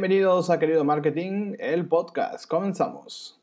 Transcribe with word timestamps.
Bienvenidos 0.00 0.48
a 0.48 0.58
Querido 0.58 0.82
Marketing, 0.82 1.56
el 1.58 1.86
podcast. 1.86 2.46
Comenzamos. 2.46 3.38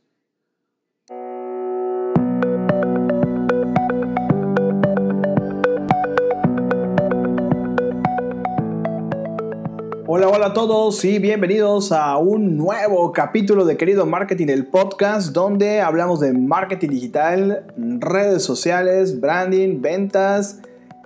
Hola, 10.08 10.30
hola 10.30 10.48
a 10.48 10.54
todos 10.54 11.06
y 11.06 11.20
bienvenidos 11.20 11.92
a 11.92 12.18
un 12.18 12.58
nuevo 12.58 13.12
capítulo 13.12 13.64
de 13.64 13.78
Querido 13.78 14.08
Marketing, 14.08 14.48
el 14.48 14.66
podcast 14.66 15.34
donde 15.34 15.82
hablamos 15.82 16.22
de 16.22 16.34
marketing 16.34 16.90
digital, 16.90 17.68
redes 17.78 18.44
sociales, 18.44 19.22
branding, 19.22 19.80
ventas 19.80 20.60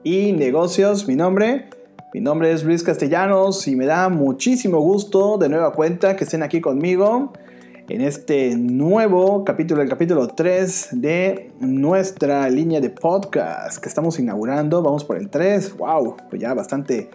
y 0.05 0.31
negocios. 0.31 1.09
Mi 1.09 1.17
nombre 1.17 1.67
mi 2.13 2.19
nombre 2.19 2.51
es 2.51 2.65
Luis 2.65 2.83
Castellanos 2.83 3.65
y 3.69 3.77
me 3.77 3.85
da 3.85 4.09
muchísimo 4.09 4.81
gusto 4.81 5.37
de 5.37 5.47
nueva 5.47 5.71
cuenta 5.71 6.17
que 6.17 6.25
estén 6.25 6.43
aquí 6.43 6.59
conmigo 6.59 7.31
en 7.87 8.01
este 8.01 8.53
nuevo 8.57 9.45
capítulo, 9.45 9.81
el 9.81 9.87
capítulo 9.87 10.27
3 10.27 10.89
de 10.91 11.51
nuestra 11.61 12.49
línea 12.49 12.81
de 12.81 12.89
podcast 12.89 13.81
que 13.81 13.87
estamos 13.87 14.19
inaugurando. 14.19 14.81
Vamos 14.81 15.05
por 15.05 15.15
el 15.15 15.29
3, 15.29 15.77
wow, 15.77 16.17
pues 16.29 16.41
ya 16.41 16.53
bastante, 16.53 17.09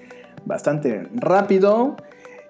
bastante 0.46 1.06
rápido. 1.12 1.96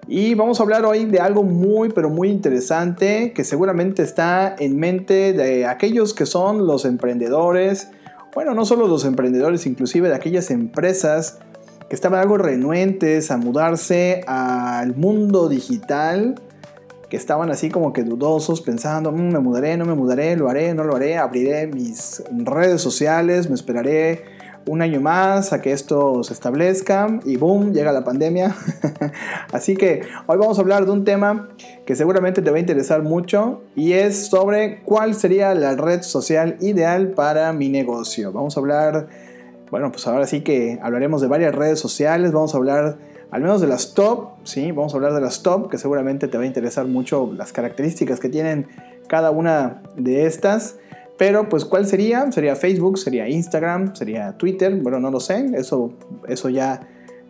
Y 0.07 0.33
vamos 0.35 0.61
a 0.61 0.63
hablar 0.63 0.85
hoy 0.85 1.03
de 1.03 1.19
algo 1.19 1.43
muy, 1.43 1.89
pero 1.89 2.09
muy 2.09 2.29
interesante 2.29 3.33
que 3.33 3.43
seguramente 3.43 4.03
está 4.03 4.55
en 4.57 4.77
mente 4.77 5.33
de 5.33 5.65
aquellos 5.65 6.13
que 6.13 6.25
son 6.25 6.65
los 6.65 6.85
emprendedores. 6.85 7.89
Bueno, 8.33 8.53
no 8.53 8.63
solo 8.63 8.87
los 8.87 9.03
emprendedores, 9.03 9.65
inclusive 9.65 10.07
de 10.07 10.15
aquellas 10.15 10.49
empresas 10.49 11.39
que 11.89 11.95
estaban 11.95 12.19
algo 12.19 12.37
renuentes 12.37 13.31
a 13.31 13.37
mudarse 13.37 14.21
al 14.27 14.95
mundo 14.95 15.47
digital, 15.47 16.35
que 17.09 17.15
estaban 17.15 17.49
así 17.49 17.69
como 17.69 17.93
que 17.93 18.03
dudosos, 18.03 18.61
pensando, 18.61 19.11
mm, 19.11 19.31
me 19.31 19.39
mudaré, 19.39 19.77
no 19.77 19.85
me 19.85 19.95
mudaré, 19.95 20.35
lo 20.35 20.49
haré, 20.49 20.73
no 20.73 20.83
lo 20.83 20.95
haré, 20.95 21.17
abriré 21.17 21.67
mis 21.67 22.21
redes 22.29 22.81
sociales, 22.81 23.49
me 23.49 23.55
esperaré 23.55 24.25
un 24.67 24.81
año 24.81 24.99
más 24.99 25.53
a 25.53 25.61
que 25.61 25.71
esto 25.71 26.23
se 26.23 26.33
establezca 26.33 27.07
y 27.23 27.37
boom, 27.37 27.73
llega 27.73 27.93
la 27.93 28.03
pandemia. 28.03 28.53
Así 29.53 29.77
que 29.77 30.01
hoy 30.25 30.37
vamos 30.37 30.57
a 30.57 30.61
hablar 30.61 30.85
de 30.85 30.91
un 30.91 31.05
tema 31.05 31.47
que 31.85 31.95
seguramente 31.95 32.41
te 32.41 32.51
va 32.51 32.57
a 32.57 32.59
interesar 32.59 33.01
mucho 33.01 33.63
y 33.75 33.93
es 33.93 34.27
sobre 34.27 34.81
cuál 34.83 35.15
sería 35.15 35.55
la 35.55 35.75
red 35.75 36.01
social 36.01 36.57
ideal 36.59 37.11
para 37.11 37.53
mi 37.53 37.69
negocio. 37.69 38.33
Vamos 38.33 38.57
a 38.57 38.59
hablar 38.59 39.07
bueno, 39.71 39.91
pues 39.91 40.07
ahora 40.07 40.27
sí 40.27 40.41
que 40.41 40.79
hablaremos 40.81 41.21
de 41.21 41.27
varias 41.27 41.53
redes 41.53 41.79
sociales, 41.79 42.31
vamos 42.31 42.53
a 42.53 42.57
hablar 42.57 42.97
al 43.31 43.41
menos 43.41 43.59
de 43.59 43.67
las 43.67 43.93
top, 43.93 44.29
¿sí? 44.43 44.71
Vamos 44.71 44.93
a 44.93 44.97
hablar 44.97 45.13
de 45.13 45.21
las 45.21 45.43
top, 45.43 45.69
que 45.69 45.77
seguramente 45.77 46.27
te 46.27 46.37
va 46.37 46.43
a 46.43 46.47
interesar 46.47 46.85
mucho 46.87 47.31
las 47.33 47.51
características 47.51 48.19
que 48.19 48.29
tienen 48.29 48.67
cada 49.07 49.31
una 49.31 49.81
de 49.95 50.25
estas. 50.25 50.77
Pero 51.17 51.49
pues 51.49 51.65
¿cuál 51.65 51.87
sería? 51.87 52.31
Sería 52.31 52.55
Facebook, 52.55 52.99
sería 52.99 53.27
Instagram, 53.27 53.95
sería 53.95 54.37
Twitter, 54.37 54.75
bueno, 54.75 54.99
no 54.99 55.09
lo 55.09 55.19
sé, 55.19 55.51
eso, 55.55 55.91
eso 56.27 56.49
ya 56.49 56.87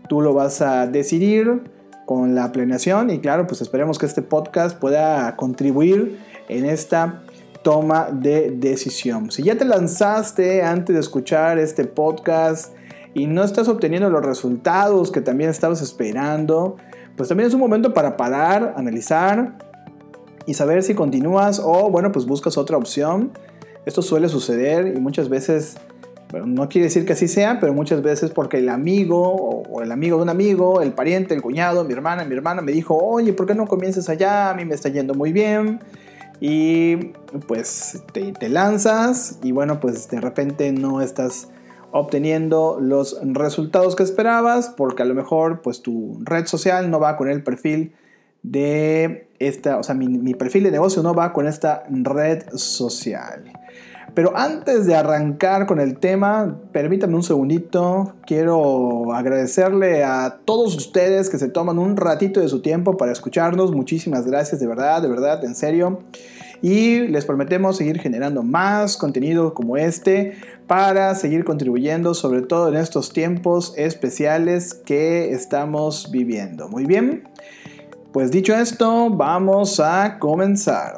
tú 0.09 0.21
lo 0.21 0.33
vas 0.33 0.61
a 0.61 0.87
decidir 0.87 1.61
con 2.05 2.35
la 2.35 2.51
planeación 2.51 3.09
y 3.09 3.19
claro, 3.19 3.47
pues 3.47 3.61
esperemos 3.61 3.97
que 3.97 4.05
este 4.05 4.21
podcast 4.21 4.77
pueda 4.77 5.35
contribuir 5.35 6.19
en 6.49 6.65
esta 6.65 7.23
toma 7.67 8.07
de 8.13 8.51
decisión. 8.51 9.29
Si 9.29 9.43
ya 9.43 9.57
te 9.57 9.65
lanzaste 9.65 10.63
antes 10.63 10.93
de 10.93 11.01
escuchar 11.01 11.59
este 11.59 11.83
podcast 11.83 12.73
y 13.13 13.27
no 13.27 13.43
estás 13.43 13.67
obteniendo 13.67 14.09
los 14.09 14.25
resultados 14.25 15.11
que 15.11 15.19
también 15.19 15.49
estabas 15.49 15.81
esperando, 15.81 16.77
pues 17.17 17.27
también 17.27 17.49
es 17.49 17.53
un 17.53 17.59
momento 17.59 17.93
para 17.93 18.15
parar, 18.15 18.73
analizar 18.77 19.57
y 20.45 20.53
saber 20.53 20.81
si 20.81 20.93
continúas 20.93 21.59
o 21.61 21.89
bueno, 21.89 22.13
pues 22.13 22.25
buscas 22.25 22.57
otra 22.57 22.77
opción. 22.77 23.33
Esto 23.85 24.01
suele 24.01 24.29
suceder 24.29 24.95
y 24.95 25.01
muchas 25.01 25.27
veces, 25.27 25.75
no 26.45 26.69
quiere 26.69 26.85
decir 26.85 27.05
que 27.05 27.11
así 27.11 27.27
sea, 27.27 27.59
pero 27.59 27.73
muchas 27.73 28.01
veces 28.01 28.31
porque 28.31 28.59
el 28.59 28.69
amigo 28.69 29.33
o 29.69 29.81
el 29.81 29.91
amigo 29.91 30.15
de 30.15 30.23
un 30.23 30.29
amigo, 30.29 30.81
el 30.81 30.93
pariente, 30.93 31.33
el 31.33 31.41
cuñado, 31.41 31.83
mi 31.83 31.91
hermana, 31.91 32.23
mi 32.23 32.33
hermana 32.33 32.61
me 32.61 32.71
dijo, 32.71 32.95
oye, 32.95 33.33
¿por 33.33 33.45
qué 33.45 33.55
no 33.55 33.67
comienzas 33.67 34.07
allá? 34.07 34.51
A 34.51 34.53
mí 34.53 34.63
me 34.63 34.73
está 34.73 34.87
yendo 34.87 35.13
muy 35.15 35.33
bien 35.33 35.81
y 36.39 36.97
pues 37.47 38.03
te, 38.13 38.49
lanzas 38.49 39.39
y 39.43 39.51
bueno, 39.51 39.79
pues 39.79 40.09
de 40.09 40.21
repente 40.21 40.71
no 40.71 41.01
estás 41.01 41.49
obteniendo 41.91 42.79
los 42.79 43.17
resultados 43.23 43.95
que 43.95 44.03
esperabas 44.03 44.69
porque 44.69 45.03
a 45.03 45.05
lo 45.05 45.15
mejor 45.15 45.61
pues 45.61 45.81
tu 45.81 46.19
red 46.23 46.45
social 46.45 46.91
no 46.91 46.99
va 46.99 47.17
con 47.17 47.29
el 47.29 47.43
perfil 47.43 47.93
de 48.43 49.29
esta, 49.39 49.77
o 49.77 49.83
sea, 49.83 49.95
mi, 49.95 50.07
mi 50.07 50.33
perfil 50.33 50.63
de 50.63 50.71
negocio 50.71 51.01
no 51.01 51.13
va 51.13 51.33
con 51.33 51.47
esta 51.47 51.83
red 51.89 52.43
social. 52.53 53.51
Pero 54.17 54.35
antes 54.35 54.87
de 54.87 54.95
arrancar 54.95 55.67
con 55.67 55.79
el 55.79 55.99
tema, 55.99 56.57
permítame 56.71 57.13
un 57.13 57.21
segundito. 57.21 58.15
Quiero 58.25 59.13
agradecerle 59.13 60.03
a 60.03 60.39
todos 60.43 60.75
ustedes 60.75 61.29
que 61.29 61.37
se 61.37 61.49
toman 61.49 61.77
un 61.77 61.95
ratito 61.95 62.39
de 62.39 62.47
su 62.47 62.63
tiempo 62.63 62.97
para 62.97 63.11
escucharnos. 63.11 63.75
Muchísimas 63.75 64.25
gracias, 64.25 64.59
de 64.59 64.65
verdad, 64.65 65.03
de 65.03 65.07
verdad, 65.07 65.45
en 65.45 65.53
serio. 65.53 65.99
Y 66.63 67.01
les 67.09 67.25
prometemos 67.25 67.77
seguir 67.77 67.99
generando 67.99 68.41
más 68.41 68.97
contenido 68.97 69.53
como 69.53 69.77
este 69.77 70.33
para 70.65 71.13
seguir 71.13 71.45
contribuyendo, 71.45 72.15
sobre 72.15 72.41
todo 72.41 72.69
en 72.69 72.75
estos 72.77 73.13
tiempos 73.13 73.75
especiales 73.77 74.73
que 74.73 75.31
estamos 75.31 76.09
viviendo. 76.09 76.69
Muy 76.69 76.85
bien, 76.85 77.29
pues 78.13 78.31
dicho 78.31 78.55
esto, 78.55 79.11
vamos 79.11 79.79
a 79.79 80.17
comenzar. 80.17 80.95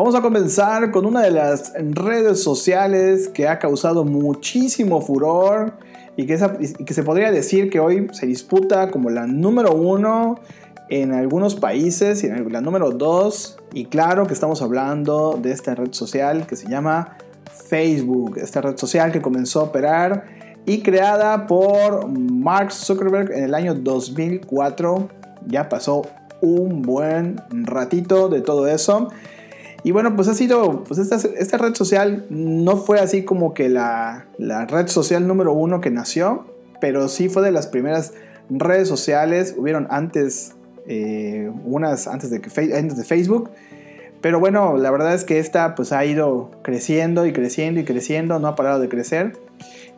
Vamos 0.00 0.14
a 0.14 0.22
comenzar 0.22 0.90
con 0.92 1.04
una 1.04 1.20
de 1.20 1.30
las 1.30 1.74
redes 1.76 2.42
sociales 2.42 3.28
que 3.28 3.46
ha 3.46 3.58
causado 3.58 4.02
muchísimo 4.02 5.02
furor 5.02 5.74
y 6.16 6.24
que, 6.24 6.38
que, 6.86 6.94
se 6.94 7.02
podría 7.02 7.30
decir 7.30 7.68
que 7.68 7.80
hoy 7.80 8.08
se 8.12 8.24
disputa 8.24 8.90
como 8.90 9.10
la 9.10 9.26
número 9.26 9.74
uno 9.74 10.40
en 10.88 11.12
algunos 11.12 11.54
países 11.54 12.24
y 12.24 12.28
en 12.28 12.50
la 12.50 12.62
número 12.62 12.92
dos. 12.92 13.58
Y 13.74 13.84
claro 13.84 14.26
que 14.26 14.32
estamos 14.32 14.62
hablando 14.62 15.38
de 15.38 15.52
esta 15.52 15.74
red 15.74 15.92
social 15.92 16.46
que 16.46 16.56
se 16.56 16.66
llama 16.66 17.18
Facebook, 17.68 18.38
esta 18.38 18.62
red 18.62 18.78
social 18.78 19.12
que 19.12 19.20
comenzó 19.20 19.60
a 19.60 19.64
operar 19.64 20.24
y 20.64 20.80
creada 20.80 21.46
por 21.46 22.08
Mark 22.08 22.72
Zuckerberg 22.72 23.32
en 23.32 23.44
el 23.44 23.54
año 23.54 23.74
2004. 23.74 25.10
Ya 25.46 25.68
pasó 25.68 26.06
un 26.40 26.80
buen 26.80 27.36
ratito 27.50 28.30
de 28.30 28.40
todo 28.40 28.66
eso. 28.66 29.10
Y 29.82 29.92
bueno, 29.92 30.14
pues 30.14 30.28
ha 30.28 30.34
sido, 30.34 30.84
pues 30.84 30.98
esta, 30.98 31.16
esta 31.16 31.58
red 31.58 31.74
social 31.74 32.26
no 32.28 32.76
fue 32.76 33.00
así 33.00 33.24
como 33.24 33.54
que 33.54 33.68
la, 33.68 34.26
la, 34.38 34.66
red 34.66 34.88
social 34.88 35.26
número 35.26 35.52
uno 35.52 35.80
que 35.80 35.90
nació, 35.90 36.46
pero 36.80 37.08
sí 37.08 37.28
fue 37.28 37.42
de 37.42 37.52
las 37.52 37.66
primeras 37.66 38.12
redes 38.50 38.88
sociales, 38.88 39.54
hubieron 39.56 39.86
antes, 39.90 40.54
eh, 40.86 41.50
unas 41.64 42.08
antes 42.08 42.30
de, 42.30 42.42
antes 42.76 42.96
de 42.96 43.04
Facebook, 43.04 43.50
pero 44.20 44.38
bueno, 44.38 44.76
la 44.76 44.90
verdad 44.90 45.14
es 45.14 45.24
que 45.24 45.38
esta 45.38 45.74
pues 45.74 45.92
ha 45.92 46.04
ido 46.04 46.50
creciendo 46.62 47.24
y 47.26 47.32
creciendo 47.32 47.80
y 47.80 47.84
creciendo, 47.84 48.38
no 48.38 48.48
ha 48.48 48.54
parado 48.54 48.80
de 48.80 48.88
crecer. 48.88 49.32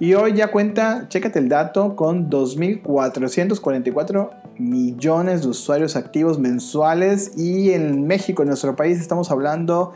Y 0.01 0.15
hoy 0.15 0.35
ya 0.35 0.51
cuenta, 0.51 1.07
chécate 1.09 1.39
el 1.39 1.49
dato, 1.49 1.95
con 1.95 2.29
2.444 2.29 4.31
millones 4.59 5.43
de 5.43 5.49
usuarios 5.49 5.97
activos 5.97 6.39
mensuales 6.39 7.33
y 7.37 7.71
en 7.71 8.07
México, 8.07 8.43
en 8.43 8.49
nuestro 8.49 8.75
país, 8.75 9.01
estamos 9.01 9.31
hablando 9.31 9.93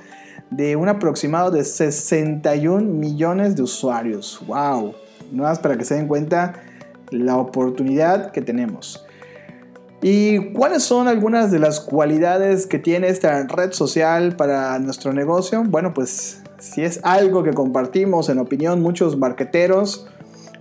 de 0.51 0.77
un 0.77 0.89
aproximado 0.89 1.51
de 1.51 1.65
61 1.65 2.83
millones 2.83 3.57
de 3.57 3.63
usuarios. 3.63 4.41
¡Wow! 4.47 4.95
No 5.33 5.43
más 5.43 5.59
para 5.59 5.77
que 5.77 5.85
se 5.85 5.95
den 5.95 6.07
cuenta 6.07 6.55
la 7.11 7.37
oportunidad 7.37 8.31
que 8.31 8.43
tenemos. 8.43 9.05
¿Y 10.03 10.53
cuáles 10.53 10.83
son 10.83 11.09
algunas 11.09 11.51
de 11.51 11.59
las 11.59 11.81
cualidades 11.81 12.67
que 12.67 12.79
tiene 12.79 13.09
esta 13.09 13.47
red 13.47 13.73
social 13.73 14.37
para 14.37 14.79
nuestro 14.79 15.13
negocio? 15.13 15.65
Bueno, 15.67 15.95
pues 15.95 16.43
si 16.59 16.83
es 16.83 17.01
algo 17.03 17.43
que 17.43 17.53
compartimos 17.53 18.29
en 18.29 18.39
opinión 18.39 18.83
muchos 18.83 19.17
marqueteros, 19.17 20.07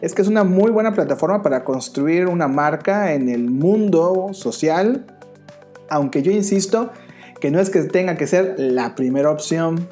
es 0.02 0.14
que 0.14 0.22
es 0.22 0.28
una 0.28 0.44
muy 0.44 0.72
buena 0.72 0.94
plataforma 0.94 1.42
para 1.42 1.64
construir 1.64 2.28
una 2.28 2.48
marca 2.48 3.14
en 3.14 3.30
el 3.30 3.50
mundo 3.50 4.30
social, 4.34 5.06
aunque 5.90 6.22
yo 6.22 6.32
insisto 6.32 6.92
que 7.40 7.52
no 7.52 7.60
es 7.60 7.70
que 7.70 7.82
tenga 7.84 8.16
que 8.16 8.28
ser 8.28 8.56
la 8.58 8.96
primera 8.96 9.32
opción. 9.32 9.88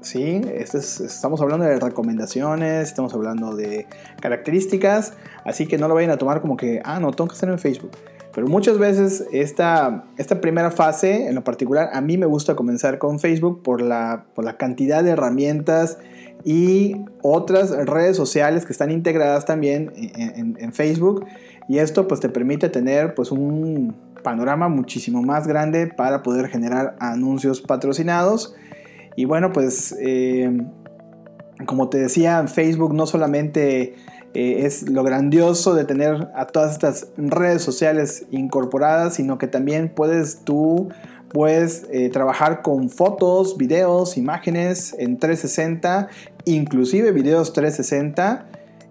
Sí, 0.00 0.42
estamos 0.44 1.40
hablando 1.40 1.64
de 1.64 1.80
recomendaciones, 1.80 2.88
estamos 2.88 3.14
hablando 3.14 3.56
de 3.56 3.86
características, 4.20 5.14
así 5.44 5.66
que 5.66 5.78
no 5.78 5.88
lo 5.88 5.94
vayan 5.94 6.10
a 6.10 6.18
tomar 6.18 6.42
como 6.42 6.58
que, 6.58 6.82
ah, 6.84 7.00
no, 7.00 7.12
tengo 7.12 7.28
que 7.28 7.34
estar 7.34 7.48
en 7.48 7.58
Facebook. 7.58 7.92
Pero 8.34 8.48
muchas 8.48 8.78
veces 8.78 9.26
esta, 9.32 10.06
esta 10.18 10.40
primera 10.40 10.70
fase, 10.70 11.28
en 11.28 11.36
lo 11.36 11.44
particular, 11.44 11.90
a 11.92 12.00
mí 12.00 12.18
me 12.18 12.26
gusta 12.26 12.56
comenzar 12.56 12.98
con 12.98 13.20
Facebook 13.20 13.62
por 13.62 13.80
la, 13.80 14.26
por 14.34 14.44
la 14.44 14.56
cantidad 14.56 15.04
de 15.04 15.10
herramientas 15.10 15.98
y 16.44 16.96
otras 17.22 17.70
redes 17.70 18.16
sociales 18.16 18.66
que 18.66 18.72
están 18.72 18.90
integradas 18.90 19.46
también 19.46 19.92
en, 19.94 20.72
Facebook. 20.72 21.24
y 21.68 21.78
esto 21.78 22.08
pues 22.08 22.20
te 22.20 22.28
permite 22.28 22.68
tener 22.68 23.14
pues 23.14 23.30
un 23.30 23.94
panorama 24.22 24.68
muchísimo 24.68 25.22
más 25.22 25.46
grande 25.46 25.86
para 25.86 26.22
poder 26.22 26.48
generar 26.48 26.96
anuncios 26.98 27.60
patrocinados. 27.60 28.56
Y 29.16 29.26
bueno, 29.26 29.52
pues 29.52 29.94
eh, 30.00 30.50
como 31.66 31.88
te 31.88 31.98
decía, 31.98 32.46
Facebook 32.48 32.94
no 32.94 33.06
solamente 33.06 33.94
eh, 34.34 34.66
es 34.66 34.88
lo 34.88 35.04
grandioso 35.04 35.74
de 35.74 35.84
tener 35.84 36.28
a 36.34 36.46
todas 36.46 36.72
estas 36.72 37.06
redes 37.16 37.62
sociales 37.62 38.26
incorporadas, 38.30 39.14
sino 39.14 39.38
que 39.38 39.46
también 39.46 39.88
puedes 39.88 40.40
tú 40.44 40.88
puedes 41.34 41.84
eh, 41.90 42.10
trabajar 42.10 42.62
con 42.62 42.88
fotos, 42.90 43.58
videos, 43.58 44.16
imágenes 44.16 44.94
en 44.98 45.18
360, 45.18 46.08
inclusive 46.44 47.10
videos 47.10 47.52
360. 47.52 48.46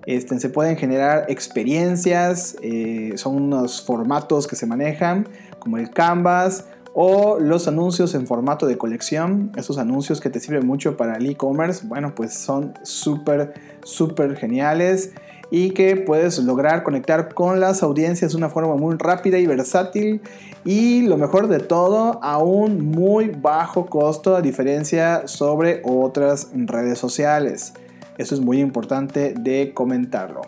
Este, 0.06 0.38
se 0.42 0.50
pueden 0.50 0.75
generar 0.75 1.25
experiencias, 1.30 2.57
eh, 2.62 3.13
son 3.16 3.42
unos 3.42 3.81
formatos 3.81 4.45
que 4.45 4.57
se 4.57 4.66
manejan, 4.66 5.30
como 5.60 5.78
el 5.78 5.90
Canvas 5.90 6.66
o 6.94 7.40
los 7.40 7.69
anuncios 7.69 8.13
en 8.13 8.28
formato 8.28 8.68
de 8.68 8.78
colección. 8.78 9.54
Esos 9.56 9.78
anuncios 9.78 10.19
que 10.19 10.30
te 10.30 10.42
sirven 10.42 10.68
mucho 10.68 10.98
para 10.98 11.16
el 11.16 11.25
e-commerce, 11.25 11.88
bueno, 11.88 12.13
pues 12.13 12.34
son 12.34 12.74
súper, 12.84 13.54
súper 13.84 14.36
geniales 14.36 15.12
y 15.55 15.69
que 15.69 15.97
puedes 15.97 16.39
lograr 16.39 16.81
conectar 16.81 17.31
con 17.31 17.59
las 17.59 17.83
audiencias 17.83 18.31
de 18.31 18.38
una 18.39 18.50
forma 18.50 18.75
muy 18.75 18.95
rápida 18.97 19.38
y 19.38 19.45
versátil 19.45 20.19
y 20.65 21.03
lo 21.03 21.15
mejor 21.15 21.47
de 21.47 21.59
todo 21.59 22.19
a 22.23 22.39
un 22.39 22.89
muy 22.89 23.27
bajo 23.27 23.85
costo 23.85 24.35
a 24.35 24.41
diferencia 24.41 25.27
sobre 25.27 25.83
otras 25.83 26.50
redes 26.55 26.97
sociales. 26.97 27.73
Eso 28.17 28.33
es 28.33 28.41
muy 28.41 28.59
importante 28.61 29.35
de 29.39 29.75
comentarlo. 29.75 30.41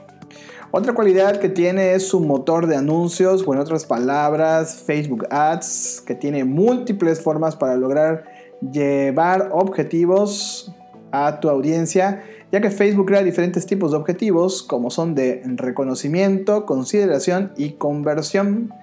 Otra 0.71 0.95
cualidad 0.95 1.37
que 1.37 1.49
tiene 1.49 1.93
es 1.93 2.07
su 2.07 2.19
motor 2.19 2.65
de 2.65 2.75
anuncios, 2.75 3.43
o 3.45 3.53
en 3.53 3.59
otras 3.59 3.85
palabras, 3.85 4.81
Facebook 4.87 5.27
Ads, 5.29 6.01
que 6.03 6.15
tiene 6.15 6.45
múltiples 6.45 7.21
formas 7.21 7.55
para 7.55 7.77
lograr 7.77 8.23
llevar 8.71 9.49
objetivos 9.51 10.73
a 11.11 11.39
tu 11.39 11.47
audiencia 11.47 12.23
ya 12.51 12.61
que 12.61 12.71
Facebook 12.71 13.07
crea 13.07 13.23
diferentes 13.23 13.65
tipos 13.65 13.91
de 13.91 13.97
objetivos 13.97 14.63
como 14.63 14.89
son 14.89 15.15
de 15.15 15.41
reconocimiento, 15.45 16.65
consideración 16.65 17.51
y 17.57 17.71
conversión. 17.71 18.73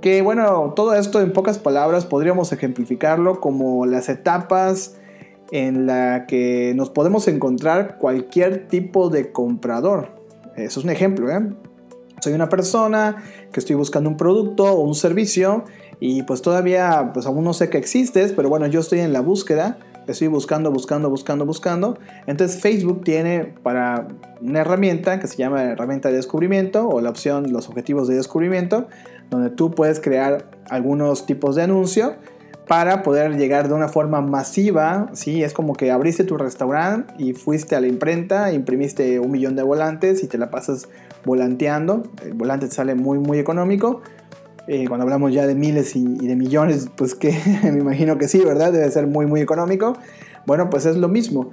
Que 0.00 0.22
bueno, 0.22 0.72
todo 0.74 0.94
esto 0.94 1.20
en 1.20 1.32
pocas 1.32 1.58
palabras 1.58 2.06
podríamos 2.06 2.52
ejemplificarlo 2.52 3.40
como 3.40 3.84
las 3.86 4.08
etapas 4.08 4.96
en 5.52 5.86
la 5.86 6.26
que 6.26 6.72
nos 6.74 6.90
podemos 6.90 7.28
encontrar 7.28 7.98
cualquier 7.98 8.68
tipo 8.68 9.10
de 9.10 9.32
comprador. 9.32 10.08
Eso 10.56 10.80
es 10.80 10.84
un 10.84 10.90
ejemplo, 10.90 11.30
¿eh? 11.30 11.40
Soy 12.20 12.34
una 12.34 12.48
persona 12.48 13.16
que 13.52 13.60
estoy 13.60 13.76
buscando 13.76 14.10
un 14.10 14.16
producto 14.16 14.64
o 14.64 14.80
un 14.80 14.94
servicio 14.94 15.64
y 16.00 16.22
pues 16.22 16.42
todavía 16.42 17.10
pues 17.12 17.26
aún 17.26 17.44
no 17.44 17.52
sé 17.52 17.70
que 17.70 17.78
existes, 17.78 18.32
pero 18.32 18.48
bueno, 18.48 18.66
yo 18.66 18.80
estoy 18.80 19.00
en 19.00 19.12
la 19.12 19.20
búsqueda 19.20 19.78
estoy 20.10 20.28
buscando, 20.28 20.70
buscando, 20.70 21.10
buscando, 21.10 21.46
buscando. 21.46 21.98
Entonces 22.26 22.60
Facebook 22.60 23.04
tiene 23.04 23.54
para 23.62 24.08
una 24.40 24.60
herramienta 24.60 25.20
que 25.20 25.26
se 25.26 25.36
llama 25.36 25.62
herramienta 25.62 26.08
de 26.08 26.16
descubrimiento 26.16 26.88
o 26.88 27.00
la 27.00 27.10
opción 27.10 27.52
los 27.52 27.68
objetivos 27.68 28.08
de 28.08 28.16
descubrimiento, 28.16 28.88
donde 29.30 29.50
tú 29.50 29.70
puedes 29.70 30.00
crear 30.00 30.50
algunos 30.68 31.26
tipos 31.26 31.56
de 31.56 31.62
anuncio 31.62 32.14
para 32.66 33.02
poder 33.02 33.36
llegar 33.36 33.66
de 33.66 33.74
una 33.74 33.88
forma 33.88 34.20
masiva, 34.20 35.08
¿sí? 35.12 35.42
Es 35.42 35.52
como 35.52 35.74
que 35.74 35.90
abriste 35.90 36.22
tu 36.22 36.36
restaurante 36.36 37.12
y 37.18 37.32
fuiste 37.32 37.74
a 37.74 37.80
la 37.80 37.88
imprenta, 37.88 38.52
imprimiste 38.52 39.18
un 39.18 39.32
millón 39.32 39.56
de 39.56 39.64
volantes 39.64 40.22
y 40.22 40.28
te 40.28 40.38
la 40.38 40.52
pasas 40.52 40.88
volanteando. 41.24 42.04
El 42.24 42.34
volante 42.34 42.68
te 42.68 42.74
sale 42.74 42.94
muy, 42.94 43.18
muy 43.18 43.40
económico 43.40 44.02
eh, 44.72 44.86
cuando 44.86 45.02
hablamos 45.02 45.32
ya 45.32 45.48
de 45.48 45.56
miles 45.56 45.96
y, 45.96 46.04
de 46.04 46.36
millones, 46.36 46.90
pues 46.94 47.16
que 47.16 47.36
me 47.64 47.80
imagino 47.80 48.18
que 48.18 48.28
sí, 48.28 48.38
¿verdad? 48.38 48.72
Debe 48.72 48.88
ser 48.92 49.08
muy, 49.08 49.26
muy 49.26 49.40
económico. 49.40 49.96
Bueno, 50.46 50.70
pues 50.70 50.86
es 50.86 50.96
lo 50.96 51.08
mismo. 51.08 51.50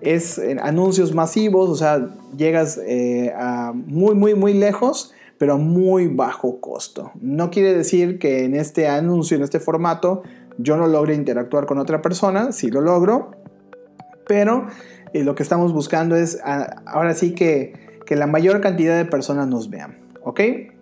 Es 0.00 0.40
anuncios 0.60 1.14
masivos, 1.14 1.70
o 1.70 1.76
sea, 1.76 2.08
llegas 2.36 2.80
eh, 2.84 3.32
a 3.38 3.72
muy, 3.72 4.16
muy, 4.16 4.34
muy 4.34 4.52
lejos, 4.52 5.14
pero 5.38 5.52
a 5.52 5.58
muy 5.58 6.08
bajo 6.08 6.60
costo. 6.60 7.12
No 7.20 7.52
quiere 7.52 7.72
decir 7.72 8.18
que 8.18 8.44
en 8.44 8.56
este 8.56 8.88
anuncio, 8.88 9.36
en 9.36 9.44
este 9.44 9.60
formato, 9.60 10.24
yo 10.58 10.76
no 10.76 10.88
logre 10.88 11.14
interactuar 11.14 11.66
con 11.66 11.78
otra 11.78 12.02
persona, 12.02 12.50
sí 12.50 12.68
lo 12.68 12.80
logro, 12.80 13.30
pero 14.26 14.66
eh, 15.12 15.22
lo 15.22 15.36
que 15.36 15.44
estamos 15.44 15.72
buscando 15.72 16.16
es 16.16 16.40
ahora 16.42 17.14
sí 17.14 17.32
que, 17.32 18.00
que 18.06 18.16
la 18.16 18.26
mayor 18.26 18.60
cantidad 18.60 18.96
de 18.96 19.04
personas 19.04 19.46
nos 19.46 19.70
vean, 19.70 19.98
¿ok? 20.24 20.40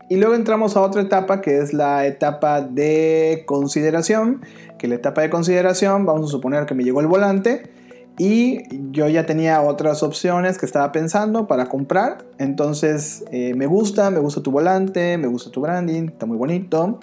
Y 0.08 0.16
luego 0.16 0.34
entramos 0.34 0.76
a 0.76 0.82
otra 0.82 1.02
etapa 1.02 1.40
que 1.40 1.58
es 1.58 1.72
la 1.72 2.06
etapa 2.06 2.60
de 2.60 3.44
consideración, 3.46 4.42
que 4.78 4.86
la 4.86 4.96
etapa 4.96 5.22
de 5.22 5.30
consideración, 5.30 6.04
vamos 6.04 6.28
a 6.28 6.30
suponer 6.30 6.66
que 6.66 6.74
me 6.74 6.84
llegó 6.84 7.00
el 7.00 7.06
volante 7.06 7.70
y 8.18 8.62
yo 8.92 9.08
ya 9.08 9.26
tenía 9.26 9.60
otras 9.62 10.02
opciones 10.02 10.58
que 10.58 10.66
estaba 10.66 10.92
pensando 10.92 11.46
para 11.46 11.66
comprar. 11.66 12.24
Entonces 12.38 13.24
eh, 13.32 13.54
me 13.54 13.66
gusta, 13.66 14.10
me 14.10 14.20
gusta 14.20 14.42
tu 14.42 14.50
volante, 14.50 15.16
me 15.18 15.26
gusta 15.26 15.50
tu 15.50 15.60
branding, 15.60 16.08
está 16.08 16.26
muy 16.26 16.36
bonito. 16.36 17.00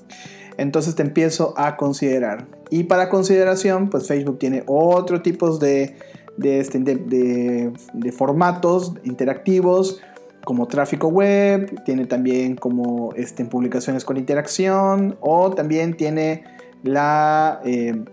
Entonces 0.57 0.95
te 0.95 1.01
empiezo 1.01 1.53
a 1.57 1.75
considerar. 1.77 2.47
Y 2.69 2.83
para 2.83 3.09
consideración, 3.09 3.89
pues 3.89 4.07
Facebook 4.07 4.37
tiene 4.37 4.63
otro 4.67 5.21
tipo 5.21 5.57
de, 5.57 5.95
de, 6.37 6.59
este, 6.59 6.79
de, 6.79 7.73
de 7.93 8.11
formatos 8.11 8.93
interactivos 9.03 10.01
como 10.43 10.67
tráfico 10.67 11.07
web, 11.07 11.83
tiene 11.83 12.05
también 12.05 12.55
como 12.55 13.13
este, 13.15 13.45
publicaciones 13.45 14.05
con 14.05 14.17
interacción 14.17 15.17
o 15.21 15.51
también 15.51 15.95
tiene 15.95 16.43
la... 16.83 17.61
Eh, 17.63 18.03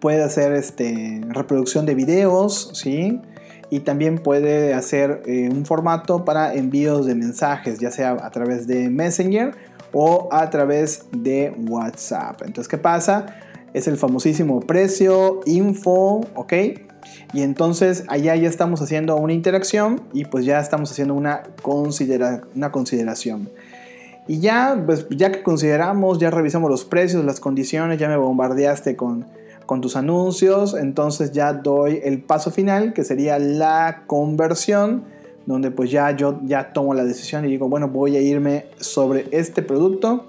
puede 0.00 0.22
hacer 0.22 0.52
este, 0.52 1.20
reproducción 1.28 1.86
de 1.86 1.94
videos, 1.94 2.70
¿sí? 2.74 3.20
Y 3.70 3.80
también 3.80 4.18
puede 4.18 4.74
hacer 4.74 5.22
eh, 5.26 5.48
un 5.50 5.64
formato 5.64 6.24
para 6.24 6.54
envíos 6.54 7.06
de 7.06 7.14
mensajes, 7.14 7.78
ya 7.78 7.90
sea 7.90 8.12
a 8.12 8.30
través 8.30 8.66
de 8.66 8.88
Messenger 8.88 9.54
o 9.92 10.28
a 10.30 10.50
través 10.50 11.04
de 11.12 11.54
WhatsApp. 11.68 12.42
Entonces, 12.42 12.68
¿qué 12.68 12.78
pasa? 12.78 13.26
Es 13.72 13.88
el 13.88 13.96
famosísimo 13.96 14.60
precio, 14.60 15.40
info, 15.46 16.20
¿ok? 16.34 16.52
Y 17.32 17.42
entonces 17.42 18.04
allá 18.08 18.36
ya 18.36 18.48
estamos 18.48 18.80
haciendo 18.80 19.16
una 19.16 19.32
interacción 19.32 20.02
y 20.12 20.24
pues 20.24 20.44
ya 20.44 20.60
estamos 20.60 20.90
haciendo 20.90 21.14
una, 21.14 21.42
una 22.54 22.72
consideración. 22.72 23.48
Y 24.28 24.40
ya, 24.40 24.82
pues, 24.84 25.06
ya 25.10 25.30
que 25.30 25.42
consideramos, 25.42 26.18
ya 26.18 26.30
revisamos 26.30 26.70
los 26.70 26.84
precios, 26.84 27.24
las 27.24 27.38
condiciones, 27.38 27.98
ya 27.98 28.08
me 28.08 28.16
bombardeaste 28.16 28.96
con, 28.96 29.26
con 29.66 29.80
tus 29.80 29.96
anuncios, 29.96 30.74
entonces 30.74 31.32
ya 31.32 31.52
doy 31.52 32.00
el 32.02 32.22
paso 32.22 32.50
final 32.50 32.92
que 32.92 33.04
sería 33.04 33.38
la 33.38 34.04
conversión, 34.06 35.04
donde 35.44 35.70
pues 35.70 35.92
ya 35.92 36.10
yo 36.16 36.40
ya 36.44 36.72
tomo 36.72 36.94
la 36.94 37.04
decisión 37.04 37.44
y 37.44 37.48
digo, 37.48 37.68
bueno, 37.68 37.88
voy 37.88 38.16
a 38.16 38.20
irme 38.20 38.66
sobre 38.78 39.28
este 39.30 39.62
producto 39.62 40.26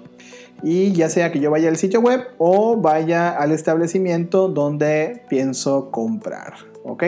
y 0.62 0.92
ya 0.92 1.08
sea 1.08 1.32
que 1.32 1.40
yo 1.40 1.50
vaya 1.50 1.68
al 1.68 1.76
sitio 1.76 2.00
web 2.00 2.20
o 2.38 2.76
vaya 2.76 3.30
al 3.30 3.52
establecimiento 3.52 4.48
donde 4.48 5.22
pienso 5.28 5.90
comprar. 5.90 6.54
¿Ok? 6.88 7.04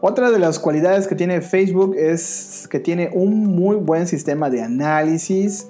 Otra 0.00 0.30
de 0.30 0.38
las 0.38 0.58
cualidades 0.58 1.06
que 1.06 1.14
tiene 1.14 1.40
Facebook 1.40 1.96
es 1.96 2.68
que 2.70 2.78
tiene 2.78 3.10
un 3.12 3.46
muy 3.46 3.76
buen 3.76 4.06
sistema 4.06 4.50
de 4.50 4.62
análisis. 4.62 5.68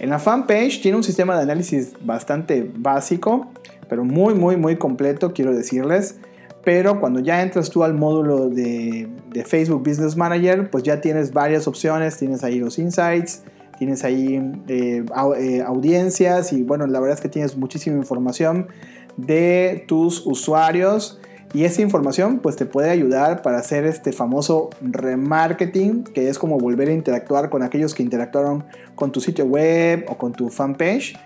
En 0.00 0.10
la 0.10 0.18
fanpage 0.18 0.82
tiene 0.82 0.98
un 0.98 1.02
sistema 1.02 1.36
de 1.36 1.42
análisis 1.42 1.94
bastante 2.02 2.70
básico, 2.76 3.50
pero 3.88 4.04
muy, 4.04 4.34
muy, 4.34 4.56
muy 4.56 4.76
completo, 4.76 5.32
quiero 5.32 5.54
decirles. 5.54 6.18
Pero 6.62 7.00
cuando 7.00 7.20
ya 7.20 7.42
entras 7.42 7.70
tú 7.70 7.84
al 7.84 7.94
módulo 7.94 8.48
de, 8.48 9.08
Facebook 9.46 9.82
Business 9.86 10.16
Manager, 10.16 10.70
pues 10.70 10.84
ya 10.84 11.00
tienes 11.00 11.32
varias 11.32 11.66
opciones. 11.66 12.16
Tienes 12.18 12.44
ahí 12.44 12.58
los 12.58 12.78
insights, 12.78 13.44
tienes 13.78 14.04
ahí 14.04 14.40
eh, 14.68 15.04
eh, 15.38 15.62
audiencias 15.62 16.52
y 16.52 16.62
bueno, 16.62 16.86
la 16.86 17.00
verdad 17.00 17.16
es 17.16 17.22
que 17.22 17.28
tienes 17.28 17.56
muchísima 17.56 17.96
información 17.96 18.68
de 19.16 19.84
tus 19.86 20.26
usuarios 20.26 21.20
y 21.54 21.64
esa 21.64 21.80
información 21.80 22.40
pues 22.40 22.56
te 22.56 22.66
puede 22.66 22.90
ayudar 22.90 23.40
para 23.40 23.58
hacer 23.58 23.86
este 23.86 24.12
famoso 24.12 24.70
remarketing 24.82 26.04
que 26.04 26.28
es 26.28 26.38
como 26.38 26.58
volver 26.58 26.88
a 26.88 26.92
interactuar 26.92 27.48
con 27.48 27.62
aquellos 27.62 27.94
que 27.94 28.02
interactuaron 28.02 28.64
con 28.94 29.12
tu 29.12 29.20
sitio 29.20 29.46
web 29.46 30.04
o 30.08 30.18
con 30.18 30.32
tu 30.32 30.50
fanpage 30.50 31.16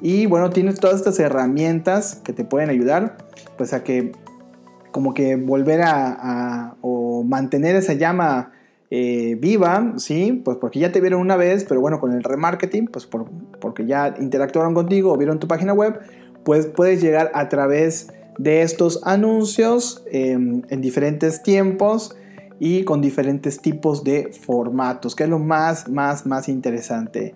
y 0.00 0.26
bueno 0.26 0.50
tienes 0.50 0.80
todas 0.80 0.96
estas 0.96 1.20
herramientas 1.20 2.20
que 2.24 2.32
te 2.32 2.44
pueden 2.44 2.70
ayudar 2.70 3.18
pues 3.56 3.72
a 3.72 3.84
que 3.84 4.12
como 4.90 5.14
que 5.14 5.36
volver 5.36 5.82
a 5.82 6.74
o 6.80 7.22
mantener 7.22 7.76
esa 7.76 7.92
llama 7.92 8.52
eh, 8.96 9.36
viva, 9.40 9.94
¿sí? 9.96 10.40
Pues 10.44 10.56
porque 10.58 10.78
ya 10.78 10.92
te 10.92 11.00
vieron 11.00 11.20
una 11.20 11.36
vez, 11.36 11.64
pero 11.64 11.80
bueno, 11.80 11.98
con 11.98 12.12
el 12.12 12.22
remarketing, 12.22 12.86
pues 12.86 13.08
porque 13.60 13.86
ya 13.86 14.14
interactuaron 14.20 14.72
contigo 14.72 15.12
o 15.12 15.16
vieron 15.16 15.40
tu 15.40 15.48
página 15.48 15.72
web, 15.72 15.98
pues 16.44 16.66
puedes 16.66 17.02
llegar 17.02 17.32
a 17.34 17.48
través 17.48 18.06
de 18.06 18.23
estos 18.42 19.00
anuncios 19.04 20.02
em, 20.10 20.62
en 20.68 20.80
diferentes 20.80 21.42
tiempos 21.42 22.16
y 22.60 22.84
con 22.84 23.00
diferentes 23.00 23.60
tipos 23.60 24.04
de 24.04 24.30
formatos, 24.32 25.14
que 25.14 25.24
es 25.24 25.28
lo 25.28 25.38
más, 25.38 25.88
más, 25.88 26.26
más 26.26 26.48
interesante. 26.48 27.34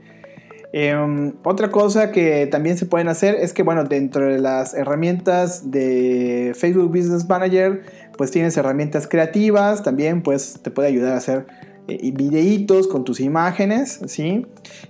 Em, 0.73 1.33
otra 1.45 1.71
cosa 1.71 2.11
que 2.11 2.47
también 2.47 2.77
se 2.77 2.85
pueden 2.85 3.09
hacer 3.09 3.37
es 3.37 3.53
que, 3.53 3.63
bueno, 3.63 3.85
dentro 3.85 4.27
de 4.27 4.39
las 4.39 4.75
herramientas 4.75 5.71
de 5.71 6.53
Facebook 6.55 6.89
Business 6.89 7.27
Manager, 7.27 7.83
pues 8.19 8.31
tienes 8.31 8.57
herramientas 8.57 9.07
creativas, 9.07 9.83
también 9.83 10.23
pues 10.23 10.61
te 10.63 10.71
puede 10.71 10.89
ayudar 10.89 11.15
a 11.15 11.17
hacer 11.17 11.47
videitos 11.89 12.87
con 12.87 13.05
tus 13.05 13.21
imágenes, 13.21 14.01
¿sí? 14.07 14.47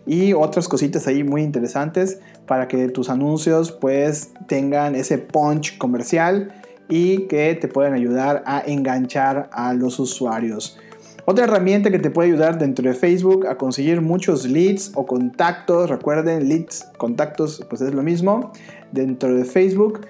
Y 0.07 0.33
otras 0.33 0.69
cositas 0.69 1.07
ahí 1.07 1.23
muy 1.23 1.43
interesantes 1.43 2.19
para 2.47 2.67
que 2.67 2.89
tus 2.89 3.09
anuncios 3.09 3.73
pues 3.73 4.33
tengan 4.49 4.95
ese 4.95 5.19
punch 5.19 5.79
comercial 5.79 6.53
y 6.89 7.27
que 7.27 7.55
te 7.55 7.69
puedan 7.69 7.95
ayudar 7.95 8.43
a 8.47 8.63
enganchar 8.67 9.49
a 9.53 9.75
los 9.75 9.99
usuarios. 10.01 10.79
Otra 11.25 11.45
herramienta 11.45 11.91
que 11.91 11.99
te 11.99 12.11
puede 12.11 12.31
ayudar 12.31 12.59
dentro 12.59 12.89
de 12.89 12.95
Facebook 12.95 13.47
a 13.47 13.59
conseguir 13.59 14.01
muchos 14.01 14.47
leads 14.47 14.93
o 14.95 15.05
contactos, 15.05 15.91
recuerden, 15.91 16.49
leads, 16.49 16.89
contactos, 16.97 17.63
pues 17.69 17.83
es 17.83 17.93
lo 17.93 18.03
mismo 18.03 18.51
dentro 18.93 19.35
de 19.35 19.45
Facebook, 19.45 20.07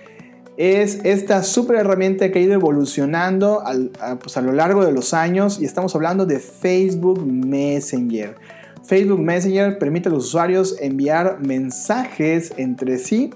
es 0.58 0.98
esta 1.04 1.44
super 1.44 1.76
herramienta 1.76 2.32
que 2.32 2.40
ha 2.40 2.42
ido 2.42 2.54
evolucionando 2.54 3.62
a, 3.64 4.16
pues 4.16 4.36
a 4.36 4.40
lo 4.40 4.52
largo 4.52 4.84
de 4.84 4.90
los 4.90 5.14
años 5.14 5.60
y 5.60 5.64
estamos 5.64 5.94
hablando 5.94 6.26
de 6.26 6.40
Facebook 6.40 7.24
Messenger. 7.24 8.34
Facebook 8.84 9.20
Messenger 9.20 9.78
permite 9.78 10.08
a 10.08 10.12
los 10.12 10.26
usuarios 10.26 10.76
enviar 10.80 11.38
mensajes 11.40 12.52
entre 12.56 12.98
sí 12.98 13.30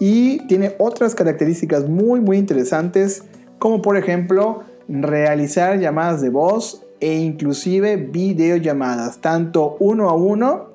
y 0.00 0.44
tiene 0.48 0.74
otras 0.80 1.14
características 1.14 1.88
muy 1.88 2.20
muy 2.20 2.38
interesantes 2.38 3.22
como 3.60 3.80
por 3.80 3.96
ejemplo 3.96 4.64
realizar 4.88 5.78
llamadas 5.78 6.20
de 6.22 6.30
voz 6.30 6.82
e 6.98 7.14
inclusive 7.14 7.96
videollamadas, 7.96 9.20
tanto 9.20 9.76
uno 9.78 10.10
a 10.10 10.14
uno 10.14 10.70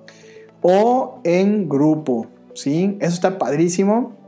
o 0.61 1.19
en 1.25 1.67
grupo. 1.67 2.27
¿sí? 2.53 2.97
Eso 3.01 3.15
está 3.15 3.37
padrísimo. 3.37 4.22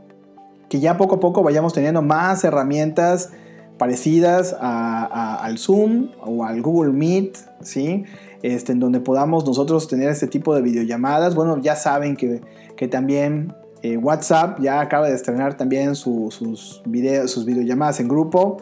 Que 0.68 0.80
ya 0.80 0.96
poco 0.96 1.16
a 1.16 1.20
poco 1.20 1.42
vayamos 1.42 1.72
teniendo 1.72 2.02
más 2.02 2.44
herramientas 2.44 3.30
parecidas 3.78 4.56
al 4.60 5.58
Zoom 5.58 6.10
o 6.24 6.44
al 6.44 6.62
Google 6.62 6.92
Meet, 6.92 7.36
¿sí? 7.60 8.04
Este, 8.42 8.72
en 8.72 8.80
donde 8.80 9.00
podamos 9.00 9.44
nosotros 9.44 9.88
tener 9.88 10.08
este 10.08 10.26
tipo 10.26 10.54
de 10.54 10.62
videollamadas. 10.62 11.34
Bueno, 11.34 11.58
ya 11.60 11.76
saben 11.76 12.16
que, 12.16 12.40
que 12.76 12.88
también 12.88 13.54
eh, 13.82 13.96
WhatsApp 13.96 14.58
ya 14.60 14.80
acaba 14.80 15.08
de 15.08 15.14
estrenar 15.14 15.56
también 15.56 15.94
sus, 15.94 16.82
videos, 16.86 17.30
sus 17.30 17.44
videollamadas 17.44 18.00
en 18.00 18.08
grupo. 18.08 18.58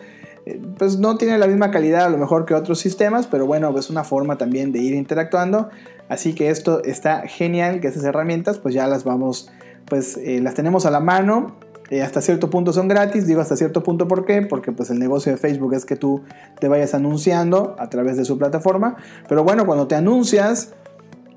Eh, 0.46 0.60
pues 0.76 0.98
no 0.98 1.16
tiene 1.16 1.38
la 1.38 1.46
misma 1.46 1.70
calidad 1.70 2.06
a 2.06 2.10
lo 2.10 2.18
mejor 2.18 2.44
que 2.44 2.54
otros 2.54 2.78
sistemas, 2.78 3.26
pero 3.26 3.46
bueno, 3.46 3.76
es 3.78 3.90
una 3.90 4.04
forma 4.04 4.36
también 4.36 4.72
de 4.72 4.80
ir 4.80 4.94
interactuando. 4.94 5.70
Así 6.08 6.34
que 6.34 6.50
esto 6.50 6.82
está 6.84 7.22
genial, 7.26 7.80
que 7.80 7.88
esas 7.88 8.04
herramientas 8.04 8.58
pues 8.58 8.74
ya 8.74 8.86
las 8.86 9.04
vamos, 9.04 9.50
pues 9.86 10.18
eh, 10.18 10.40
las 10.42 10.54
tenemos 10.54 10.84
a 10.84 10.90
la 10.90 11.00
mano. 11.00 11.56
Eh, 11.90 12.02
hasta 12.02 12.20
cierto 12.20 12.48
punto 12.48 12.72
son 12.72 12.88
gratis, 12.88 13.26
digo 13.26 13.40
hasta 13.40 13.56
cierto 13.56 13.82
punto 13.82 14.08
¿por 14.08 14.24
qué? 14.24 14.42
Porque 14.42 14.72
pues 14.72 14.90
el 14.90 14.98
negocio 14.98 15.32
de 15.32 15.38
Facebook 15.38 15.74
es 15.74 15.84
que 15.84 15.96
tú 15.96 16.22
te 16.58 16.68
vayas 16.68 16.94
anunciando 16.94 17.76
a 17.78 17.90
través 17.90 18.16
de 18.16 18.24
su 18.24 18.38
plataforma. 18.38 18.96
Pero 19.28 19.44
bueno, 19.44 19.66
cuando 19.66 19.86
te 19.86 19.94
anuncias, 19.94 20.72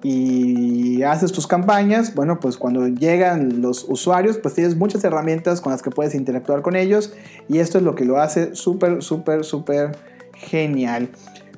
y 0.04 1.02
haces 1.04 1.32
tus 1.32 1.48
campañas, 1.48 2.14
bueno, 2.14 2.40
pues 2.40 2.58
cuando 2.58 2.88
llegan 2.88 3.62
los 3.62 3.86
usuarios, 3.90 4.38
pues 4.38 4.54
tienes 4.54 4.76
muchas 4.76 5.04
herramientas 5.04 5.60
con 5.60 5.72
las 5.72 5.82
que 5.82 5.90
puedes 5.90 6.14
interactuar 6.14 6.62
con 6.62 6.76
ellos 6.76 7.14
y 7.50 7.60
esto 7.60 7.80
es 7.80 7.84
lo 7.84 7.96
que 7.96 8.06
lo 8.06 8.20
hace 8.20 8.56
súper, 8.56 9.02
súper, 9.02 9.44
súper 9.44 9.98
genial. 10.34 11.10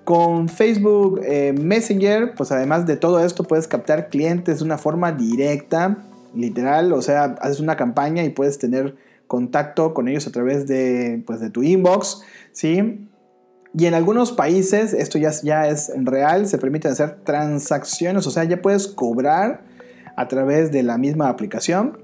Con 0.06 0.48
Facebook 0.48 1.20
eh, 1.24 1.54
Messenger, 1.54 2.34
pues 2.36 2.52
además 2.52 2.88
de 2.88 2.98
todo 2.98 3.24
esto 3.24 3.44
puedes 3.44 3.68
captar 3.68 4.10
clientes 4.10 4.60
de 4.60 4.66
una 4.66 4.78
forma 4.78 5.12
directa, 5.12 5.98
literal, 6.34 6.94
o 6.94 7.02
sea, 7.02 7.36
haces 7.42 7.60
una 7.60 7.76
campaña 7.76 8.24
y 8.24 8.30
puedes 8.30 8.58
tener 8.60 8.96
contacto 9.28 9.94
con 9.94 10.08
ellos 10.08 10.28
a 10.28 10.32
través 10.32 10.68
de, 10.68 11.24
pues, 11.26 11.40
de 11.40 11.50
tu 11.50 11.64
inbox, 11.64 12.22
¿sí? 12.52 13.08
Y 13.78 13.86
en 13.86 13.94
algunos 13.94 14.32
países, 14.32 14.94
esto 14.94 15.20
ya, 15.20 15.32
ya 15.44 15.68
es 15.68 15.92
real, 15.96 16.48
se 16.48 16.58
permiten 16.58 16.92
hacer 16.92 17.20
transacciones, 17.24 18.26
o 18.26 18.32
sea, 18.32 18.44
ya 18.44 18.62
puedes 18.62 18.88
cobrar 18.88 19.64
a 20.16 20.28
través 20.28 20.72
de 20.72 20.84
la 20.84 20.98
misma 20.98 21.30
aplicación. 21.30 21.98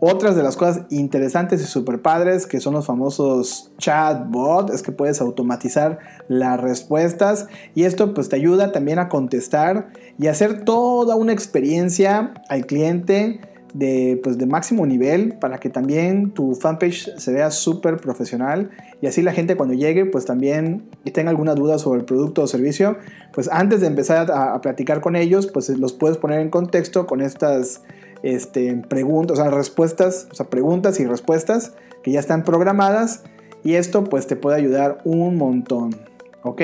Otras 0.00 0.36
de 0.36 0.44
las 0.44 0.56
cosas 0.56 0.82
interesantes 0.90 1.60
y 1.60 1.64
super 1.64 2.00
padres 2.02 2.46
que 2.46 2.60
son 2.60 2.74
los 2.74 2.86
famosos 2.86 3.72
chatbot 3.78 4.70
es 4.70 4.82
que 4.82 4.92
puedes 4.92 5.20
automatizar 5.20 5.98
las 6.28 6.60
respuestas 6.60 7.48
y 7.74 7.82
esto 7.82 8.14
pues 8.14 8.28
te 8.28 8.36
ayuda 8.36 8.70
también 8.70 9.00
a 9.00 9.08
contestar 9.08 9.88
y 10.16 10.28
hacer 10.28 10.64
toda 10.64 11.16
una 11.16 11.32
experiencia 11.32 12.34
al 12.48 12.66
cliente 12.66 13.40
de, 13.74 14.20
pues, 14.22 14.38
de 14.38 14.46
máximo 14.46 14.86
nivel 14.86 15.34
para 15.38 15.58
que 15.58 15.70
también 15.70 16.30
tu 16.30 16.54
fanpage 16.54 17.10
se 17.16 17.32
vea 17.32 17.50
súper 17.50 17.98
profesional 17.98 18.70
y 19.00 19.06
así 19.06 19.22
la 19.22 19.32
gente 19.32 19.56
cuando 19.56 19.74
llegue 19.74 20.06
pues 20.06 20.24
también 20.24 20.88
y 21.04 21.10
tenga 21.10 21.30
alguna 21.30 21.54
duda 21.54 21.78
sobre 21.78 22.00
el 22.00 22.06
producto 22.06 22.42
o 22.42 22.46
servicio 22.46 22.96
pues 23.32 23.48
antes 23.52 23.80
de 23.80 23.86
empezar 23.86 24.30
a, 24.30 24.60
platicar 24.60 25.00
con 25.00 25.16
ellos 25.16 25.46
pues 25.46 25.68
los 25.68 25.92
puedes 25.92 26.16
poner 26.16 26.40
en 26.40 26.50
contexto 26.50 27.06
con 27.06 27.20
estas 27.20 27.82
este, 28.22 28.76
preguntas, 28.88 29.38
o 29.38 29.42
sea, 29.42 29.50
respuestas, 29.50 30.28
o 30.32 30.34
sea, 30.34 30.46
preguntas 30.46 30.98
y 30.98 31.06
respuestas 31.06 31.74
que 32.02 32.10
ya 32.10 32.20
están 32.20 32.44
programadas 32.44 33.22
y 33.62 33.74
esto 33.74 34.04
pues 34.04 34.26
te 34.26 34.36
puede 34.36 34.56
ayudar 34.56 34.98
un 35.04 35.36
montón, 35.36 35.94
¿ok? 36.42 36.62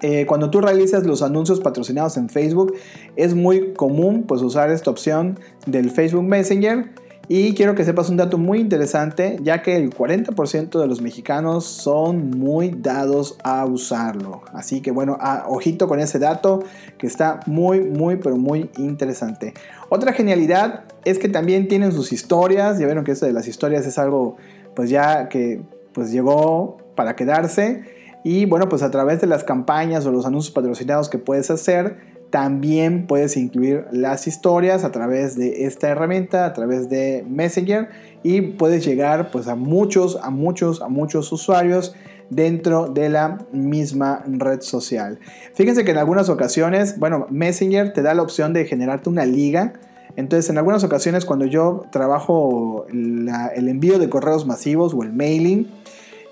Eh, 0.00 0.26
cuando 0.26 0.50
tú 0.50 0.60
realizas 0.60 1.04
los 1.04 1.22
anuncios 1.22 1.60
patrocinados 1.60 2.16
en 2.16 2.28
Facebook, 2.28 2.74
es 3.16 3.34
muy 3.34 3.72
común 3.74 4.24
pues, 4.26 4.42
usar 4.42 4.70
esta 4.70 4.90
opción 4.90 5.38
del 5.66 5.90
Facebook 5.90 6.24
Messenger. 6.24 6.90
Y 7.30 7.52
quiero 7.52 7.74
que 7.74 7.84
sepas 7.84 8.08
un 8.08 8.16
dato 8.16 8.38
muy 8.38 8.58
interesante, 8.58 9.38
ya 9.42 9.60
que 9.60 9.76
el 9.76 9.90
40% 9.90 10.80
de 10.80 10.86
los 10.86 11.02
mexicanos 11.02 11.66
son 11.66 12.30
muy 12.30 12.70
dados 12.70 13.36
a 13.44 13.66
usarlo. 13.66 14.40
Así 14.54 14.80
que 14.80 14.92
bueno, 14.92 15.18
ojito 15.46 15.88
con 15.88 16.00
ese 16.00 16.18
dato 16.18 16.64
que 16.96 17.06
está 17.06 17.40
muy, 17.44 17.80
muy, 17.80 18.16
pero 18.16 18.38
muy 18.38 18.70
interesante. 18.78 19.52
Otra 19.90 20.14
genialidad 20.14 20.84
es 21.04 21.18
que 21.18 21.28
también 21.28 21.68
tienen 21.68 21.92
sus 21.92 22.12
historias. 22.12 22.78
Ya 22.78 22.86
vieron 22.86 23.04
que 23.04 23.12
eso 23.12 23.26
de 23.26 23.34
las 23.34 23.46
historias 23.46 23.86
es 23.86 23.98
algo 23.98 24.36
pues 24.74 24.88
ya 24.88 25.28
que 25.28 25.60
pues 25.92 26.10
llegó 26.10 26.78
para 26.94 27.14
quedarse. 27.14 27.97
Y 28.24 28.46
bueno, 28.46 28.68
pues 28.68 28.82
a 28.82 28.90
través 28.90 29.20
de 29.20 29.26
las 29.26 29.44
campañas 29.44 30.04
o 30.06 30.12
los 30.12 30.26
anuncios 30.26 30.52
patrocinados 30.52 31.08
que 31.08 31.18
puedes 31.18 31.50
hacer, 31.50 31.96
también 32.30 33.06
puedes 33.06 33.36
incluir 33.36 33.86
las 33.90 34.26
historias 34.26 34.84
a 34.84 34.92
través 34.92 35.36
de 35.36 35.64
esta 35.64 35.88
herramienta, 35.88 36.44
a 36.44 36.52
través 36.52 36.88
de 36.90 37.24
Messenger 37.26 37.88
y 38.22 38.40
puedes 38.42 38.84
llegar 38.84 39.30
pues 39.30 39.48
a 39.48 39.54
muchos, 39.54 40.18
a 40.22 40.30
muchos, 40.30 40.82
a 40.82 40.88
muchos 40.88 41.32
usuarios 41.32 41.94
dentro 42.28 42.88
de 42.88 43.08
la 43.08 43.38
misma 43.52 44.22
red 44.26 44.60
social. 44.60 45.18
Fíjense 45.54 45.84
que 45.84 45.92
en 45.92 45.98
algunas 45.98 46.28
ocasiones, 46.28 46.98
bueno, 46.98 47.26
Messenger 47.30 47.92
te 47.92 48.02
da 48.02 48.12
la 48.12 48.22
opción 48.22 48.52
de 48.52 48.66
generarte 48.66 49.08
una 49.08 49.24
liga. 49.24 49.72
Entonces, 50.16 50.50
en 50.50 50.58
algunas 50.58 50.84
ocasiones 50.84 51.24
cuando 51.24 51.46
yo 51.46 51.84
trabajo 51.90 52.86
el 52.90 53.68
envío 53.68 53.98
de 53.98 54.10
correos 54.10 54.46
masivos 54.46 54.92
o 54.92 55.02
el 55.02 55.12
mailing, 55.12 55.70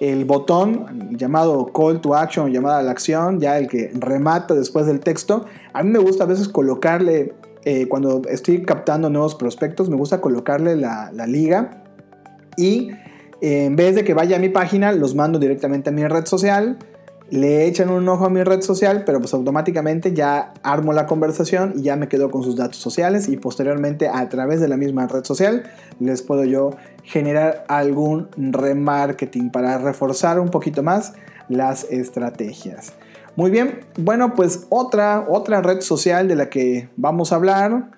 el 0.00 0.24
botón 0.24 1.16
llamado 1.16 1.66
call 1.66 2.00
to 2.00 2.14
action, 2.14 2.52
llamada 2.52 2.78
a 2.78 2.82
la 2.82 2.90
acción, 2.90 3.40
ya 3.40 3.58
el 3.58 3.68
que 3.68 3.90
remata 3.94 4.54
después 4.54 4.86
del 4.86 5.00
texto. 5.00 5.46
A 5.72 5.82
mí 5.82 5.90
me 5.90 5.98
gusta 5.98 6.24
a 6.24 6.26
veces 6.26 6.48
colocarle, 6.48 7.34
eh, 7.64 7.88
cuando 7.88 8.22
estoy 8.28 8.62
captando 8.62 9.10
nuevos 9.10 9.34
prospectos, 9.34 9.88
me 9.88 9.96
gusta 9.96 10.20
colocarle 10.20 10.76
la, 10.76 11.10
liga 11.26 11.84
y 12.56 12.90
eh, 13.40 13.64
en 13.64 13.76
vez 13.76 13.94
de 13.94 14.04
que 14.04 14.14
vaya 14.14 14.36
a 14.36 14.38
mi 14.38 14.48
página, 14.48 14.92
los 14.92 15.14
mando 15.14 15.38
directamente 15.38 15.90
a 15.90 15.92
mi 15.92 16.06
red 16.06 16.26
social 16.26 16.78
le 17.30 17.66
echan 17.66 17.90
un 17.90 18.08
ojo 18.08 18.26
a 18.26 18.30
mi 18.30 18.42
red 18.44 18.62
social, 18.62 19.02
pero 19.04 19.18
pues 19.20 19.34
automáticamente 19.34 20.14
ya 20.14 20.54
armo 20.62 20.92
la 20.92 21.06
conversación 21.06 21.74
y 21.76 21.82
ya 21.82 21.96
me 21.96 22.08
quedo 22.08 22.30
con 22.30 22.42
sus 22.42 22.56
datos 22.56 22.76
sociales 22.76 23.28
y 23.28 23.36
posteriormente 23.36 24.08
a 24.08 24.28
través 24.28 24.60
de 24.60 24.68
la 24.68 24.76
misma 24.76 25.06
red 25.08 25.24
social 25.24 25.64
les 25.98 26.22
puedo 26.22 26.44
yo 26.44 26.70
generar 27.02 27.64
algún 27.68 28.28
remarketing 28.36 29.50
para 29.50 29.78
reforzar 29.78 30.38
un 30.38 30.50
poquito 30.50 30.82
más 30.82 31.14
las 31.48 31.84
estrategias. 31.90 32.92
Muy 33.34 33.50
bien, 33.50 33.80
bueno 33.98 34.34
pues 34.34 34.66
otra, 34.70 35.26
otra 35.28 35.62
red 35.62 35.80
social 35.80 36.28
de 36.28 36.36
la 36.36 36.48
que 36.48 36.88
vamos 36.96 37.32
a 37.32 37.36
hablar 37.36 37.90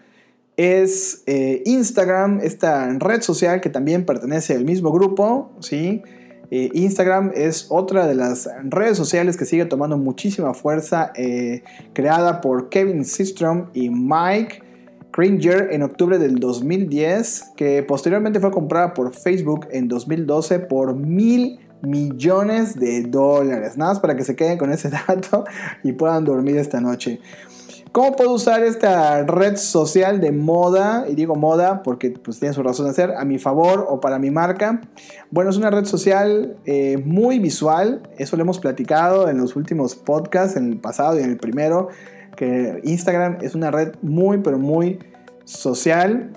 es 0.57 1.23
eh, 1.27 1.63
Instagram, 1.67 2.41
esta 2.43 2.89
red 2.99 3.23
social 3.23 3.61
que 3.61 3.71
también 3.71 4.05
pertenece 4.05 4.55
al 4.57 4.65
mismo 4.65 4.91
grupo, 4.91 5.53
¿sí? 5.61 6.03
Eh, 6.51 6.71
Instagram 6.73 7.33
es 7.35 7.67
otra 7.69 8.07
de 8.07 8.15
las 8.15 8.49
redes 8.65 8.97
sociales 8.97 9.37
que 9.37 9.45
sigue 9.45 9.67
tomando 9.67 9.99
muchísima 9.99 10.55
fuerza, 10.55 11.13
eh, 11.15 11.63
creada 11.93 12.41
por 12.41 12.69
Kevin 12.71 13.05
Systrom 13.05 13.67
y 13.75 13.91
Mike 13.91 14.63
Cringer 15.11 15.69
en 15.73 15.83
octubre 15.83 16.19
del 16.19 16.37
2010, 16.37 17.53
que 17.57 17.83
posteriormente 17.83 18.41
fue 18.41 18.51
comprada 18.51 18.95
por 18.95 19.15
Facebook 19.15 19.67
en 19.71 19.89
2012 19.89 20.61
por 20.61 20.95
mil 20.95 21.59
millones 21.83 22.79
de 22.79 23.03
dólares. 23.03 23.77
Nada 23.77 23.93
más 23.93 24.01
para 24.01 24.17
que 24.17 24.25
se 24.25 24.37
queden 24.37 24.59
con 24.59 24.73
ese 24.73 24.91
dato 25.09 25.45
y 25.83 25.93
puedan 25.93 26.25
dormir 26.25 26.57
esta 26.57 26.81
noche. 26.81 27.21
¿Cómo 27.93 28.17
puedo 28.17 28.33
usar 28.33 28.63
esta 28.65 29.23
red 29.25 29.57
social 29.57 30.21
de 30.21 30.33
moda? 30.33 31.07
Y 31.09 31.15
digo 31.15 31.37
moda 31.37 31.83
porque 31.83 32.11
pues, 32.11 32.39
tiene 32.39 32.55
su 32.55 32.63
razón 32.63 32.87
de 32.87 32.93
ser, 32.93 33.13
a 33.13 33.25
mi 33.25 33.39
favor 33.39 33.87
o 33.89 34.01
para 34.01 34.19
mi 34.19 34.31
marca. 34.31 34.81
Bueno, 35.31 35.51
es 35.51 35.57
una 35.57 35.71
red 35.71 35.85
social 35.85 36.57
eh, 36.67 37.01
muy 37.05 37.39
visual, 37.39 38.03
eso 38.19 38.37
lo 38.37 38.43
hemos 38.43 38.59
platicado 38.59 39.29
en 39.29 39.39
los 39.39 39.57
últimos 39.57 39.95
podcasts, 39.95 40.57
en 40.57 40.73
el 40.73 40.79
pasado 40.79 41.19
y 41.19 41.23
en 41.23 41.31
el 41.31 41.37
primero, 41.39 41.89
que 42.37 42.81
Instagram 42.85 43.39
es 43.43 43.55
una 43.55 43.71
red 43.71 43.95
muy, 44.03 44.39
pero 44.39 44.59
muy 44.59 44.99
social. 45.45 46.33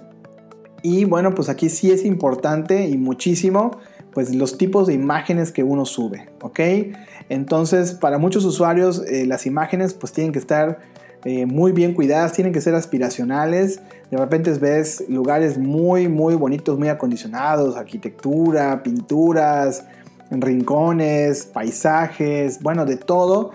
Y 0.83 1.05
bueno, 1.05 1.35
pues 1.35 1.49
aquí 1.49 1.69
sí 1.69 1.91
es 1.91 2.05
importante 2.05 2.87
y 2.87 2.97
muchísimo, 2.97 3.71
pues 4.13 4.33
los 4.33 4.57
tipos 4.57 4.87
de 4.87 4.93
imágenes 4.93 5.51
que 5.51 5.63
uno 5.63 5.85
sube, 5.85 6.29
¿ok? 6.41 6.59
Entonces, 7.29 7.93
para 7.93 8.17
muchos 8.17 8.45
usuarios, 8.45 9.03
eh, 9.07 9.25
las 9.25 9.45
imágenes 9.45 9.93
pues 9.93 10.11
tienen 10.11 10.33
que 10.33 10.39
estar 10.39 10.79
eh, 11.23 11.45
muy 11.45 11.71
bien 11.71 11.93
cuidadas, 11.93 12.33
tienen 12.33 12.53
que 12.53 12.61
ser 12.61 12.75
aspiracionales. 12.75 13.81
De 14.09 14.17
repente 14.17 14.51
ves 14.53 15.03
lugares 15.07 15.57
muy, 15.57 16.07
muy 16.07 16.35
bonitos, 16.35 16.77
muy 16.77 16.89
acondicionados, 16.89 17.77
arquitectura, 17.77 18.81
pinturas, 18.83 19.85
rincones, 20.31 21.45
paisajes, 21.45 22.61
bueno, 22.61 22.85
de 22.85 22.97
todo. 22.97 23.51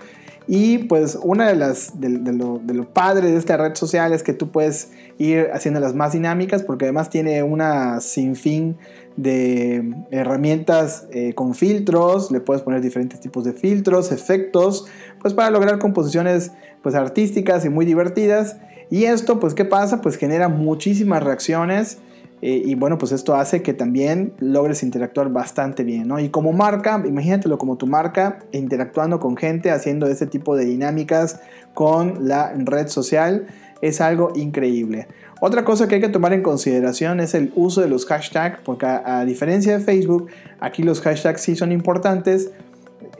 Y 0.47 0.79
pues 0.79 1.19
una 1.21 1.49
de 1.49 1.55
las 1.55 1.99
de, 1.99 2.09
lo, 2.09 2.59
de, 2.63 2.73
lo, 2.73 2.93
padre 2.93 3.31
de 3.31 3.37
esta 3.37 3.57
red 3.57 3.75
social 3.75 4.13
es 4.13 4.23
que 4.23 4.33
tú 4.33 4.49
puedes 4.49 4.91
ir 5.17 5.49
haciendo 5.53 5.81
las 5.81 5.93
más 5.93 6.13
dinámicas 6.13 6.63
porque 6.63 6.85
además 6.85 7.09
tiene 7.09 7.43
una 7.43 7.99
sinfín 7.99 8.77
de 9.17 9.95
herramientas 10.11 11.07
eh, 11.11 11.33
con 11.33 11.55
filtros, 11.55 12.31
le 12.31 12.39
puedes 12.39 12.61
poner 12.61 12.81
diferentes 12.81 13.19
tipos 13.19 13.43
de 13.43 13.51
filtros, 13.51 14.11
efectos, 14.11 14.85
pues 15.19 15.33
para 15.33 15.49
lograr 15.49 15.79
composiciones 15.79 16.51
pues 16.83 16.95
artísticas 16.95 17.65
y 17.65 17.69
muy 17.69 17.85
divertidas. 17.85 18.57
Y 18.89 19.05
esto 19.05 19.39
pues 19.39 19.53
qué 19.53 19.65
pasa? 19.65 20.01
Pues 20.01 20.15
genera 20.15 20.47
muchísimas 20.47 21.23
reacciones 21.23 21.97
eh, 22.43 22.61
y 22.63 22.75
bueno 22.75 22.99
pues 22.99 23.11
esto 23.11 23.35
hace 23.35 23.63
que 23.63 23.73
también 23.73 24.33
logres 24.39 24.83
interactuar 24.83 25.29
bastante 25.29 25.83
bien. 25.83 26.11
Y 26.19 26.29
como 26.29 26.53
marca, 26.53 27.03
imagínatelo 27.05 27.57
como 27.57 27.77
tu 27.77 27.87
marca 27.87 28.39
interactuando 28.51 29.19
con 29.19 29.35
gente, 29.35 29.71
haciendo 29.71 30.05
ese 30.05 30.27
tipo 30.27 30.55
de 30.55 30.65
dinámicas 30.65 31.41
con 31.73 32.27
la 32.27 32.53
red 32.55 32.87
social, 32.87 33.47
es 33.81 33.99
algo 33.99 34.31
increíble. 34.35 35.07
Otra 35.39 35.63
cosa 35.63 35.87
que 35.87 35.95
hay 35.95 36.01
que 36.01 36.09
tomar 36.09 36.33
en 36.33 36.41
consideración 36.41 37.19
es 37.19 37.35
el 37.35 37.51
uso 37.55 37.81
de 37.81 37.87
los 37.87 38.05
hashtags, 38.05 38.59
porque 38.63 38.87
a, 38.87 39.23
diferencia 39.25 39.77
de 39.77 39.83
Facebook, 39.83 40.27
aquí 40.59 40.81
los 40.81 41.01
hashtags 41.01 41.41
sí 41.41 41.55
son 41.55 41.71
importantes. 41.71 42.51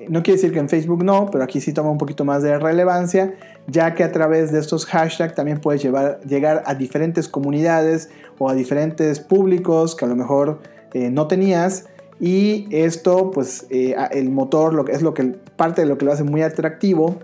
No 0.09 0.23
quiere 0.23 0.37
decir 0.37 0.51
que 0.51 0.59
en 0.59 0.67
Facebook 0.67 1.03
no, 1.03 1.29
pero 1.31 1.43
aquí 1.43 1.61
sí 1.61 1.73
toma 1.73 1.91
un 1.91 1.99
poquito 1.99 2.25
más 2.25 2.41
de 2.41 2.57
relevancia, 2.57 3.35
ya 3.67 3.93
que 3.93 4.03
a 4.03 4.11
través 4.11 4.51
de 4.51 4.59
estos 4.59 4.85
hashtags 4.87 5.35
también 5.35 5.59
puedes 5.59 5.83
llegar 5.83 6.63
a 6.65 6.73
diferentes 6.73 7.27
comunidades 7.27 8.09
o 8.39 8.49
a 8.49 8.55
diferentes 8.55 9.19
públicos 9.19 9.95
que 9.95 10.05
a 10.05 10.07
lo 10.07 10.15
mejor 10.15 10.59
eh, 10.93 11.11
no 11.11 11.27
tenías. 11.27 11.85
Y 12.19 12.67
esto, 12.71 13.29
pues, 13.29 13.67
eh, 13.69 13.95
el 14.09 14.31
motor 14.31 14.73
lo 14.73 14.85
que, 14.85 14.93
es 14.93 15.03
lo 15.03 15.13
que, 15.13 15.35
parte 15.55 15.81
de 15.81 15.87
lo 15.87 15.99
que 15.99 16.05
lo 16.05 16.13
hace 16.13 16.23
muy 16.23 16.41
atractivo, 16.41 17.19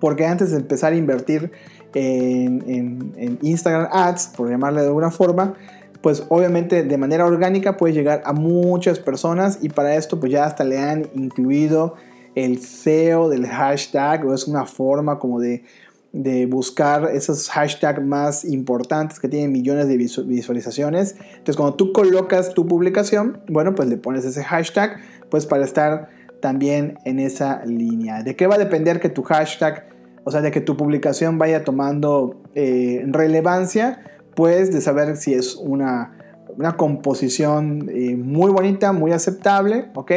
porque 0.00 0.26
antes 0.26 0.50
de 0.50 0.58
empezar 0.58 0.92
a 0.92 0.96
invertir 0.96 1.50
en, 1.94 3.38
Instagram 3.42 3.88
Ads, 3.90 4.28
por 4.36 4.50
llamarle 4.50 4.82
de 4.82 4.88
alguna 4.88 5.10
forma, 5.10 5.54
pues 6.00 6.24
obviamente 6.28 6.82
de 6.84 6.98
manera 6.98 7.26
orgánica 7.26 7.76
puede 7.76 7.92
llegar 7.92 8.22
a 8.24 8.32
muchas 8.32 8.98
personas 8.98 9.58
y 9.62 9.68
para 9.68 9.96
esto 9.96 10.20
pues 10.20 10.30
ya 10.30 10.44
hasta 10.44 10.64
le 10.64 10.78
han 10.78 11.08
incluido 11.14 11.96
el 12.34 12.60
SEO 12.60 13.28
del 13.28 13.46
hashtag 13.46 14.24
o 14.24 14.32
es 14.32 14.46
una 14.46 14.64
forma 14.64 15.18
como 15.18 15.40
de, 15.40 15.64
de 16.12 16.46
buscar 16.46 17.10
esos 17.12 17.48
hashtags 17.50 18.04
más 18.04 18.44
importantes 18.44 19.18
que 19.18 19.28
tienen 19.28 19.50
millones 19.50 19.88
de 19.88 19.96
visualizaciones. 19.96 21.16
Entonces 21.18 21.56
cuando 21.56 21.74
tú 21.74 21.92
colocas 21.92 22.54
tu 22.54 22.66
publicación, 22.66 23.40
bueno 23.48 23.74
pues 23.74 23.88
le 23.88 23.96
pones 23.96 24.24
ese 24.24 24.44
hashtag 24.44 24.98
pues 25.30 25.46
para 25.46 25.64
estar 25.64 26.10
también 26.40 26.98
en 27.04 27.18
esa 27.18 27.64
línea. 27.64 28.22
¿De 28.22 28.36
qué 28.36 28.46
va 28.46 28.56
a 28.56 28.58
depender 28.58 29.00
que 29.00 29.08
tu 29.08 29.22
hashtag 29.22 29.88
o 30.28 30.30
sea, 30.30 30.42
de 30.42 30.50
que 30.50 30.60
tu 30.60 30.76
publicación 30.76 31.38
vaya 31.38 31.64
tomando 31.64 32.42
eh, 32.54 33.02
relevancia, 33.06 34.02
pues 34.36 34.70
de 34.70 34.82
saber 34.82 35.16
si 35.16 35.32
es 35.32 35.56
una, 35.56 36.12
composición 36.76 37.88
eh, 37.88 38.14
muy 38.14 38.50
bonita, 38.50 38.92
muy 38.92 39.12
aceptable, 39.12 39.86
¿ok? 39.94 40.12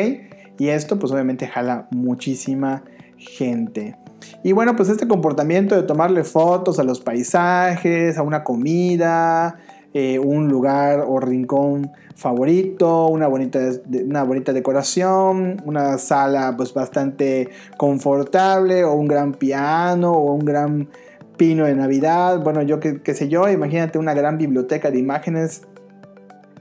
Y 0.60 0.68
esto 0.68 1.00
pues 1.00 1.14
obviamente 1.14 1.48
jala 1.48 1.88
muchísima 1.92 2.84
gente. 3.16 3.96
Y 4.44 4.52
bueno, 4.52 4.76
pues 4.76 4.90
este 4.90 5.08
comportamiento 5.08 5.76
de 5.76 5.84
tomarle 5.84 6.26
fotos 6.26 6.78
a 6.78 6.84
los 6.84 7.00
paisajes, 7.00 8.18
a 8.18 8.24
una 8.24 8.44
comida, 8.44 9.60
eh, 9.94 10.20
un 10.20 10.48
lugar 10.48 11.04
o 11.08 11.20
rincón 11.20 11.92
favorito, 12.16 13.08
una 13.08 13.28
bonita, 13.28 13.60
una 14.06 14.24
bonita 14.24 14.54
decoración, 14.54 15.62
una 15.66 15.98
sala 15.98 16.56
pues 16.56 16.74
bastante 16.74 17.50
confortable 17.78 18.84
o 18.84 18.94
un 18.94 19.08
gran 19.08 19.34
piano 19.34 20.14
o 20.14 20.34
un 20.34 20.46
gran 20.46 20.88
pino 21.36 21.66
de 21.66 21.74
Navidad, 21.74 22.42
bueno, 22.44 22.62
yo 22.62 22.80
qué, 22.80 23.14
sé 23.16 23.28
yo, 23.28 23.50
imagínate 23.50 23.98
una 23.98 24.14
gran 24.14 24.38
biblioteca 24.38 24.92
de 24.92 25.00
imágenes 25.00 25.64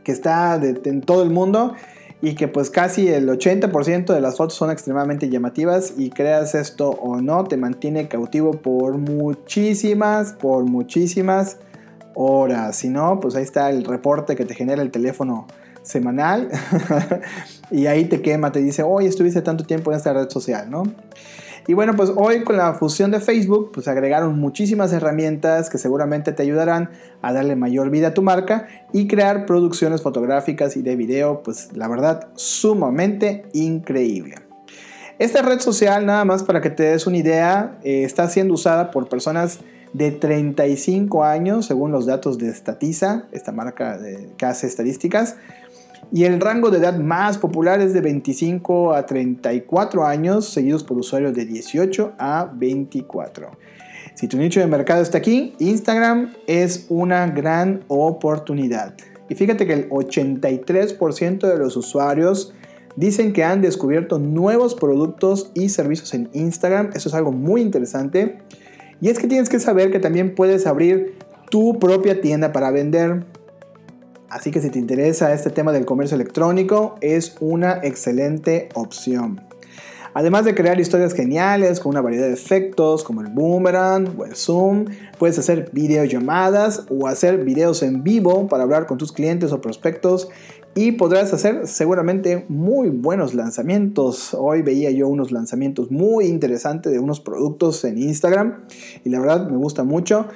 que 0.03 0.11
está 0.11 0.59
en 0.62 1.03
todo 1.03 1.23
el 1.23 1.31
mundo 1.31 1.75
y 2.23 2.35
que 2.35 2.49
pues 2.49 2.71
casi 2.71 3.09
el 3.09 3.29
80% 3.29 4.12
de 4.12 4.21
las 4.21 4.38
fotos 4.38 4.55
son 4.55 4.71
extremadamente 4.71 5.29
llamativas 5.29 5.95
y 5.97 6.11
creas 6.11 6.55
esto 6.55 6.90
o 6.90 7.21
no, 7.21 7.45
te 7.45 7.57
mantiene 7.57 8.09
cautivo 8.09 8.53
por 8.53 8.99
muchísimas, 8.99 10.33
por 10.33 10.64
muchísimas 10.64 11.59
horas. 12.21 12.77
Si 12.77 12.89
no, 12.89 13.19
pues 13.21 13.35
ahí 13.35 13.43
está 13.43 13.71
el 13.71 13.85
reporte 13.85 14.37
que 14.37 14.45
te 14.45 14.55
genera 14.55 14.83
el 14.83 14.91
teléfono 14.91 15.47
semanal 15.83 16.51
y 17.71 17.87
ahí 17.87 18.05
te 18.05 18.21
quema, 18.21 18.53
te 18.53 18.61
dice, 18.61 18.83
hoy 18.83 19.07
estuviste 19.07 19.41
tanto 19.41 19.65
tiempo 19.65 19.91
en 19.91 19.97
esta 19.97 20.13
red 20.13 20.29
social, 20.29 20.71
¿no? 20.71 20.83
Y 21.67 21.75
bueno, 21.75 21.95
pues 21.95 22.11
hoy 22.17 22.43
con 22.43 22.57
la 22.57 22.75
fusión 22.75 23.11
de 23.11 23.21
Facebook, 23.21 23.71
pues 23.73 23.87
agregaron 23.87 24.39
muchísimas 24.39 24.93
herramientas 24.93 25.71
que 25.71 25.79
seguramente 25.79 26.33
te 26.33 26.43
ayudarán 26.43 26.91
a 27.23 27.33
darle 27.33 27.55
mayor 27.55 27.91
vida 27.91 28.09
a 28.09 28.15
tu 28.15 28.23
marca 28.23 28.67
y 28.93 29.07
crear 29.07 29.47
producciones 29.47 30.03
fotográficas 30.03 30.77
y 30.77 30.83
de 30.83 30.97
video, 30.97 31.43
pues 31.43 31.71
la 31.75 31.87
verdad, 31.87 32.29
sumamente 32.35 33.45
increíble. 33.53 34.37
Esta 35.19 35.43
red 35.43 35.61
social, 35.61 36.07
nada 36.07 36.25
más 36.25 36.43
para 36.43 36.61
que 36.61 36.71
te 36.71 36.83
des 36.83 37.07
una 37.07 37.19
idea, 37.19 37.79
eh, 37.85 38.05
está 38.05 38.29
siendo 38.29 38.55
usada 38.55 38.91
por 38.91 39.09
personas 39.09 39.61
de 39.92 40.11
35 40.12 41.24
años, 41.24 41.66
según 41.66 41.92
los 41.92 42.07
datos 42.07 42.38
de 42.38 42.53
Statisa, 42.55 43.26
esta 43.33 43.53
marca 43.53 43.98
que 44.37 44.46
hace 44.46 44.66
estadísticas. 44.66 45.37
Y 46.12 46.24
el 46.24 46.40
rango 46.40 46.70
de 46.70 46.79
edad 46.79 46.98
más 46.98 47.38
popular 47.38 47.81
es 47.81 47.92
de 47.92 48.00
25 48.00 48.94
a 48.94 49.07
34 49.07 50.05
años, 50.07 50.48
seguidos 50.48 50.83
por 50.83 50.98
usuarios 50.98 51.35
de 51.35 51.44
18 51.44 52.14
a 52.18 52.50
24. 52.53 53.50
Si 54.14 54.26
tu 54.26 54.37
nicho 54.37 54.61
de 54.61 54.66
mercado 54.66 55.03
está 55.03 55.18
aquí, 55.18 55.55
Instagram 55.59 56.35
es 56.46 56.87
una 56.88 57.26
gran 57.29 57.85
oportunidad. 57.88 58.94
Y 59.29 59.37
fíjate 59.37 59.66
que 59.66 59.72
el 59.72 59.88
83% 59.88 61.46
de 61.46 61.59
los 61.59 61.76
usuarios 61.76 62.53
dicen 62.96 63.33
que 63.33 63.44
han 63.44 63.62
descubierto 63.62 64.18
nuevos 64.18 64.74
productos 64.74 65.53
y 65.55 65.68
servicios 65.68 66.12
en 66.14 66.29
Instagram. 66.33 66.90
Eso 66.94 67.09
es 67.09 67.14
algo 67.14 67.31
muy 67.31 67.61
interesante. 67.61 68.38
Y 69.01 69.09
es 69.09 69.19
que 69.19 69.27
tienes 69.27 69.49
que 69.49 69.61
saber 69.61 69.91
que 69.91 69.99
también 69.99 70.35
puedes 70.35 70.67
abrir 70.67 71.15
tu 71.51 71.79
propia 71.79 72.21
tienda 72.21 72.53
para 72.53 72.71
vender. 72.71 73.25
Así 74.29 74.51
que 74.51 74.61
si 74.61 74.71
te 74.71 74.79
interesa 74.79 75.33
este 75.33 75.51
tema 75.51 75.73
del 75.73 75.85
comercio 75.85 76.15
electrónico, 76.15 76.97
es 77.01 77.35
una 77.41 77.81
excelente 77.83 78.69
opción. 78.75 79.41
Además 80.13 80.45
de 80.45 80.55
crear 80.57 80.81
historias 80.81 81.15
geniales 81.15 81.79
con 81.79 81.91
una 81.91 82.01
variedad 82.01 82.27
de 82.27 82.33
efectos 82.33 83.05
como 83.05 83.21
el 83.21 83.29
boomerang 83.29 84.17
o 84.19 84.25
el 84.25 84.35
zoom, 84.35 84.87
puedes 85.19 85.39
hacer 85.39 85.71
videollamadas 85.73 86.85
o 86.91 87.07
hacer 87.07 87.45
videos 87.45 87.83
en 87.83 88.03
vivo 88.03 88.49
para 88.49 88.65
hablar 88.65 88.87
con 88.87 88.99
tus 88.99 89.13
clientes 89.13 89.53
o 89.53 89.61
prospectos 89.61 90.29
y 90.75 90.93
podrás 90.93 91.33
hacer 91.33 91.67
seguramente 91.67 92.45
muy 92.49 92.91
buenos 92.91 93.35
lanzamientos. 93.35 94.35
Hoy 94.35 94.63
veía 94.63 94.91
yo 94.91 95.09
unos 95.09 95.33
lanzamientos 95.33 95.91
muy 95.91 96.27
interesantes 96.27 96.93
de 96.93 96.99
unos 97.01 97.21
productos 97.21 97.85
en 97.85 97.99
Instagram 97.99 98.65
y 99.05 99.11
la 99.11 99.19
verdad 99.21 99.49
me 99.49 99.57
gusta 99.57 99.83
mucho. 99.83 100.27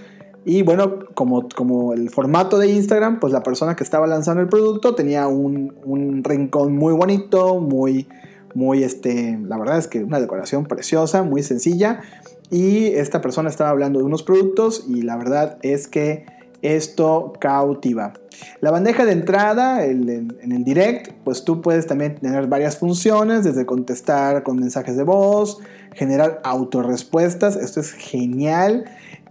Y 0.44 0.62
bueno, 0.62 0.99
como, 1.14 1.49
como 1.55 1.94
el 1.94 2.11
formato 2.11 2.59
de 2.59 2.68
Instagram, 2.68 3.20
pues 3.20 3.33
la 3.33 3.42
persona 3.42 3.77
que 3.77 3.85
estaba 3.85 4.07
lanzando 4.07 4.42
el 4.42 4.49
producto 4.49 4.94
tenía 4.94 5.27
un, 5.29 5.75
un 5.85 6.23
rincón 6.25 6.77
muy 6.77 6.92
bonito, 6.92 7.61
muy, 7.61 8.09
muy, 8.55 8.83
este, 8.83 9.38
la 9.42 9.57
verdad 9.57 9.79
es 9.79 9.87
que 9.87 10.03
una 10.03 10.20
decoración 10.20 10.66
preciosa, 10.66 11.23
muy 11.23 11.42
sencilla. 11.42 12.03
Y 12.51 12.88
esta 12.88 13.20
persona 13.20 13.49
estaba 13.49 13.70
hablando 13.70 14.01
de 14.01 14.05
unos 14.05 14.23
productos 14.23 14.85
y 14.88 15.03
la 15.03 15.16
verdad 15.16 15.59
es 15.62 15.88
que 15.88 16.27
esto 16.64 17.33
cautiva. 17.38 18.14
La 18.61 18.70
bandeja 18.70 19.05
de 19.05 19.12
entrada 19.12 19.85
en 19.85 20.40
el 20.42 20.64
direct, 20.64 21.12
pues 21.22 21.44
tú 21.44 21.61
puedes 21.61 21.87
también 21.87 22.16
tener 22.16 22.46
varias 22.48 22.79
funciones, 22.79 23.44
desde 23.44 23.66
contestar 23.66 24.42
con 24.42 24.57
mensajes 24.57 24.96
de 24.96 25.05
voz, 25.05 25.61
generar 25.92 26.40
autorrespuestas, 26.42 27.57
esto 27.57 27.81
es 27.81 27.92
genial 27.92 28.85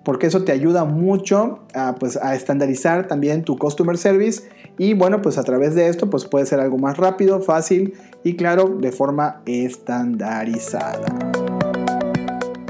porque 0.04 0.28
eso 0.28 0.44
te 0.44 0.52
ayuda 0.52 0.86
mucho 0.86 1.60
pues, 2.00 2.18
a 2.18 2.36
estandarizar 2.36 3.08
también 3.08 3.44
tu 3.44 3.58
customer 3.58 3.98
service 3.98 4.44
y 4.78 4.94
bueno, 4.94 5.22
pues 5.22 5.38
a 5.38 5.44
través 5.44 5.76
de 5.76 5.88
esto 5.88 6.10
pues 6.10 6.26
puede 6.26 6.46
ser 6.46 6.60
algo 6.60 6.78
más 6.78 6.98
rápido, 6.98 7.42
fácil 7.42 7.94
y 8.24 8.36
claro, 8.36 8.78
de 8.80 8.92
forma 8.92 9.42
estandarizada. 9.46 11.06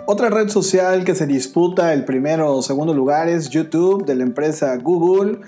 Otra 0.06 0.30
red 0.30 0.50
social 0.50 1.06
que 1.06 1.16
se 1.16 1.26
disputa 1.26 1.94
el 1.94 2.04
primero 2.04 2.54
o 2.54 2.62
segundo 2.62 2.94
lugar 2.94 3.30
es 3.30 3.50
YouTube 3.50 4.06
de 4.06 4.16
la 4.16 4.24
empresa 4.24 4.76
Google. 4.76 5.40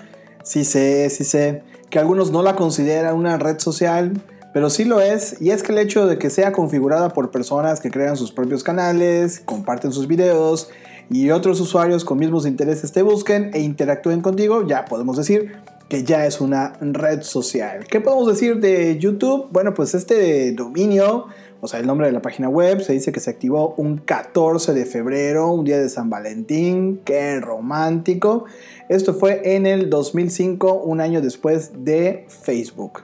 Sí 0.44 0.64
sé, 0.64 1.10
sí 1.10 1.24
sé 1.24 1.62
que 1.90 1.98
algunos 1.98 2.30
no 2.30 2.42
la 2.42 2.56
consideran 2.56 3.16
una 3.16 3.36
red 3.36 3.58
social, 3.58 4.18
pero 4.54 4.70
sí 4.70 4.86
lo 4.86 5.02
es, 5.02 5.42
y 5.42 5.50
es 5.50 5.62
que 5.62 5.72
el 5.72 5.78
hecho 5.78 6.06
de 6.06 6.16
que 6.16 6.30
sea 6.30 6.52
configurada 6.52 7.10
por 7.10 7.30
personas 7.30 7.80
que 7.80 7.90
crean 7.90 8.16
sus 8.16 8.32
propios 8.32 8.64
canales, 8.64 9.42
comparten 9.44 9.92
sus 9.92 10.06
videos 10.06 10.70
y 11.10 11.30
otros 11.30 11.60
usuarios 11.60 12.06
con 12.06 12.18
mismos 12.18 12.46
intereses 12.46 12.92
te 12.92 13.02
busquen 13.02 13.50
e 13.52 13.60
interactúen 13.60 14.22
contigo, 14.22 14.66
ya 14.66 14.86
podemos 14.86 15.18
decir 15.18 15.52
que 15.88 16.02
ya 16.02 16.26
es 16.26 16.40
una 16.40 16.72
red 16.80 17.22
social. 17.22 17.86
¿Qué 17.86 18.00
podemos 18.00 18.26
decir 18.26 18.58
de 18.60 18.98
YouTube? 18.98 19.48
Bueno, 19.52 19.72
pues 19.72 19.94
este 19.94 20.50
dominio, 20.52 21.26
o 21.60 21.68
sea, 21.68 21.78
el 21.78 21.86
nombre 21.86 22.08
de 22.08 22.12
la 22.12 22.22
página 22.22 22.48
web, 22.48 22.80
se 22.80 22.92
dice 22.92 23.12
que 23.12 23.20
se 23.20 23.30
activó 23.30 23.74
un 23.76 23.98
14 23.98 24.74
de 24.74 24.84
febrero, 24.84 25.50
un 25.50 25.64
día 25.64 25.78
de 25.78 25.88
San 25.88 26.10
Valentín, 26.10 27.00
qué 27.04 27.38
romántico. 27.40 28.46
Esto 28.88 29.14
fue 29.14 29.56
en 29.56 29.66
el 29.66 29.88
2005, 29.88 30.74
un 30.74 31.00
año 31.00 31.20
después 31.20 31.70
de 31.84 32.26
Facebook. 32.28 33.02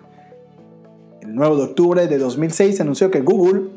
El 1.21 1.37
9 1.37 1.57
de 1.57 1.63
octubre 1.63 2.07
de 2.09 2.19
2006 2.19 2.77
se 2.77 2.83
anunció 2.83 3.13
que 3.13 3.21
Google 3.21 3.71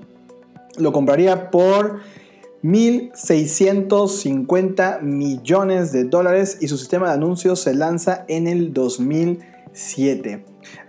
lo 0.78 0.92
compraría 0.92 1.52
por 1.52 2.00
1.650 2.66 5.02
millones 5.02 5.92
de 5.92 6.06
dólares 6.06 6.58
y 6.62 6.68
su 6.68 6.80
sistema 6.80 7.10
de 7.10 7.14
anuncios 7.14 7.62
se 7.62 7.76
lanza 7.76 8.26
en 8.28 8.48
el 8.48 8.74
2007. 8.74 10.44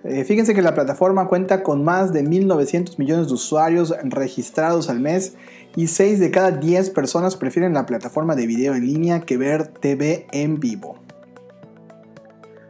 Eh, 0.04 0.24
fíjense 0.24 0.54
que 0.54 0.62
la 0.62 0.74
plataforma 0.74 1.28
cuenta 1.28 1.62
con 1.62 1.84
más 1.84 2.14
de 2.14 2.24
1.900 2.24 2.96
millones 2.96 3.28
de 3.28 3.34
usuarios 3.34 3.94
registrados 4.04 4.88
al 4.88 5.00
mes 5.00 5.34
y 5.76 5.88
6 5.88 6.18
de 6.18 6.30
cada 6.30 6.52
10 6.52 6.88
personas 6.90 7.36
prefieren 7.36 7.74
la 7.74 7.84
plataforma 7.84 8.34
de 8.34 8.46
video 8.46 8.74
en 8.74 8.86
línea 8.86 9.20
que 9.20 9.36
ver 9.36 9.66
TV 9.66 10.26
en 10.32 10.58
vivo. 10.58 10.96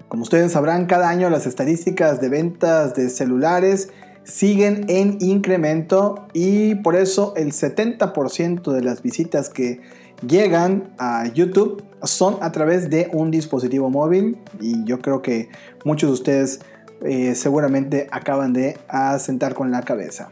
Como 0.09 0.25
ustedes 0.25 0.51
sabrán, 0.51 0.87
cada 0.87 1.09
año 1.09 1.31
las 1.31 1.47
estadísticas 1.47 2.21
de 2.21 2.29
ventas 2.29 2.97
de 2.97 3.09
celulares 3.09 3.91
siguen 4.27 4.85
en 4.89 5.19
incremento 5.21 6.27
y 6.33 6.75
por 6.77 6.97
eso 6.97 7.33
el 7.37 7.53
70% 7.53 8.73
de 8.73 8.83
las 8.83 9.01
visitas 9.03 9.49
que 9.49 9.81
llegan 10.27 10.93
a 10.99 11.29
YouTube 11.33 11.85
son 12.03 12.37
a 12.41 12.51
través 12.53 12.91
de 12.91 13.09
un 13.13 13.31
dispositivo 13.31 13.89
móvil 13.89 14.37
y 14.61 14.85
yo 14.85 14.99
creo 14.99 15.23
que 15.23 15.49
muchos 15.85 16.11
de 16.11 16.15
ustedes 16.15 16.61
eh, 17.03 17.35
seguramente 17.35 18.09
acaban 18.11 18.53
de 18.53 18.77
asentar 18.89 19.55
con 19.55 19.71
la 19.71 19.83
cabeza. 19.83 20.31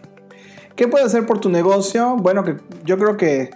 ¿Qué 0.75 0.89
puedes 0.89 1.07
hacer 1.07 1.25
por 1.25 1.39
tu 1.39 1.49
negocio? 1.49 2.17
Bueno, 2.17 2.43
que 2.43 2.57
yo 2.85 2.99
creo 2.99 3.17
que 3.17 3.51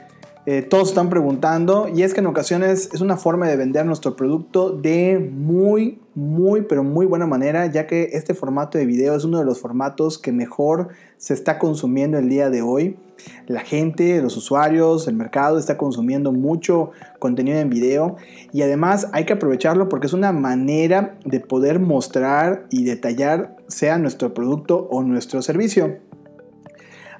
eh, 0.51 0.63
todos 0.63 0.89
están 0.89 1.11
preguntando 1.11 1.91
y 1.95 2.05
es 2.05 2.15
que 2.15 2.21
en 2.21 2.27
ocasiones 2.27 2.89
es 2.95 3.03
una 3.03 3.19
forma 3.19 3.47
de 3.47 3.57
vender 3.59 3.85
nuestro 3.85 4.17
producto 4.17 4.71
de 4.71 5.19
muy, 5.19 6.01
muy, 6.15 6.63
pero 6.63 6.83
muy 6.83 7.05
buena 7.05 7.27
manera, 7.27 7.67
ya 7.67 7.87
que 7.87 8.09
este 8.15 8.33
formato 8.33 8.79
de 8.79 8.87
video 8.87 9.15
es 9.15 9.25
uno 9.25 9.41
de 9.41 9.45
los 9.45 9.61
formatos 9.61 10.17
que 10.17 10.33
mejor 10.33 10.89
se 11.19 11.35
está 11.35 11.59
consumiendo 11.59 12.17
el 12.17 12.31
día 12.31 12.49
de 12.49 12.63
hoy. 12.63 12.97
La 13.47 13.61
gente, 13.61 14.23
los 14.23 14.39
usuarios, 14.39 15.07
el 15.07 15.17
mercado 15.17 15.59
está 15.59 15.77
consumiendo 15.77 16.33
mucho 16.33 16.93
contenido 17.19 17.59
en 17.59 17.69
video 17.69 18.17
y 18.51 18.63
además 18.63 19.11
hay 19.13 19.27
que 19.27 19.35
aprovecharlo 19.35 19.91
porque 19.91 20.07
es 20.07 20.15
una 20.15 20.33
manera 20.33 21.19
de 21.27 21.41
poder 21.41 21.79
mostrar 21.79 22.65
y 22.71 22.85
detallar 22.85 23.55
sea 23.67 23.99
nuestro 23.99 24.33
producto 24.33 24.89
o 24.91 25.03
nuestro 25.03 25.43
servicio. 25.43 26.08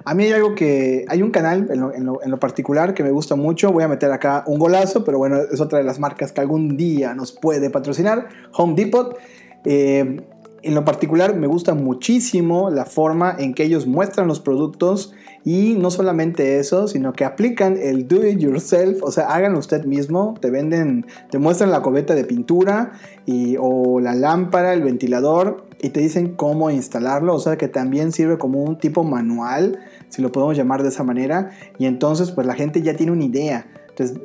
A 0.05 0.13
mí 0.13 0.23
hay 0.23 0.31
algo 0.31 0.55
que. 0.55 1.05
Hay 1.07 1.21
un 1.21 1.31
canal 1.31 1.67
en 1.69 2.31
lo, 2.31 2.39
particular 2.39 2.93
que 2.93 3.03
me 3.03 3.11
gusta 3.11 3.35
mucho. 3.35 3.71
Voy 3.71 3.83
a 3.83 3.87
meter 3.87 4.11
acá 4.11 4.43
un 4.47 4.59
golazo, 4.59 5.03
pero 5.03 5.17
bueno, 5.17 5.37
es 5.51 5.59
otra 5.59 5.79
de 5.79 5.83
las 5.83 5.99
marcas 5.99 6.31
que 6.31 6.41
algún 6.41 6.77
día 6.77 7.13
nos 7.13 7.31
puede 7.31 7.69
patrocinar. 7.69 8.29
Home 8.53 8.75
Depot. 8.75 9.17
Eh, 9.65 10.21
en 10.61 10.75
lo 10.75 10.83
particular 10.83 11.35
me 11.35 11.47
gusta 11.47 11.73
muchísimo 11.73 12.69
la 12.69 12.85
forma 12.85 13.35
en 13.37 13.53
que 13.53 13.63
ellos 13.63 13.87
muestran 13.87 14.27
los 14.27 14.39
productos 14.39 15.13
y 15.45 15.75
no 15.75 15.89
solamente 15.89 16.59
eso, 16.59 16.87
sino 16.87 17.13
que 17.13 17.23
aplican 17.23 17.77
el 17.77 18.07
do 18.07 18.25
it 18.25 18.39
yourself, 18.39 19.01
o 19.03 19.11
sea, 19.11 19.27
háganlo 19.27 19.59
usted 19.59 19.85
mismo, 19.85 20.35
te 20.41 20.49
venden, 20.49 21.05
te 21.31 21.39
muestran 21.39 21.71
la 21.71 21.81
cubeta 21.81 22.13
de 22.13 22.25
pintura 22.25 22.91
y, 23.25 23.55
o 23.57 23.99
la 24.01 24.15
lámpara, 24.15 24.73
el 24.73 24.83
ventilador 24.83 25.68
y 25.81 25.89
te 25.89 25.99
dicen 25.99 26.35
cómo 26.35 26.69
instalarlo, 26.69 27.33
o 27.33 27.39
sea 27.39 27.57
que 27.57 27.67
también 27.67 28.11
sirve 28.11 28.37
como 28.37 28.63
un 28.63 28.77
tipo 28.77 29.03
manual, 29.03 29.79
si 30.09 30.21
lo 30.21 30.31
podemos 30.31 30.57
llamar 30.57 30.83
de 30.83 30.89
esa 30.89 31.03
manera, 31.03 31.51
y 31.77 31.85
entonces 31.85 32.31
pues 32.31 32.45
la 32.45 32.53
gente 32.53 32.81
ya 32.81 32.95
tiene 32.95 33.11
una 33.11 33.23
idea. 33.23 33.67
Entonces, 33.89 34.17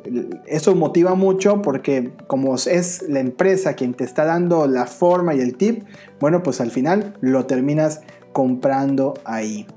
eso 0.47 0.73
motiva 0.73 1.15
mucho 1.15 1.61
porque 1.61 2.13
como 2.27 2.55
es 2.55 3.03
la 3.09 3.19
empresa 3.19 3.73
quien 3.73 3.93
te 3.93 4.05
está 4.05 4.23
dando 4.23 4.67
la 4.67 4.85
forma 4.85 5.35
y 5.35 5.41
el 5.41 5.57
tip, 5.57 5.83
bueno, 6.19 6.43
pues 6.43 6.61
al 6.61 6.71
final 6.71 7.13
lo 7.19 7.45
terminas 7.45 8.01
comprando 8.31 9.15
ahí. 9.25 9.67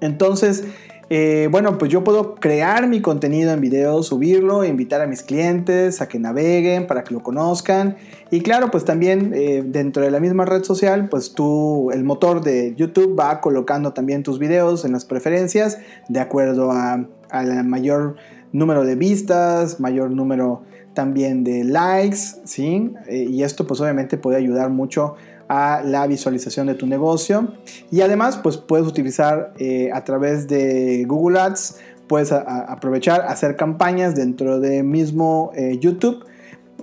Entonces, 0.00 0.64
eh, 1.10 1.48
bueno, 1.50 1.78
pues 1.78 1.90
yo 1.90 2.04
puedo 2.04 2.34
crear 2.34 2.86
mi 2.86 3.00
contenido 3.00 3.52
en 3.52 3.60
video, 3.60 4.02
subirlo, 4.02 4.64
invitar 4.64 5.00
a 5.00 5.06
mis 5.06 5.22
clientes 5.22 6.02
a 6.02 6.08
que 6.08 6.18
naveguen 6.18 6.86
para 6.86 7.04
que 7.04 7.14
lo 7.14 7.22
conozcan. 7.22 7.96
Y 8.30 8.40
claro, 8.40 8.70
pues 8.70 8.84
también 8.84 9.32
eh, 9.34 9.62
dentro 9.66 10.02
de 10.02 10.10
la 10.10 10.20
misma 10.20 10.44
red 10.44 10.64
social, 10.64 11.08
pues 11.08 11.32
tú, 11.32 11.90
el 11.92 12.04
motor 12.04 12.42
de 12.42 12.74
YouTube 12.76 13.18
va 13.18 13.40
colocando 13.40 13.92
también 13.92 14.22
tus 14.22 14.38
videos 14.38 14.84
en 14.84 14.92
las 14.92 15.04
preferencias 15.06 15.78
de 16.08 16.20
acuerdo 16.20 16.72
a, 16.72 17.06
a 17.30 17.42
mayor 17.62 18.16
número 18.52 18.84
de 18.84 18.94
vistas, 18.94 19.80
mayor 19.80 20.10
número 20.10 20.62
también 20.94 21.44
de 21.44 21.64
likes, 21.64 22.18
¿sí? 22.44 22.92
Eh, 23.06 23.28
y 23.30 23.44
esto 23.44 23.66
pues 23.66 23.80
obviamente 23.80 24.18
puede 24.18 24.36
ayudar 24.36 24.70
mucho 24.70 25.14
a 25.48 25.82
la 25.84 26.06
visualización 26.06 26.66
de 26.66 26.74
tu 26.74 26.86
negocio. 26.86 27.54
Y 27.90 28.02
además, 28.02 28.38
pues 28.38 28.56
puedes 28.56 28.86
utilizar 28.86 29.52
eh, 29.58 29.90
a 29.92 30.04
través 30.04 30.46
de 30.46 31.04
Google 31.06 31.40
Ads, 31.40 31.78
puedes 32.06 32.32
aprovechar, 32.32 33.22
hacer 33.22 33.56
campañas 33.56 34.14
dentro 34.14 34.60
de 34.60 34.82
mismo 34.82 35.52
eh, 35.54 35.78
YouTube. 35.78 36.24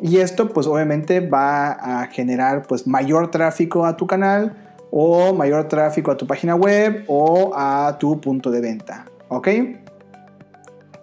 Y 0.01 0.17
esto 0.17 0.49
pues 0.49 0.67
obviamente 0.67 1.21
va 1.21 1.71
a 1.71 2.07
generar 2.07 2.63
pues 2.67 2.85
mayor 2.85 3.31
tráfico 3.31 3.85
a 3.85 3.95
tu 3.95 4.07
canal 4.07 4.75
o 4.91 5.33
mayor 5.33 5.67
tráfico 5.67 6.11
a 6.11 6.17
tu 6.17 6.27
página 6.27 6.55
web 6.55 7.05
o 7.07 7.53
a 7.55 7.97
tu 7.99 8.19
punto 8.19 8.51
de 8.51 8.61
venta. 8.61 9.05
¿Ok? 9.29 9.47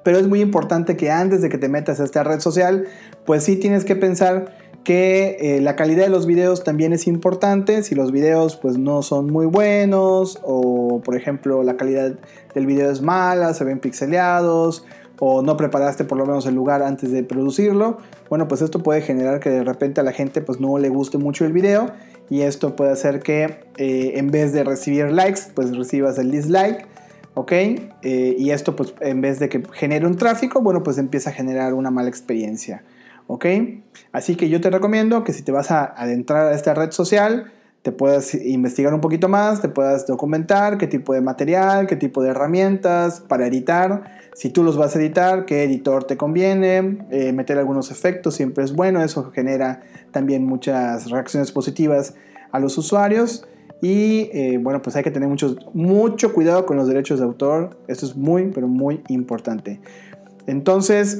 Pero 0.02 0.18
es 0.18 0.28
muy 0.28 0.40
importante 0.40 0.96
que 0.96 1.10
antes 1.10 1.42
de 1.42 1.48
que 1.48 1.58
te 1.58 1.68
metas 1.68 2.00
a 2.00 2.04
esta 2.04 2.24
red 2.24 2.40
social, 2.40 2.86
pues 3.24 3.44
sí 3.44 3.56
tienes 3.56 3.84
que 3.84 3.96
pensar 3.96 4.61
que 4.84 5.36
eh, 5.40 5.60
la 5.60 5.76
calidad 5.76 6.04
de 6.04 6.10
los 6.10 6.26
videos 6.26 6.64
también 6.64 6.92
es 6.92 7.06
importante. 7.06 7.82
Si 7.82 7.94
los 7.94 8.12
videos 8.12 8.56
pues 8.56 8.78
no 8.78 9.02
son 9.02 9.30
muy 9.30 9.46
buenos 9.46 10.38
o 10.42 11.00
por 11.04 11.16
ejemplo 11.16 11.62
la 11.62 11.76
calidad 11.76 12.14
del 12.54 12.66
video 12.66 12.90
es 12.90 13.02
mala, 13.02 13.54
se 13.54 13.64
ven 13.64 13.78
pixeleados 13.78 14.84
o 15.18 15.42
no 15.42 15.56
preparaste 15.56 16.04
por 16.04 16.18
lo 16.18 16.26
menos 16.26 16.46
el 16.46 16.54
lugar 16.54 16.82
antes 16.82 17.12
de 17.12 17.22
producirlo, 17.22 17.98
bueno 18.28 18.48
pues 18.48 18.60
esto 18.60 18.82
puede 18.82 19.02
generar 19.02 19.38
que 19.38 19.50
de 19.50 19.62
repente 19.62 20.00
a 20.00 20.04
la 20.04 20.12
gente 20.12 20.40
pues 20.40 20.58
no 20.58 20.78
le 20.78 20.88
guste 20.88 21.16
mucho 21.16 21.44
el 21.44 21.52
video 21.52 21.92
y 22.28 22.42
esto 22.42 22.74
puede 22.74 22.90
hacer 22.90 23.20
que 23.20 23.60
eh, 23.76 24.12
en 24.16 24.30
vez 24.30 24.52
de 24.52 24.64
recibir 24.64 25.12
likes 25.12 25.42
pues 25.54 25.76
recibas 25.76 26.18
el 26.18 26.30
dislike. 26.30 26.86
¿ok? 27.34 27.52
Eh, 27.52 28.36
y 28.38 28.50
esto 28.50 28.76
pues 28.76 28.94
en 29.00 29.20
vez 29.20 29.38
de 29.38 29.48
que 29.48 29.62
genere 29.72 30.06
un 30.06 30.16
tráfico, 30.16 30.60
bueno 30.60 30.82
pues 30.82 30.98
empieza 30.98 31.30
a 31.30 31.32
generar 31.32 31.74
una 31.74 31.90
mala 31.90 32.08
experiencia. 32.08 32.82
¿Ok? 33.26 33.46
Así 34.12 34.36
que 34.36 34.48
yo 34.48 34.60
te 34.60 34.70
recomiendo 34.70 35.24
que 35.24 35.32
si 35.32 35.42
te 35.42 35.52
vas 35.52 35.70
a 35.70 35.84
adentrar 35.84 36.46
a 36.46 36.54
esta 36.54 36.74
red 36.74 36.90
social, 36.90 37.52
te 37.82 37.90
puedas 37.90 38.34
investigar 38.34 38.94
un 38.94 39.00
poquito 39.00 39.28
más, 39.28 39.60
te 39.60 39.68
puedas 39.68 40.06
documentar 40.06 40.78
qué 40.78 40.86
tipo 40.86 41.14
de 41.14 41.20
material, 41.20 41.86
qué 41.86 41.96
tipo 41.96 42.22
de 42.22 42.30
herramientas 42.30 43.20
para 43.20 43.46
editar, 43.46 44.04
si 44.34 44.50
tú 44.50 44.62
los 44.62 44.76
vas 44.76 44.96
a 44.96 45.00
editar, 45.00 45.44
qué 45.44 45.64
editor 45.64 46.04
te 46.04 46.16
conviene, 46.16 46.98
eh, 47.10 47.32
meter 47.32 47.58
algunos 47.58 47.90
efectos 47.90 48.34
siempre 48.34 48.64
es 48.64 48.72
bueno, 48.72 49.02
eso 49.02 49.30
genera 49.32 49.82
también 50.10 50.46
muchas 50.46 51.10
reacciones 51.10 51.52
positivas 51.52 52.14
a 52.50 52.58
los 52.60 52.78
usuarios. 52.78 53.46
Y 53.82 54.30
eh, 54.32 54.58
bueno, 54.62 54.80
pues 54.80 54.94
hay 54.94 55.02
que 55.02 55.10
tener 55.10 55.28
mucho, 55.28 55.56
mucho 55.74 56.32
cuidado 56.32 56.64
con 56.66 56.76
los 56.76 56.86
derechos 56.86 57.18
de 57.18 57.24
autor. 57.24 57.76
Esto 57.88 58.06
es 58.06 58.14
muy, 58.14 58.46
pero 58.54 58.68
muy 58.68 59.02
importante. 59.08 59.80
Entonces, 60.46 61.18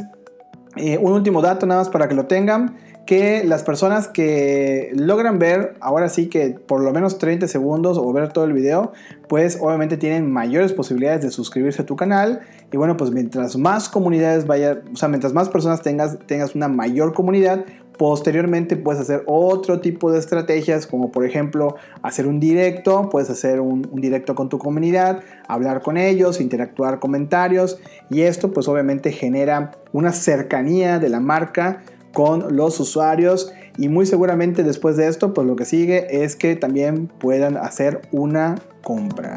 eh, 0.77 0.99
un 0.99 1.13
último 1.13 1.43
dato 1.43 1.67
nada 1.67 1.81
más 1.81 1.89
para 1.89 2.09
que 2.09 2.15
lo 2.15 2.27
tengan. 2.27 2.77
que 3.05 3.43
las 3.43 3.65
personas 3.65 4.07
que 4.07 4.93
logran 4.95 5.41
ver, 5.41 5.75
ahora 5.81 6.09
sí 6.09 6.29
que 6.29 6.51
por 6.51 6.81
lo 6.81 6.93
menos 6.93 7.19
30 7.19 7.49
segundos 7.49 7.99
o 7.99 8.13
ver 8.13 8.33
todo 8.33 8.45
el 8.45 8.53
video, 8.53 8.93
pues 9.29 9.59
obviamente 9.61 9.97
tienen 9.97 10.31
mayores 10.31 10.73
posibilidades 10.73 11.23
de 11.23 11.31
suscribirse 11.33 11.83
a 11.83 11.87
tu 11.87 11.97
canal. 11.97 12.43
Y 12.71 12.77
bueno, 12.77 12.97
pues 12.97 13.11
mientras 13.11 13.57
más 13.57 13.89
comunidades 13.89 14.47
vaya, 14.47 14.83
o 14.93 14.97
sea, 14.97 15.09
mientras 15.09 15.33
más 15.33 15.49
personas 15.49 15.83
tengas, 15.83 16.17
tengas 16.27 16.55
una 16.55 16.69
mayor 16.69 17.13
comunidad, 17.13 17.65
Posteriormente 18.03 18.75
puedes 18.75 19.01
hacer 19.01 19.23
otro 19.27 19.81
tipo 19.81 20.11
de 20.11 20.19
estrategias, 20.19 20.89
como 20.89 21.13
por 21.13 21.25
ejemplo 21.25 21.77
hacer 22.03 22.27
un 22.27 22.41
directo, 22.41 23.09
puedes 23.09 23.31
hacer 23.31 23.61
un, 23.61 23.89
directo 23.93 24.35
con 24.35 24.49
tu 24.49 24.59
comunidad, 24.59 25.21
hablar 25.47 25.83
con 25.83 25.97
ellos, 25.97 26.41
interactuar 26.41 26.99
comentarios 26.99 27.79
y 28.11 28.23
esto 28.23 28.53
pues 28.53 28.67
obviamente 28.67 29.13
genera 29.13 29.71
una 29.93 30.11
cercanía 30.11 30.99
de 30.99 31.11
la 31.11 31.21
marca 31.21 31.85
con 32.13 32.57
los 32.57 32.81
usuarios 32.81 33.53
y 33.79 33.89
muy 33.89 34.05
seguramente 34.05 34.65
después 34.65 34.97
de 34.97 35.07
esto 35.07 35.33
pues 35.33 35.47
lo 35.47 35.55
que 35.55 35.65
sigue 35.65 36.25
es 36.25 36.35
que 36.35 36.57
también 36.57 37.07
puedan 37.07 37.57
hacer 37.57 38.01
una 38.11 38.57
compra. 38.83 39.37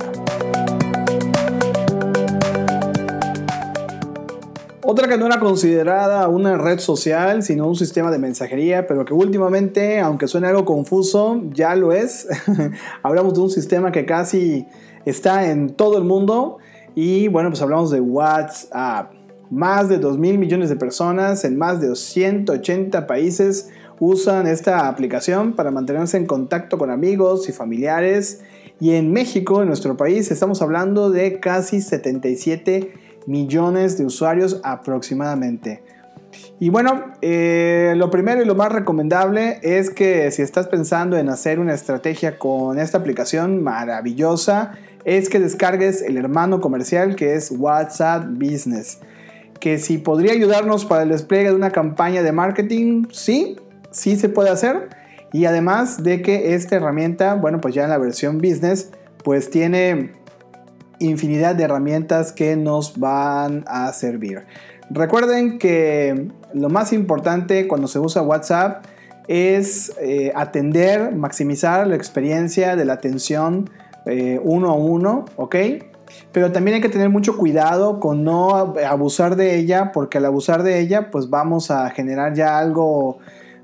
Otra 4.88 5.08
que 5.08 5.18
no 5.18 5.26
era 5.26 5.40
considerada 5.40 6.28
una 6.28 6.60
red 6.60 6.78
social, 6.78 7.42
sino 7.42 7.68
un 7.68 7.76
sistema 7.76 8.12
de 8.12 8.20
mensajería, 8.20 8.86
pero 8.86 9.04
que 9.04 9.16
últimamente, 9.16 10.00
aunque 10.00 10.28
suene 10.28 10.46
algo 10.46 10.64
confuso, 10.64 11.42
ya 11.54 11.76
lo 11.76 11.92
es. 11.92 12.28
hablamos 13.02 13.34
de 13.34 13.40
un 13.40 13.50
sistema 13.50 13.92
que 13.92 14.06
casi 14.06 14.68
está 15.04 15.50
en 15.50 15.72
todo 15.72 15.98
el 15.98 16.04
mundo 16.04 16.60
y 16.94 17.30
bueno, 17.30 17.50
pues 17.50 17.64
hablamos 17.64 17.90
de 17.90 18.00
WhatsApp. 18.00 19.12
Más 19.50 19.90
de 19.90 19.98
2 19.98 20.20
mil 20.20 20.38
millones 20.38 20.70
de 20.70 20.76
personas 20.76 21.46
en 21.46 21.58
más 21.58 21.82
de 21.82 21.96
180 21.96 23.08
países 23.08 23.70
usan 24.00 24.46
esta 24.46 24.88
aplicación 24.88 25.54
para 25.54 25.72
mantenerse 25.72 26.18
en 26.18 26.28
contacto 26.28 26.78
con 26.78 26.92
amigos 26.92 27.50
y 27.50 27.54
familiares. 27.54 28.44
Y 28.80 28.92
en 28.92 29.12
México, 29.12 29.64
en 29.64 29.68
nuestro 29.68 29.98
país, 29.98 30.30
estamos 30.30 30.62
hablando 30.62 31.10
de 31.10 31.40
casi 31.40 31.82
77 31.82 33.05
millones 33.28 33.98
de 33.98 34.06
usuarios 34.06 34.60
aproximadamente. 34.64 35.84
Y 36.60 36.70
bueno, 36.70 37.06
eh, 37.22 37.94
lo 37.98 38.10
primero 38.10 38.42
y 38.42 38.46
lo 38.46 38.56
más 38.56 38.72
recomendable 38.72 39.60
es 39.62 39.90
que 39.90 40.32
si 40.32 40.42
estás 40.42 40.68
pensando 40.68 41.18
en 41.18 41.30
hacer 41.30 41.60
una 41.60 41.74
estrategia 41.74 42.38
con 42.38 42.80
esta 42.80 42.98
aplicación 42.98 43.62
maravillosa, 43.62 44.74
es 45.04 45.30
que 45.30 45.40
descargues 45.40 46.02
el 46.02 46.18
hermano 46.18 46.62
comercial 46.62 47.16
que 47.16 47.36
es 47.36 47.52
WhatsApp 47.52 48.26
Business. 48.30 49.00
Que 49.60 49.78
si 49.80 49.98
podría 49.98 50.34
ayudarnos 50.34 50.86
para 50.86 51.04
el 51.04 51.10
despliegue 51.10 51.50
de 51.50 51.56
una 51.56 51.72
campaña 51.72 52.24
de 52.24 52.32
marketing, 52.32 53.06
sí, 53.12 53.58
sí 53.92 54.16
se 54.16 54.30
puede 54.30 54.50
hacer. 54.50 54.90
Y 55.34 55.46
además 55.46 56.04
de 56.04 56.22
que 56.22 56.56
esta 56.56 56.78
herramienta, 56.78 57.36
bueno, 57.36 57.60
pues 57.60 57.76
ya 57.76 57.84
en 57.84 57.90
la 57.90 57.98
versión 57.98 58.38
business, 58.38 58.92
pues 59.24 59.50
tiene 59.50 60.14
infinidad 61.00 61.56
de 61.56 61.64
herramientas 61.64 62.32
que 62.32 62.56
nos 62.56 63.00
van 63.00 63.64
a 63.68 63.92
servir. 63.94 64.44
Recuerden 64.90 65.58
que 65.58 66.30
lo 66.54 66.70
más 66.70 66.94
importante 66.94 67.68
cuando 67.68 67.88
se 67.88 68.00
usa 68.00 68.22
WhatsApp 68.22 68.86
es 69.28 69.92
eh, 70.00 70.32
atender, 70.36 71.16
maximizar 71.16 71.88
la 71.88 71.96
experiencia 71.96 72.76
de 72.76 72.86
la 72.86 72.94
atención 72.94 73.70
eh, 74.06 74.40
uno 74.44 74.70
a 74.70 74.76
uno, 74.76 75.26
¿ok? 75.36 75.56
Pero 76.32 76.52
también 76.52 76.76
hay 76.76 76.82
que 76.82 76.90
tener 76.90 77.10
mucho 77.10 77.36
cuidado 77.36 78.00
con 78.00 78.24
no 78.24 78.76
abusar 78.88 79.36
de 79.36 79.56
ella, 79.56 79.92
porque 79.92 80.20
al 80.20 80.26
abusar 80.26 80.62
de 80.62 80.80
ella, 80.80 81.10
pues 81.10 81.30
vamos 81.30 81.72
a 81.72 81.90
generar 81.90 82.36
ya 82.36 82.60
algo 82.60 83.18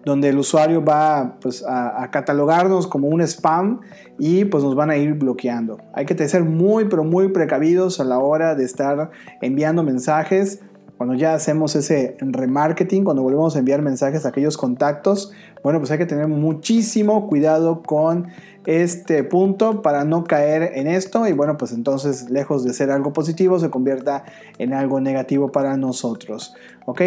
donde 0.06 0.30
el 0.30 0.38
usuario 0.38 0.84
va 0.84 1.38
pues, 1.42 1.64
a, 1.68 2.10
catalogarnos 2.12 2.88
como 2.88 3.08
un 3.08 3.22
spam 3.22 3.82
y 4.18 4.46
pues 4.46 4.64
nos 4.64 4.76
van 4.76 4.90
a 4.90 4.98
ir 4.98 5.14
bloqueando. 5.14 5.78
Hay 5.94 6.06
que 6.06 6.28
ser 6.28 6.44
muy 6.44 6.86
pero 6.86 7.04
muy 7.04 7.30
precavidos 7.30 8.00
a 8.00 8.04
la 8.04 8.20
hora 8.20 8.56
de 8.56 8.64
estar 8.64 9.12
enviando 9.42 9.84
mensajes. 9.84 10.62
Cuando 10.98 11.16
ya 11.16 11.34
hacemos 11.34 11.76
ese 11.76 12.16
remarketing, 12.20 13.04
cuando 13.04 13.24
volvemos 13.24 13.56
a 13.56 13.60
enviar 13.60 13.82
mensajes 13.82 14.26
a 14.26 14.30
aquellos 14.30 14.56
contactos, 14.56 15.32
bueno, 15.64 15.80
pues 15.80 15.90
hay 15.90 15.98
que 15.98 16.06
tener 16.06 16.28
muchísimo 16.28 17.28
cuidado 17.28 17.82
con 17.82 18.28
este 18.66 19.24
punto 19.24 19.82
para 19.82 20.06
no 20.06 20.24
caer 20.24 20.74
en 20.76 20.88
esto 20.88 21.28
y 21.28 21.34
bueno, 21.34 21.58
pues 21.58 21.72
entonces 21.72 22.30
lejos 22.30 22.64
de 22.64 22.74
ser 22.74 22.92
algo 22.92 23.12
positivo 23.12 23.60
se 23.60 23.70
convierta 23.70 24.24
en 24.60 24.74
algo 24.74 25.00
negativo 25.00 25.52
para 25.52 25.78
nosotros. 25.78 26.54
¿Ok? 26.86 27.02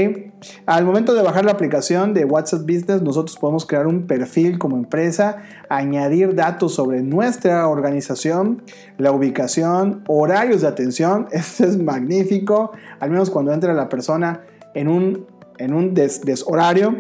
Al 0.67 0.85
momento 0.85 1.15
de 1.15 1.23
bajar 1.23 1.45
la 1.45 1.53
aplicación 1.53 2.15
de 2.15 2.25
WhatsApp 2.25 2.63
Business, 2.63 3.03
nosotros 3.03 3.37
podemos 3.37 3.67
crear 3.67 3.87
un 3.87 4.07
perfil 4.07 4.59
como 4.59 4.77
empresa, 4.77 5.39
añadir 5.69 6.35
datos 6.35 6.75
sobre 6.75 7.03
nuestra 7.03 7.69
organización, 7.69 8.63
la 8.99 9.13
ubicación, 9.13 10.05
horarios 10.07 10.63
de 10.63 10.69
atención. 10.69 11.29
Esto 11.33 11.65
es 11.65 11.79
magnífico, 11.79 12.73
al 13.01 13.11
menos 13.11 13.31
cuando 13.31 13.53
entra 13.53 13.75
la 13.75 13.89
persona 13.89 14.43
en 14.75 14.89
un, 14.89 15.27
en 15.59 15.73
un 15.73 15.95
deshorario, 15.95 16.97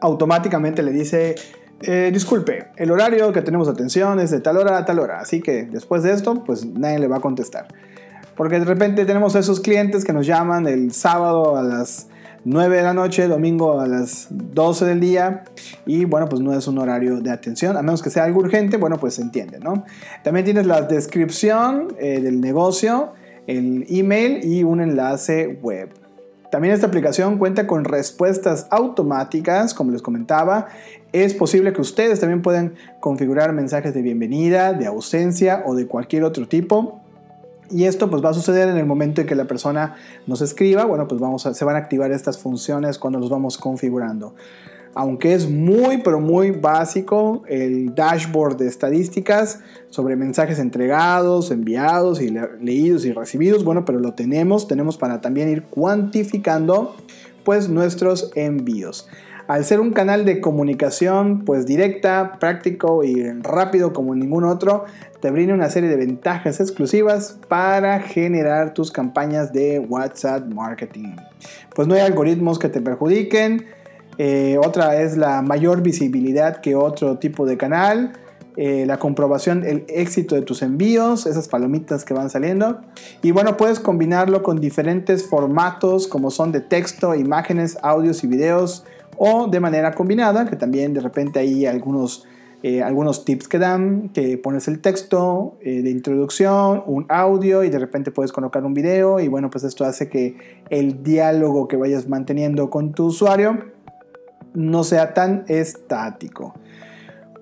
automáticamente 0.00 0.82
le 0.82 0.92
dice 0.92 1.34
eh, 1.80 2.10
disculpe, 2.12 2.68
el 2.76 2.90
horario 2.90 3.32
que 3.32 3.42
tenemos 3.42 3.68
atención 3.68 4.20
es 4.20 4.30
de 4.30 4.40
tal 4.40 4.56
hora 4.56 4.78
a 4.78 4.84
tal 4.84 4.98
hora, 4.98 5.20
así 5.20 5.40
que 5.40 5.64
después 5.64 6.02
de 6.02 6.12
esto, 6.12 6.42
pues 6.44 6.64
nadie 6.64 6.98
le 6.98 7.08
va 7.08 7.16
a 7.16 7.20
contestar. 7.20 7.68
Porque 8.36 8.58
de 8.58 8.64
repente 8.64 9.04
tenemos 9.04 9.34
esos 9.34 9.60
clientes 9.60 10.04
que 10.04 10.12
nos 10.12 10.26
llaman 10.26 10.66
el 10.66 10.92
sábado 10.92 11.56
a 11.56 11.62
las 11.62 12.08
9 12.44 12.76
de 12.76 12.82
la 12.82 12.92
noche, 12.92 13.26
domingo 13.26 13.80
a 13.80 13.86
las 13.86 14.26
12 14.30 14.84
del 14.84 15.00
día 15.00 15.44
y 15.86 16.04
bueno, 16.04 16.28
pues 16.28 16.42
no 16.42 16.52
es 16.52 16.66
un 16.66 16.78
horario 16.78 17.20
de 17.20 17.30
atención, 17.30 17.76
a 17.76 17.82
menos 17.82 18.02
que 18.02 18.10
sea 18.10 18.24
algo 18.24 18.40
urgente, 18.40 18.76
bueno, 18.76 18.98
pues 18.98 19.14
se 19.14 19.22
entiende, 19.22 19.58
¿no? 19.60 19.84
También 20.22 20.44
tienes 20.44 20.66
la 20.66 20.82
descripción 20.82 21.88
eh, 21.98 22.20
del 22.20 22.40
negocio, 22.40 23.14
el 23.46 23.86
email 23.88 24.44
y 24.44 24.62
un 24.62 24.80
enlace 24.80 25.58
web. 25.62 25.90
También 26.50 26.74
esta 26.74 26.86
aplicación 26.86 27.38
cuenta 27.38 27.66
con 27.66 27.84
respuestas 27.84 28.68
automáticas, 28.70 29.74
como 29.74 29.90
les 29.90 30.02
comentaba. 30.02 30.68
Es 31.14 31.32
posible 31.32 31.72
que 31.72 31.80
ustedes 31.80 32.18
también 32.18 32.42
puedan 32.42 32.74
configurar 32.98 33.52
mensajes 33.52 33.94
de 33.94 34.02
bienvenida, 34.02 34.72
de 34.72 34.86
ausencia 34.86 35.62
o 35.64 35.76
de 35.76 35.86
cualquier 35.86 36.24
otro 36.24 36.48
tipo. 36.48 37.00
Y 37.70 37.84
esto 37.84 38.10
pues 38.10 38.20
va 38.20 38.30
a 38.30 38.34
suceder 38.34 38.68
en 38.68 38.76
el 38.78 38.84
momento 38.84 39.20
en 39.20 39.28
que 39.28 39.36
la 39.36 39.44
persona 39.44 39.94
nos 40.26 40.40
escriba. 40.40 40.86
Bueno, 40.86 41.06
pues 41.06 41.20
vamos 41.20 41.46
a, 41.46 41.54
se 41.54 41.64
van 41.64 41.76
a 41.76 41.78
activar 41.78 42.10
estas 42.10 42.38
funciones 42.38 42.98
cuando 42.98 43.20
los 43.20 43.30
vamos 43.30 43.58
configurando 43.58 44.34
aunque 44.96 45.34
es 45.34 45.50
muy 45.50 45.98
pero 45.98 46.20
muy 46.20 46.52
básico 46.52 47.42
el 47.48 47.96
dashboard 47.96 48.56
de 48.56 48.68
estadísticas 48.68 49.58
sobre 49.90 50.14
mensajes 50.14 50.60
entregados, 50.60 51.50
enviados 51.50 52.20
y 52.20 52.30
leídos 52.60 53.04
y 53.04 53.12
recibidos, 53.12 53.64
bueno, 53.64 53.84
pero 53.84 53.98
lo 53.98 54.14
tenemos, 54.14 54.68
tenemos 54.68 54.96
para 54.96 55.20
también 55.20 55.48
ir 55.48 55.64
cuantificando 55.64 56.94
pues 57.44 57.68
nuestros 57.68 58.30
envíos. 58.36 59.08
Al 59.46 59.64
ser 59.64 59.80
un 59.80 59.92
canal 59.92 60.24
de 60.24 60.40
comunicación 60.40 61.44
pues 61.44 61.66
directa, 61.66 62.38
práctico 62.40 63.04
y 63.04 63.30
rápido 63.42 63.92
como 63.92 64.14
ningún 64.14 64.44
otro, 64.44 64.84
te 65.20 65.30
brinda 65.30 65.52
una 65.52 65.68
serie 65.68 65.90
de 65.90 65.96
ventajas 65.96 66.60
exclusivas 66.60 67.38
para 67.48 68.00
generar 68.00 68.72
tus 68.72 68.90
campañas 68.90 69.52
de 69.52 69.80
WhatsApp 69.80 70.46
marketing. 70.46 71.16
Pues 71.74 71.86
no 71.86 71.94
hay 71.94 72.00
algoritmos 72.00 72.58
que 72.58 72.70
te 72.70 72.80
perjudiquen, 72.80 73.66
eh, 74.16 74.58
otra 74.64 75.00
es 75.02 75.16
la 75.16 75.42
mayor 75.42 75.82
visibilidad 75.82 76.60
que 76.60 76.74
otro 76.74 77.18
tipo 77.18 77.46
de 77.46 77.56
canal. 77.56 78.12
Eh, 78.56 78.84
la 78.86 79.00
comprobación, 79.00 79.64
el 79.64 79.84
éxito 79.88 80.36
de 80.36 80.42
tus 80.42 80.62
envíos, 80.62 81.26
esas 81.26 81.48
palomitas 81.48 82.04
que 82.04 82.14
van 82.14 82.30
saliendo. 82.30 82.80
Y 83.20 83.32
bueno, 83.32 83.56
puedes 83.56 83.80
combinarlo 83.80 84.44
con 84.44 84.60
diferentes 84.60 85.28
formatos 85.28 86.06
como 86.06 86.30
son 86.30 86.52
de 86.52 86.60
texto, 86.60 87.16
imágenes, 87.16 87.76
audios 87.82 88.22
y 88.22 88.28
videos 88.28 88.84
o 89.18 89.48
de 89.48 89.60
manera 89.60 89.92
combinada, 89.92 90.46
que 90.46 90.56
también 90.56 90.94
de 90.94 91.00
repente 91.00 91.38
hay 91.38 91.66
algunos, 91.66 92.26
eh, 92.62 92.82
algunos 92.82 93.24
tips 93.24 93.48
que 93.48 93.58
dan, 93.58 94.10
que 94.10 94.38
pones 94.38 94.68
el 94.68 94.80
texto 94.80 95.56
de 95.62 95.90
introducción, 95.90 96.82
un 96.86 97.06
audio 97.08 97.64
y 97.64 97.70
de 97.70 97.78
repente 97.78 98.10
puedes 98.10 98.32
colocar 98.32 98.64
un 98.64 98.74
video 98.74 99.20
y 99.20 99.28
bueno, 99.28 99.50
pues 99.50 99.64
esto 99.64 99.84
hace 99.84 100.08
que 100.08 100.36
el 100.70 101.02
diálogo 101.02 101.68
que 101.68 101.76
vayas 101.76 102.08
manteniendo 102.08 102.70
con 102.70 102.92
tu 102.92 103.06
usuario 103.06 103.58
no 104.54 104.84
sea 104.84 105.14
tan 105.14 105.44
estático. 105.48 106.54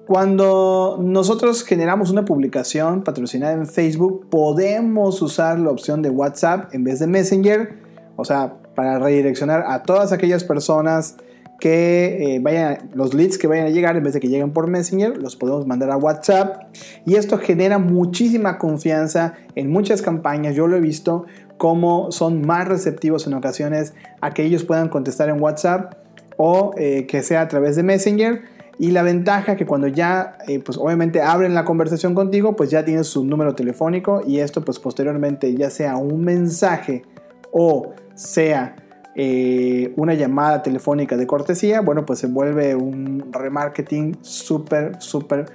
Cuando 0.06 0.98
nosotros 1.00 1.64
generamos 1.64 2.11
una 2.11 2.24
publicación 2.24 3.02
patrocinada 3.04 3.52
en 3.52 3.66
Facebook, 3.66 4.26
podemos 4.28 5.22
usar 5.22 5.61
la 5.61 5.70
opción 5.70 6.02
de 6.02 6.11
WhatsApp 6.11 6.74
en 6.74 6.82
vez 6.82 6.98
de 6.98 7.06
Messenger, 7.06 7.78
o 8.16 8.24
sea, 8.24 8.54
para 8.74 8.98
redireccionar 8.98 9.64
a 9.66 9.85
todas 9.85 10.12
aquellas 10.12 10.42
personas 10.42 11.16
que 11.62 12.35
eh, 12.35 12.40
vayan, 12.40 12.90
los 12.92 13.14
leads 13.14 13.38
que 13.38 13.46
vayan 13.46 13.68
a 13.68 13.70
llegar, 13.70 13.96
en 13.96 14.03
vez 14.03 14.14
de 14.14 14.18
que 14.18 14.27
lleguen 14.27 14.51
por 14.51 14.66
Messenger, 14.66 15.16
los 15.16 15.37
podemos 15.37 15.64
mandar 15.64 15.92
a 15.92 15.96
WhatsApp. 15.96 16.64
Y 17.07 17.14
esto 17.14 17.38
genera 17.38 17.79
muchísima 17.79 18.59
confianza 18.59 19.35
en 19.55 19.70
muchas 19.70 20.03
campañas. 20.03 20.57
Yo 20.57 20.66
lo 20.66 20.77
he 20.77 20.81
visto 20.81 21.25
como 21.59 22.11
son 22.11 22.44
más 22.44 22.66
receptivos 22.66 23.29
en 23.29 23.35
ocasiones 23.35 23.94
a 24.20 24.35
que 24.35 24.42
ellos 24.42 24.64
puedan 24.64 24.88
contestar 24.88 25.29
en 25.29 25.40
WhatsApp 25.40 25.94
o 26.37 26.72
eh, 26.77 27.07
que 27.07 27.22
sea 27.22 27.42
a 27.42 27.46
través 27.46 27.77
de 27.77 27.85
Messenger. 27.85 28.42
Y 28.81 28.90
la 28.90 29.05
ventaja 29.05 29.55
que 29.55 29.64
cuando 29.64 29.87
ya, 29.87 30.38
eh, 30.48 30.59
pues 30.59 30.77
obviamente 30.77 31.22
abren 31.22 31.55
la 31.55 31.64
conversación 31.64 32.16
contigo, 32.16 32.57
pues 32.57 32.70
ya 32.70 32.85
tienes 32.85 33.07
su 33.07 33.25
número 33.25 33.55
telefónico 33.55 34.20
y 34.27 34.40
esto 34.40 34.64
pues 34.64 34.81
posteriormente 34.81 35.55
ya 35.55 35.70
sea 35.70 35.96
un 35.96 36.25
mensaje 36.25 37.05
o 37.53 37.94
sea 38.16 38.75
eh, 39.14 39.92
una 39.96 40.14
llamada 40.14 40.62
telefónica 40.62 41.16
de 41.16 41.27
cortesía, 41.27 41.81
bueno 41.81 42.07
pues 42.07 42.18
se 42.18 42.27
vuelve 42.27 42.75
un 42.75 43.31
remarketing 43.33 44.16
súper, 44.22 44.96
súper 45.01 45.46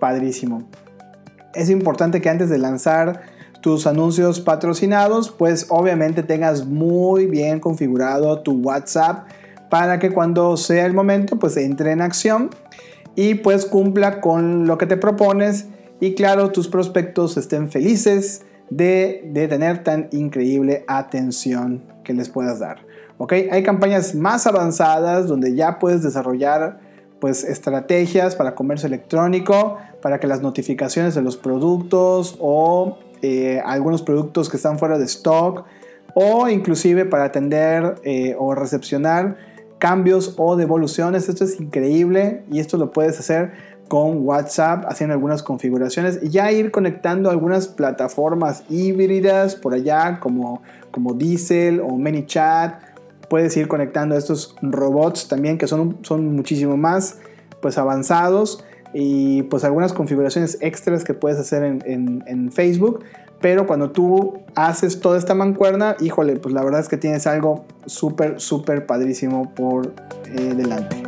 padrísimo. 0.00 0.68
Es 1.54 1.70
importante 1.70 2.20
que 2.20 2.28
antes 2.28 2.50
de 2.50 2.58
lanzar 2.58 3.22
tus 3.60 3.86
anuncios 3.86 4.40
patrocinados, 4.40 5.30
pues 5.30 5.66
obviamente 5.70 6.22
tengas 6.22 6.66
muy 6.66 7.26
bien 7.26 7.60
configurado 7.60 8.40
tu 8.40 8.60
WhatsApp 8.60 9.26
para 9.70 9.98
que 9.98 10.10
cuando 10.10 10.56
sea 10.56 10.84
el 10.84 10.92
momento, 10.92 11.38
pues 11.38 11.56
entre 11.56 11.92
en 11.92 12.02
acción 12.02 12.50
y 13.16 13.36
pues 13.36 13.64
cumpla 13.64 14.20
con 14.20 14.66
lo 14.66 14.76
que 14.76 14.86
te 14.86 14.96
propones 14.96 15.66
y 16.00 16.14
claro, 16.14 16.50
tus 16.50 16.68
prospectos 16.68 17.36
estén 17.36 17.70
felices 17.70 18.44
de, 18.68 19.28
de 19.32 19.48
tener 19.48 19.82
tan 19.82 20.08
increíble 20.12 20.84
atención 20.86 21.84
que 22.04 22.12
les 22.12 22.28
puedas 22.28 22.58
dar. 22.58 22.84
¿Ok? 23.24 23.32
Hay 23.50 23.62
campañas 23.62 24.14
más 24.14 24.46
avanzadas 24.46 25.28
donde 25.28 25.54
ya 25.54 25.78
puedes 25.78 26.02
desarrollar 26.02 26.78
pues 27.20 27.42
estrategias 27.42 28.36
para 28.36 28.54
comercio 28.54 28.86
electrónico, 28.86 29.78
para 30.02 30.20
que 30.20 30.26
las 30.26 30.42
notificaciones 30.42 31.14
de 31.14 31.22
los 31.22 31.38
productos 31.38 32.36
o 32.38 32.98
eh, 33.22 33.62
algunos 33.64 34.02
productos 34.02 34.50
que 34.50 34.58
están 34.58 34.78
fuera 34.78 34.98
de 34.98 35.06
stock 35.06 35.64
o 36.12 36.50
inclusive 36.50 37.06
para 37.06 37.24
atender 37.24 37.94
eh, 38.04 38.36
o 38.38 38.54
recepcionar 38.54 39.36
cambios 39.78 40.34
o 40.36 40.56
devoluciones. 40.56 41.26
Esto 41.30 41.44
es 41.44 41.58
increíble 41.58 42.44
y 42.50 42.60
esto 42.60 42.76
lo 42.76 42.92
puedes 42.92 43.18
hacer 43.18 43.52
con 43.88 44.26
WhatsApp 44.26 44.84
haciendo 44.86 45.14
algunas 45.14 45.42
configuraciones 45.42 46.20
y 46.22 46.28
ya 46.28 46.52
ir 46.52 46.70
conectando 46.70 47.30
algunas 47.30 47.68
plataformas 47.68 48.64
híbridas 48.68 49.56
por 49.56 49.72
allá 49.72 50.20
como, 50.20 50.60
como 50.90 51.14
Diesel 51.14 51.80
o 51.80 51.96
ManyChat. 51.96 52.93
Puedes 53.34 53.56
ir 53.56 53.66
conectando 53.66 54.16
estos 54.16 54.54
robots 54.62 55.26
también 55.26 55.58
que 55.58 55.66
son, 55.66 55.98
son 56.02 56.36
muchísimo 56.36 56.76
más 56.76 57.18
pues 57.60 57.78
avanzados 57.78 58.64
y 58.92 59.42
pues 59.42 59.64
algunas 59.64 59.92
configuraciones 59.92 60.56
extras 60.60 61.02
que 61.02 61.14
puedes 61.14 61.40
hacer 61.40 61.64
en, 61.64 62.52
Facebook. 62.52 63.02
Pero 63.40 63.66
cuando 63.66 63.90
tú 63.90 64.38
haces 64.54 65.00
toda 65.00 65.18
esta 65.18 65.34
mancuerna, 65.34 65.96
híjole, 65.98 66.36
pues 66.36 66.54
la 66.54 66.62
verdad 66.62 66.78
es 66.78 66.88
que 66.88 66.96
tienes 66.96 67.26
algo 67.26 67.64
súper, 67.86 68.40
súper 68.40 68.86
padrísimo 68.86 69.52
por 69.52 69.92
eh, 70.26 70.54
delante. 70.54 71.02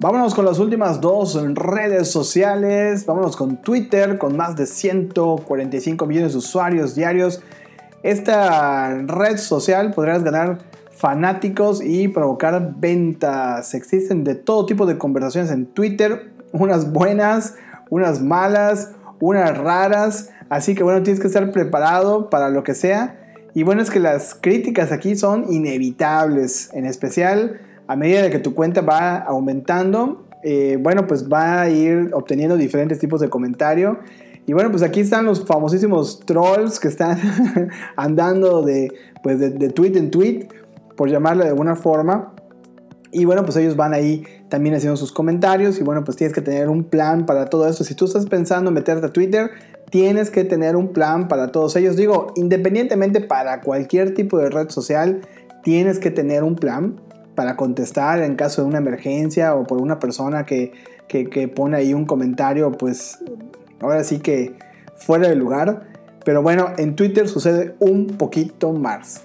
Vámonos 0.00 0.34
con 0.34 0.44
las 0.44 0.58
últimas 0.58 1.00
dos 1.00 1.42
redes 1.54 2.10
sociales. 2.10 3.06
Vámonos 3.06 3.38
con 3.38 3.56
Twitter, 3.62 4.18
con 4.18 4.36
más 4.36 4.54
de 4.54 4.66
145 4.66 6.04
millones 6.04 6.32
de 6.32 6.38
usuarios 6.40 6.94
diarios. 6.94 7.40
Esta 8.02 8.98
red 9.06 9.38
social 9.38 9.94
podrás 9.94 10.22
ganar 10.22 10.73
fanáticos 11.04 11.82
y 11.84 12.08
provocar 12.08 12.76
ventas. 12.78 13.74
Existen 13.74 14.24
de 14.24 14.34
todo 14.34 14.64
tipo 14.64 14.86
de 14.86 14.96
conversaciones 14.96 15.50
en 15.50 15.66
Twitter 15.66 16.30
unas 16.52 16.94
buenas, 16.94 17.56
unas 17.90 18.22
malas, 18.22 18.92
unas 19.20 19.58
raras. 19.58 20.30
Así 20.48 20.74
que 20.74 20.82
bueno, 20.82 21.02
tienes 21.02 21.20
que 21.20 21.26
estar 21.26 21.52
preparado 21.52 22.30
para 22.30 22.48
lo 22.48 22.64
que 22.64 22.72
sea. 22.72 23.20
Y 23.52 23.64
bueno, 23.64 23.82
es 23.82 23.90
que 23.90 24.00
las 24.00 24.34
críticas 24.34 24.92
aquí 24.92 25.14
son 25.14 25.52
inevitables, 25.52 26.70
en 26.72 26.86
especial 26.86 27.60
a 27.86 27.96
medida 27.96 28.22
de 28.22 28.30
que 28.30 28.38
tu 28.38 28.54
cuenta 28.54 28.80
va 28.80 29.18
aumentando. 29.18 30.24
Eh, 30.42 30.78
bueno, 30.80 31.06
pues 31.06 31.28
va 31.30 31.60
a 31.60 31.68
ir 31.68 32.12
obteniendo 32.14 32.56
diferentes 32.56 32.98
tipos 32.98 33.20
de 33.20 33.28
comentario. 33.28 33.98
Y 34.46 34.54
bueno, 34.54 34.70
pues 34.70 34.82
aquí 34.82 35.00
están 35.00 35.26
los 35.26 35.44
famosísimos 35.44 36.20
trolls 36.20 36.80
que 36.80 36.88
están 36.88 37.18
andando 37.96 38.62
de, 38.62 38.90
pues 39.22 39.38
de, 39.38 39.50
de 39.50 39.68
tweet 39.68 39.98
en 39.98 40.10
tweet, 40.10 40.48
por 40.96 41.08
llamarlo 41.10 41.44
de 41.44 41.50
alguna 41.50 41.76
forma. 41.76 42.34
Y 43.12 43.24
bueno, 43.26 43.44
pues 43.44 43.56
ellos 43.56 43.76
van 43.76 43.94
ahí 43.94 44.24
también 44.48 44.74
haciendo 44.74 44.96
sus 44.96 45.12
comentarios 45.12 45.78
y 45.78 45.84
bueno, 45.84 46.02
pues 46.02 46.16
tienes 46.16 46.34
que 46.34 46.40
tener 46.40 46.68
un 46.68 46.84
plan 46.84 47.26
para 47.26 47.46
todo 47.46 47.68
esto. 47.68 47.84
Si 47.84 47.94
tú 47.94 48.06
estás 48.06 48.26
pensando 48.26 48.70
en 48.70 48.74
meterte 48.74 49.06
a 49.06 49.12
Twitter, 49.12 49.50
tienes 49.90 50.30
que 50.30 50.42
tener 50.42 50.74
un 50.74 50.88
plan 50.88 51.28
para 51.28 51.52
todos 51.52 51.76
ellos. 51.76 51.94
Digo, 51.94 52.32
independientemente 52.34 53.20
para 53.20 53.60
cualquier 53.60 54.14
tipo 54.14 54.38
de 54.38 54.50
red 54.50 54.68
social, 54.70 55.20
tienes 55.62 56.00
que 56.00 56.10
tener 56.10 56.42
un 56.42 56.56
plan 56.56 57.00
para 57.36 57.56
contestar 57.56 58.20
en 58.20 58.34
caso 58.34 58.62
de 58.62 58.68
una 58.68 58.78
emergencia 58.78 59.54
o 59.54 59.64
por 59.64 59.80
una 59.80 60.00
persona 60.00 60.44
que, 60.44 60.72
que, 61.06 61.26
que 61.26 61.46
pone 61.46 61.76
ahí 61.76 61.94
un 61.94 62.06
comentario, 62.06 62.72
pues 62.72 63.18
ahora 63.80 64.02
sí 64.02 64.18
que 64.18 64.56
fuera 64.96 65.28
de 65.28 65.36
lugar. 65.36 65.88
Pero 66.24 66.42
bueno, 66.42 66.70
en 66.78 66.96
Twitter 66.96 67.28
sucede 67.28 67.76
un 67.78 68.06
poquito 68.06 68.72
más. 68.72 69.24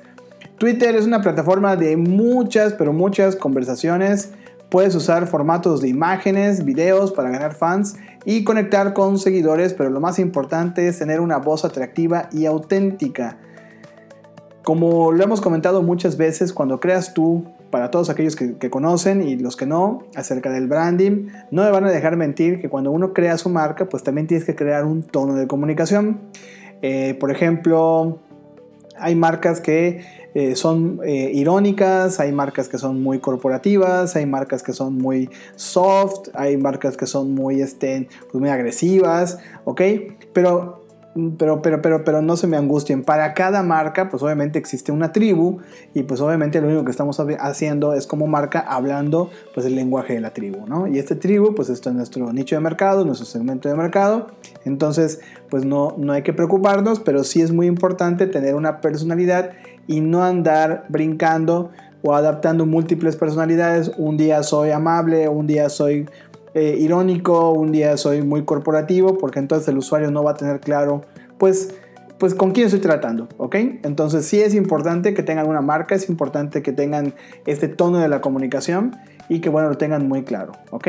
Twitter 0.60 0.94
es 0.98 1.06
una 1.06 1.22
plataforma 1.22 1.78
de 1.78 1.96
muchas, 1.96 2.74
pero 2.74 2.92
muchas 2.92 3.38
conversaciones. 3.38 4.34
Puedes 4.68 4.94
usar 4.94 5.26
formatos 5.26 5.82
de 5.82 5.88
imágenes, 5.88 6.66
videos 6.66 7.14
para 7.14 7.30
ganar 7.30 7.56
fans 7.56 7.96
y 8.26 8.44
conectar 8.44 8.94
con 8.94 9.18
seguidores, 9.18 9.74
pero 9.74 9.90
lo 9.90 10.02
más 10.02 10.20
importante 10.20 10.90
es 10.90 11.00
tener 11.00 11.22
una 11.22 11.38
voz 11.38 11.64
atractiva 11.64 12.28
y 12.34 12.46
auténtica. 12.46 13.38
Como 14.62 15.14
lo 15.14 15.24
hemos 15.24 15.40
comentado 15.40 15.82
muchas 15.82 16.18
veces, 16.18 16.52
cuando 16.52 16.82
creas 16.82 17.14
tú, 17.14 17.46
para 17.72 17.90
todos 17.90 18.10
aquellos 18.10 18.36
que, 18.36 18.70
conocen 18.70 19.26
y 19.26 19.38
los 19.38 19.56
que 19.56 19.66
no, 19.66 20.04
acerca 20.14 20.52
del 20.52 20.68
branding, 20.68 21.28
no 21.52 21.64
me 21.64 21.72
van 21.72 21.86
a 21.86 21.92
dejar 21.92 22.18
mentir 22.18 22.60
que 22.60 22.68
cuando 22.68 22.92
uno 22.92 23.14
crea 23.14 23.38
su 23.38 23.48
marca, 23.48 23.88
pues 23.88 24.04
también 24.04 24.28
tienes 24.28 24.46
que 24.46 24.56
crear 24.56 24.84
un 24.84 25.04
tono 25.04 25.36
de 25.36 25.48
comunicación. 25.48 26.20
Eh, 26.82 27.16
por 27.18 27.32
ejemplo, 27.32 28.20
hay 29.00 29.16
marcas 29.16 29.62
que 29.62 30.04
eh, 30.36 30.56
son 30.56 31.00
eh, 31.04 31.32
irónicas, 31.34 32.20
hay 32.20 32.32
marcas 32.32 32.70
que 32.70 32.78
son 32.78 33.02
muy 33.02 33.20
corporativas, 33.20 34.16
hay 34.16 34.26
marcas 34.26 34.62
que 34.62 34.74
son 34.74 34.98
muy 34.98 35.30
soft, 35.56 36.30
hay 36.34 36.58
marcas 36.58 36.98
que 36.98 37.08
son 37.08 37.34
muy, 37.34 37.62
este, 37.62 38.08
pues 38.32 38.40
muy 38.40 38.50
agresivas, 38.50 39.40
¿ok? 39.66 39.82
Pero 40.34 40.80
pero, 41.38 41.62
pero, 41.62 41.82
pero, 41.82 42.04
pero 42.04 42.22
no 42.22 42.38
se 42.38 42.48
me 42.48 42.58
angustien. 42.58 43.04
Para 43.04 43.34
cada 43.34 43.64
marca, 43.64 44.10
pues 44.10 44.22
obviamente 44.22 44.60
existe 44.60 44.92
una 44.92 45.12
tribu 45.12 45.60
y 45.94 46.04
pues 46.04 46.22
obviamente 46.22 46.62
lo 46.62 46.68
único 46.68 46.86
que 46.86 46.92
estamos 46.92 47.20
haciendo 47.40 47.94
es 47.94 48.06
como 48.06 48.28
marca 48.28 48.60
hablando 48.60 49.30
pues 49.54 49.66
el 49.66 49.76
lenguaje 49.76 50.14
de 50.14 50.22
la 50.22 50.32
tribu, 50.32 50.68
¿no? 50.68 50.88
Y 50.88 51.00
este 51.00 51.16
tribu, 51.16 51.56
pues 51.56 51.70
esto 51.70 51.90
es 51.90 51.96
nuestro 51.96 52.32
nicho 52.32 52.56
de 52.56 52.62
mercado, 52.62 53.06
nuestro 53.06 53.26
segmento 53.26 53.68
de 53.68 53.76
mercado. 53.76 54.28
Entonces, 54.66 55.22
pues 55.50 55.66
no, 55.66 55.96
no 55.98 56.14
hay 56.14 56.22
que 56.22 56.34
preocuparnos, 56.34 57.00
pero 57.00 57.24
sí 57.24 57.42
es 57.42 57.52
muy 57.52 57.68
importante 57.68 58.28
tener 58.28 58.56
una 58.56 58.82
personalidad 58.82 59.52
y 59.88 60.02
no 60.02 60.24
andar 60.24 60.86
brincando 60.90 61.72
o 62.02 62.14
adaptando 62.14 62.66
múltiples 62.66 63.16
personalidades. 63.16 63.92
Un 63.98 64.18
día 64.18 64.44
soy 64.44 64.72
amable, 64.72 65.28
un 65.28 65.48
día 65.48 65.70
soy 65.70 66.08
eh, 66.54 66.78
irónico, 66.80 67.52
un 67.52 67.72
día 67.72 67.96
soy 67.98 68.22
muy 68.22 68.44
corporativo, 68.44 69.18
porque 69.18 69.40
entonces 69.40 69.68
el 69.68 69.78
usuario 69.78 70.12
no 70.12 70.24
va 70.24 70.32
a 70.32 70.34
tener 70.36 70.60
claro, 70.60 71.02
pues, 71.38 71.76
pues 72.18 72.34
con 72.34 72.52
quién 72.52 72.66
estoy 72.66 72.82
tratando, 72.82 73.28
¿ok? 73.38 73.56
Entonces 73.84 74.26
sí 74.26 74.42
es 74.42 74.56
importante 74.56 75.14
que 75.14 75.24
tengan 75.24 75.48
una 75.48 75.62
marca, 75.62 75.96
es 75.96 76.10
importante 76.10 76.62
que 76.62 76.72
tengan 76.72 77.14
este 77.46 77.68
tono 77.68 78.00
de 78.00 78.10
la 78.10 78.20
comunicación 78.22 78.96
y 79.30 79.42
que, 79.42 79.50
bueno, 79.50 79.70
lo 79.70 79.78
tengan 79.78 80.08
muy 80.08 80.24
claro, 80.24 80.54
¿ok? 80.72 80.88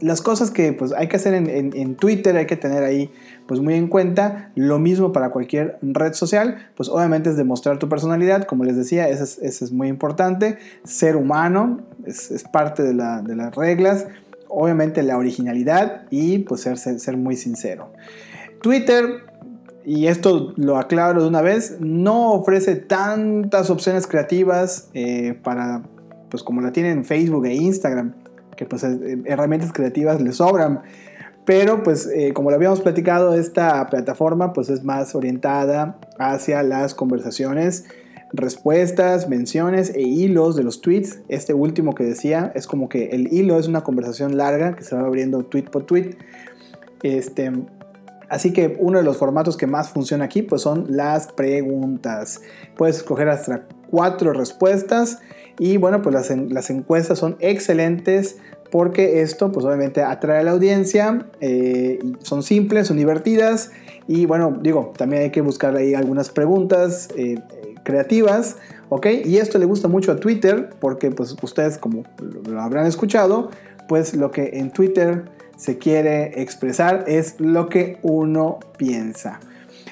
Las 0.00 0.20
cosas 0.20 0.50
que 0.50 0.72
pues 0.72 0.92
hay 0.92 1.08
que 1.08 1.16
hacer 1.16 1.34
en, 1.34 1.94
Twitter, 1.96 2.36
hay 2.36 2.46
que 2.46 2.56
tener 2.56 2.84
ahí 2.84 3.10
pues 3.46 3.60
muy 3.60 3.74
en 3.74 3.88
cuenta, 3.88 4.50
lo 4.54 4.78
mismo 4.78 5.12
para 5.12 5.30
cualquier 5.30 5.78
red 5.80 6.12
social, 6.12 6.68
pues 6.76 6.88
obviamente 6.88 7.30
es 7.30 7.36
demostrar 7.36 7.78
tu 7.78 7.88
personalidad, 7.88 8.44
como 8.44 8.64
les 8.64 8.76
decía, 8.76 9.08
eso 9.08 9.24
es, 9.40 9.72
muy 9.72 9.88
importante, 9.88 10.58
ser 10.84 11.16
humano, 11.16 11.80
es, 12.04 12.44
parte 12.52 12.82
de, 12.82 12.92
de 12.92 13.36
las 13.36 13.54
reglas, 13.54 14.06
obviamente 14.48 15.02
la 15.02 15.16
originalidad 15.16 16.02
y 16.10 16.38
pues 16.40 16.62
ser, 16.62 16.78
ser, 16.78 17.16
muy 17.16 17.36
sincero. 17.36 17.90
Twitter, 18.62 19.24
y 19.84 20.06
esto 20.06 20.52
lo 20.56 20.78
aclaro 20.78 21.22
de 21.22 21.28
una 21.28 21.42
vez, 21.42 21.76
no 21.80 22.32
ofrece 22.32 22.76
tantas 22.76 23.70
opciones 23.70 24.06
creativas 24.06 24.88
eh, 24.94 25.38
para, 25.42 25.82
pues 26.30 26.42
como 26.42 26.60
la 26.60 26.72
tienen 26.72 27.04
Facebook 27.04 27.46
e 27.46 27.54
Instagram, 27.54 28.14
que 28.56 28.66
pues 28.66 28.82
eh, 28.84 29.22
herramientas 29.26 29.72
creativas 29.72 30.20
le 30.20 30.32
sobran. 30.32 30.82
Pero 31.44 31.84
pues 31.84 32.08
eh, 32.08 32.32
como 32.32 32.50
lo 32.50 32.56
habíamos 32.56 32.80
platicado, 32.80 33.34
esta 33.34 33.86
plataforma 33.86 34.52
pues 34.52 34.68
es 34.68 34.82
más 34.82 35.14
orientada 35.14 35.98
hacia 36.18 36.62
las 36.64 36.94
conversaciones 36.94 37.84
respuestas, 38.32 39.28
menciones 39.28 39.94
e 39.94 40.02
hilos 40.02 40.56
de 40.56 40.64
los 40.64 40.80
tweets. 40.80 41.20
Este 41.28 41.54
último 41.54 41.94
que 41.94 42.04
decía 42.04 42.52
es 42.54 42.66
como 42.66 42.88
que 42.88 43.10
el 43.10 43.32
hilo 43.32 43.58
es 43.58 43.68
una 43.68 43.82
conversación 43.82 44.36
larga 44.36 44.74
que 44.74 44.82
se 44.82 44.96
va 44.96 45.02
abriendo 45.02 45.44
tweet 45.44 45.64
por 45.64 45.84
tweet. 45.84 46.16
Este, 47.02 47.52
así 48.28 48.52
que 48.52 48.76
uno 48.80 48.98
de 48.98 49.04
los 49.04 49.16
formatos 49.16 49.56
que 49.56 49.68
más 49.68 49.90
funciona 49.90 50.24
aquí 50.24 50.42
pues 50.42 50.62
son 50.62 50.86
las 50.88 51.28
preguntas. 51.28 52.40
Puedes 52.76 52.96
escoger 52.96 53.28
hasta 53.28 53.66
cuatro 53.88 54.32
respuestas 54.32 55.20
Y 55.58 55.76
bueno, 55.76 56.02
pues 56.02 56.14
las, 56.50 56.70
encuestas 56.70 57.18
son 57.18 57.36
excelentes 57.40 58.36
porque 58.70 59.22
esto 59.22 59.52
pues 59.52 59.64
obviamente 59.64 60.02
atrae 60.02 60.40
a 60.40 60.42
la 60.42 60.50
audiencia, 60.50 61.26
eh, 61.40 61.98
son 62.18 62.42
simples, 62.42 62.88
son 62.88 62.96
divertidas 62.96 63.70
y 64.08 64.26
bueno, 64.26 64.58
digo, 64.60 64.92
también 64.96 65.22
hay 65.22 65.30
que 65.30 65.40
buscar 65.40 65.74
ahí 65.76 65.94
algunas 65.94 66.30
preguntas 66.30 67.08
eh, 67.16 67.40
creativas, 67.84 68.56
¿ok? 68.88 69.06
Y 69.24 69.38
esto 69.38 69.58
le 69.58 69.64
gusta 69.64 69.88
mucho 69.88 70.12
a 70.12 70.16
Twitter 70.16 70.70
porque 70.80 71.10
pues 71.10 71.34
ustedes 71.42 71.78
como 71.78 72.04
lo 72.46 72.60
habrán 72.60 72.86
escuchado, 72.86 73.50
pues 73.88 74.14
lo 74.14 74.30
que 74.30 74.50
en 74.54 74.72
Twitter 74.72 75.24
se 75.56 75.78
quiere 75.78 76.42
expresar 76.42 77.04
es 77.06 77.40
lo 77.40 77.68
que 77.68 77.98
uno 78.02 78.58
piensa. 78.76 79.40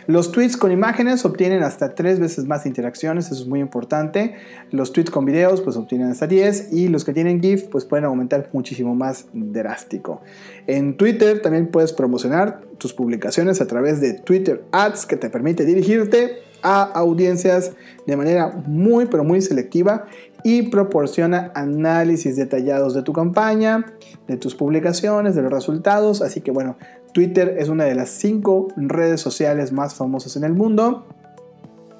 Los 0.06 0.32
tweets 0.32 0.56
con 0.56 0.70
imágenes 0.70 1.24
obtienen 1.24 1.62
hasta 1.62 1.94
tres 1.94 2.20
veces 2.20 2.46
más 2.46 2.66
interacciones, 2.66 3.26
eso 3.26 3.42
es 3.42 3.48
muy 3.48 3.60
importante. 3.60 4.34
Los 4.70 4.92
tweets 4.92 5.10
con 5.10 5.24
videos 5.24 5.60
pues 5.62 5.76
obtienen 5.76 6.10
hasta 6.10 6.26
10 6.26 6.72
y 6.72 6.88
los 6.88 7.04
que 7.04 7.12
tienen 7.12 7.40
GIF 7.40 7.64
pues 7.64 7.84
pueden 7.84 8.04
aumentar 8.04 8.48
muchísimo 8.52 8.94
más 8.94 9.26
drástico. 9.32 10.20
En 10.66 10.96
Twitter 10.96 11.40
también 11.40 11.68
puedes 11.68 11.92
promocionar 11.92 12.60
tus 12.78 12.92
publicaciones 12.92 13.60
a 13.60 13.66
través 13.66 14.00
de 14.00 14.14
Twitter 14.14 14.64
Ads 14.72 15.06
que 15.06 15.16
te 15.16 15.30
permite 15.30 15.64
dirigirte 15.64 16.38
a 16.62 16.82
audiencias 16.82 17.72
de 18.06 18.16
manera 18.16 18.48
muy 18.66 19.06
pero 19.06 19.22
muy 19.22 19.42
selectiva 19.42 20.06
y 20.42 20.62
proporciona 20.62 21.50
análisis 21.54 22.36
detallados 22.36 22.94
de 22.94 23.02
tu 23.02 23.12
campaña, 23.12 23.86
de 24.28 24.36
tus 24.36 24.54
publicaciones, 24.54 25.34
de 25.34 25.42
los 25.42 25.52
resultados. 25.52 26.20
Así 26.20 26.42
que 26.42 26.50
bueno, 26.50 26.76
Twitter 27.14 27.54
es 27.58 27.68
una 27.68 27.84
de 27.84 27.94
las 27.94 28.10
cinco 28.10 28.68
redes 28.76 29.20
sociales 29.20 29.72
más 29.72 29.94
famosas 29.94 30.34
en 30.36 30.42
el 30.42 30.52
mundo. 30.52 31.06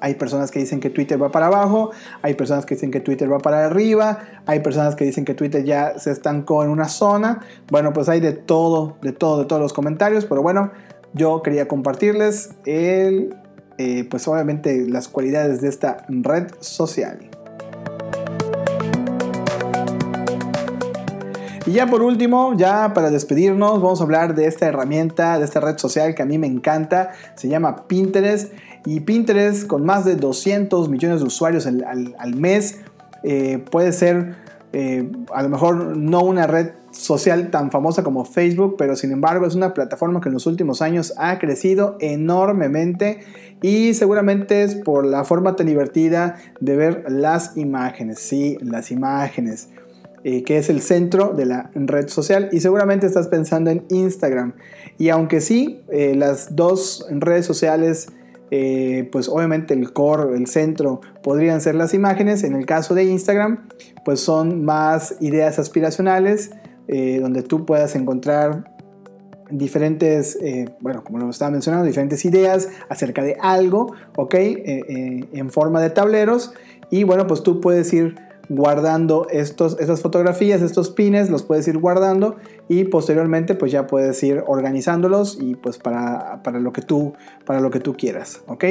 Hay 0.01 0.15
personas 0.15 0.51
que 0.51 0.59
dicen 0.59 0.81
que 0.81 0.89
Twitter 0.89 1.19
va 1.19 1.31
para 1.31 1.47
abajo, 1.47 1.91
hay 2.21 2.33
personas 2.33 2.65
que 2.65 2.75
dicen 2.75 2.91
que 2.91 2.99
Twitter 2.99 3.31
va 3.31 3.39
para 3.39 3.65
arriba, 3.65 4.19
hay 4.45 4.59
personas 4.59 4.93
que 4.95 5.05
dicen 5.05 5.23
que 5.23 5.33
Twitter 5.33 5.63
ya 5.63 5.97
se 5.97 6.11
estancó 6.11 6.63
en 6.63 6.69
una 6.69 6.89
zona. 6.89 7.39
Bueno, 7.71 7.93
pues 7.93 8.09
hay 8.09 8.19
de 8.19 8.33
todo, 8.33 8.97
de 9.01 9.13
todo, 9.13 9.39
de 9.39 9.45
todos 9.45 9.61
los 9.61 9.71
comentarios, 9.71 10.25
pero 10.25 10.43
bueno, 10.43 10.71
yo 11.13 11.41
quería 11.41 11.65
compartirles 11.65 12.49
el, 12.65 13.37
eh, 13.77 14.05
pues 14.11 14.27
obviamente 14.27 14.85
las 14.85 15.07
cualidades 15.07 15.61
de 15.61 15.69
esta 15.69 16.05
red 16.09 16.47
social. 16.59 17.29
Y 21.65 21.71
ya 21.71 21.87
por 21.87 22.03
último, 22.03 22.53
ya 22.55 22.93
para 22.93 23.09
despedirnos, 23.09 23.81
vamos 23.81 23.99
a 23.99 24.03
hablar 24.03 24.35
de 24.35 24.45
esta 24.45 24.67
herramienta, 24.67 25.39
de 25.39 25.45
esta 25.45 25.59
red 25.59 25.77
social 25.79 26.13
que 26.13 26.21
a 26.21 26.25
mí 26.25 26.37
me 26.37 26.45
encanta. 26.45 27.13
Se 27.35 27.47
llama 27.47 27.87
Pinterest. 27.87 28.53
Y 28.85 28.99
Pinterest, 28.99 29.65
con 29.65 29.83
más 29.83 30.05
de 30.05 30.15
200 30.15 30.89
millones 30.89 31.21
de 31.21 31.25
usuarios 31.25 31.65
al, 31.65 32.35
mes, 32.35 32.81
eh, 33.23 33.63
puede 33.71 33.93
ser 33.93 34.35
eh, 34.73 35.09
a 35.33 35.41
lo 35.41 35.49
mejor 35.49 35.97
no 35.97 36.21
una 36.21 36.45
red 36.47 36.71
social 36.91 37.49
tan 37.49 37.71
famosa 37.71 38.03
como 38.03 38.25
Facebook, 38.25 38.75
pero 38.77 38.95
sin 38.95 39.11
embargo 39.11 39.47
es 39.47 39.55
una 39.55 39.73
plataforma 39.73 40.21
que 40.21 40.29
en 40.29 40.33
los 40.33 40.45
últimos 40.45 40.81
años 40.81 41.13
ha 41.17 41.39
crecido 41.39 41.97
enormemente 41.99 43.21
y 43.61 43.93
seguramente 43.93 44.63
es 44.63 44.75
por 44.75 45.05
la 45.05 45.23
forma 45.23 45.55
tan 45.55 45.67
divertida 45.67 46.35
de 46.59 46.75
ver 46.75 47.05
las 47.07 47.57
imágenes, 47.57 48.19
sí, 48.19 48.57
las 48.61 48.91
imágenes. 48.91 49.69
Eh, 50.27 50.43
que 50.43 50.57
es 50.57 50.71
el 50.71 50.81
centro 50.81 51.35
de 51.35 51.45
la 51.45 51.69
red 51.75 52.07
social 52.07 52.49
y 52.51 52.59
seguramente 52.59 53.05
estás 53.05 53.27
pensando 53.27 53.69
en 53.69 53.85
Instagram. 53.89 54.53
Y 54.97 55.09
aunque 55.09 55.39
sí, 55.39 55.81
eh, 55.91 56.15
las 56.15 56.55
dos 56.55 57.05
redes 57.11 57.45
sociales, 57.45 58.07
eh, 58.49 59.07
pues 59.11 59.29
obviamente 59.29 59.75
el 59.75 59.93
core, 59.93 60.35
el 60.35 60.47
centro, 60.47 60.99
podrían 61.21 61.61
ser 61.61 61.75
las 61.75 61.93
imágenes, 61.93 62.43
en 62.43 62.55
el 62.55 62.65
caso 62.65 62.95
de 62.95 63.03
Instagram, 63.03 63.67
pues 64.03 64.19
son 64.19 64.65
más 64.65 65.15
ideas 65.19 65.59
aspiracionales, 65.59 66.49
donde 66.87 67.43
tú 67.43 67.65
puedas 67.67 67.95
encontrar 67.95 68.75
diferentes, 69.51 70.39
bueno, 70.81 71.03
como 71.03 71.19
lo 71.19 71.29
estaba 71.29 71.51
mencionando, 71.51 71.85
diferentes 71.85 72.25
ideas 72.25 72.69
acerca 72.89 73.21
de 73.23 73.37
algo, 73.41 73.93
¿ok? 74.15 74.35
en 74.35 75.49
forma 75.51 75.81
de 75.81 75.91
tableros. 75.91 76.53
Y 76.91 77.03
bueno, 77.03 77.25
pues 77.25 77.41
tú 77.41 77.59
puedes 77.59 77.91
ir 77.93 78.15
guardando 78.49 79.27
estos, 79.29 79.77
estas 79.79 80.01
fotografías, 80.01 80.61
estos 80.61 80.89
pines, 80.89 81.29
los 81.29 81.43
puedes 81.43 81.67
ir 81.67 81.77
guardando 81.77 82.37
y 82.67 82.85
posteriormente 82.85 83.55
pues 83.55 83.71
ya 83.71 83.87
puedes 83.87 84.21
ir 84.23 84.43
organizándolos 84.45 85.37
y 85.39 85.55
pues 85.55 85.77
para, 85.77 86.39
lo, 86.53 86.73
que 86.73 86.81
tú, 86.81 87.13
para 87.45 87.59
lo 87.59 87.71
que 87.71 87.79
tú 87.79 87.95
quieras, 87.95 88.41
¿ok? 88.47 88.63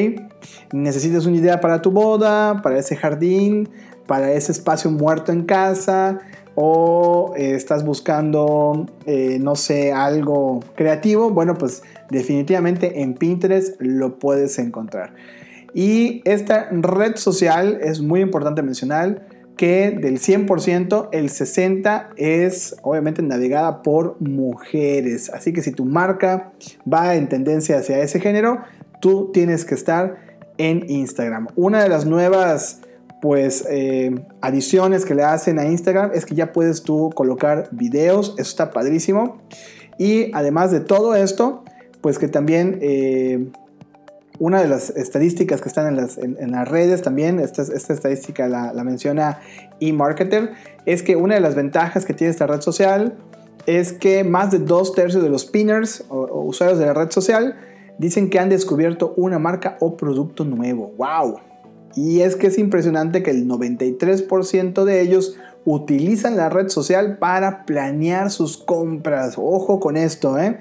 Necesitas 0.72 1.26
una 1.26 1.36
idea 1.36 1.60
para 1.60 1.82
tu 1.82 1.90
boda, 1.90 2.62
para 2.62 2.78
ese 2.78 2.96
jardín, 2.96 3.68
para 4.06 4.32
ese 4.32 4.52
espacio 4.52 4.90
muerto 4.90 5.32
en 5.32 5.44
casa 5.44 6.18
o 6.54 7.34
eh, 7.36 7.54
estás 7.54 7.84
buscando, 7.84 8.86
eh, 9.06 9.38
no 9.40 9.56
sé, 9.56 9.92
algo 9.92 10.60
creativo, 10.76 11.30
bueno 11.30 11.54
pues 11.54 11.82
definitivamente 12.10 13.02
en 13.02 13.14
Pinterest 13.14 13.80
lo 13.80 14.18
puedes 14.18 14.58
encontrar. 14.58 15.14
Y 15.74 16.22
esta 16.24 16.68
red 16.70 17.16
social 17.16 17.80
es 17.82 18.00
muy 18.00 18.20
importante 18.20 18.62
mencionar 18.62 19.26
que 19.56 19.90
del 19.90 20.18
100%, 20.18 21.08
el 21.12 21.30
60% 21.30 22.08
es 22.16 22.76
obviamente 22.82 23.22
navegada 23.22 23.82
por 23.82 24.20
mujeres. 24.20 25.30
Así 25.30 25.52
que 25.52 25.62
si 25.62 25.72
tu 25.72 25.84
marca 25.84 26.52
va 26.90 27.14
en 27.14 27.28
tendencia 27.28 27.78
hacia 27.78 28.00
ese 28.00 28.20
género, 28.20 28.58
tú 29.00 29.30
tienes 29.32 29.64
que 29.64 29.74
estar 29.74 30.16
en 30.58 30.88
Instagram. 30.88 31.48
Una 31.56 31.82
de 31.82 31.88
las 31.88 32.06
nuevas 32.06 32.80
pues 33.20 33.64
eh, 33.70 34.14
adiciones 34.42 35.06
que 35.06 35.14
le 35.14 35.22
hacen 35.22 35.58
a 35.58 35.64
Instagram 35.64 36.10
es 36.12 36.26
que 36.26 36.34
ya 36.34 36.52
puedes 36.52 36.82
tú 36.82 37.10
colocar 37.14 37.68
videos, 37.72 38.34
eso 38.36 38.50
está 38.50 38.70
padrísimo. 38.70 39.38
Y 39.98 40.30
además 40.34 40.70
de 40.70 40.80
todo 40.80 41.14
esto, 41.14 41.64
pues 42.00 42.18
que 42.18 42.28
también 42.28 42.78
eh, 42.82 43.46
una 44.38 44.60
de 44.60 44.68
las 44.68 44.90
estadísticas 44.90 45.60
que 45.60 45.68
están 45.68 45.86
en 45.86 45.96
las, 45.96 46.18
en, 46.18 46.50
las 46.50 46.68
redes 46.68 47.02
también, 47.02 47.38
esta, 47.38 47.62
esta 47.62 47.92
estadística 47.92 48.48
la, 48.48 48.72
menciona 48.84 49.40
eMarketer, 49.80 50.52
es 50.86 51.02
que 51.02 51.16
una 51.16 51.34
de 51.34 51.40
las 51.40 51.54
ventajas 51.54 52.04
que 52.04 52.14
tiene 52.14 52.30
esta 52.30 52.46
red 52.46 52.60
social 52.60 53.14
es 53.66 53.92
que 53.92 54.24
más 54.24 54.50
de 54.50 54.58
dos 54.58 54.92
tercios 54.94 55.22
de 55.22 55.30
los 55.30 55.46
pinners 55.46 56.04
o, 56.08 56.40
usuarios 56.42 56.78
de 56.78 56.86
la 56.86 56.94
red 56.94 57.10
social 57.10 57.56
dicen 57.98 58.28
que 58.28 58.38
han 58.38 58.48
descubierto 58.48 59.14
una 59.16 59.38
marca 59.38 59.76
o 59.80 59.96
producto 59.96 60.44
nuevo. 60.44 60.92
¡Wow! 60.98 61.38
Y 61.96 62.20
es 62.20 62.34
que 62.34 62.48
es 62.48 62.58
impresionante 62.58 63.22
que 63.22 63.30
el 63.30 63.46
93% 63.46 64.84
de 64.84 65.00
ellos 65.00 65.36
utilizan 65.64 66.36
la 66.36 66.50
red 66.50 66.68
social 66.68 67.18
para 67.18 67.64
planear 67.64 68.30
sus 68.30 68.58
compras. 68.58 69.34
Ojo 69.38 69.80
con 69.80 69.96
esto, 69.96 70.38
¿eh? 70.38 70.58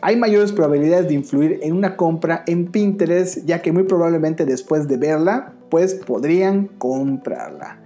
Hay 0.00 0.16
mayores 0.16 0.52
probabilidades 0.52 1.08
de 1.08 1.14
influir 1.14 1.58
en 1.62 1.74
una 1.74 1.96
compra 1.96 2.44
en 2.46 2.66
Pinterest, 2.66 3.44
ya 3.44 3.62
que 3.62 3.72
muy 3.72 3.84
probablemente 3.84 4.44
después 4.44 4.86
de 4.88 4.96
verla, 4.96 5.52
pues 5.70 5.94
podrían 5.94 6.66
comprarla. 6.78 7.80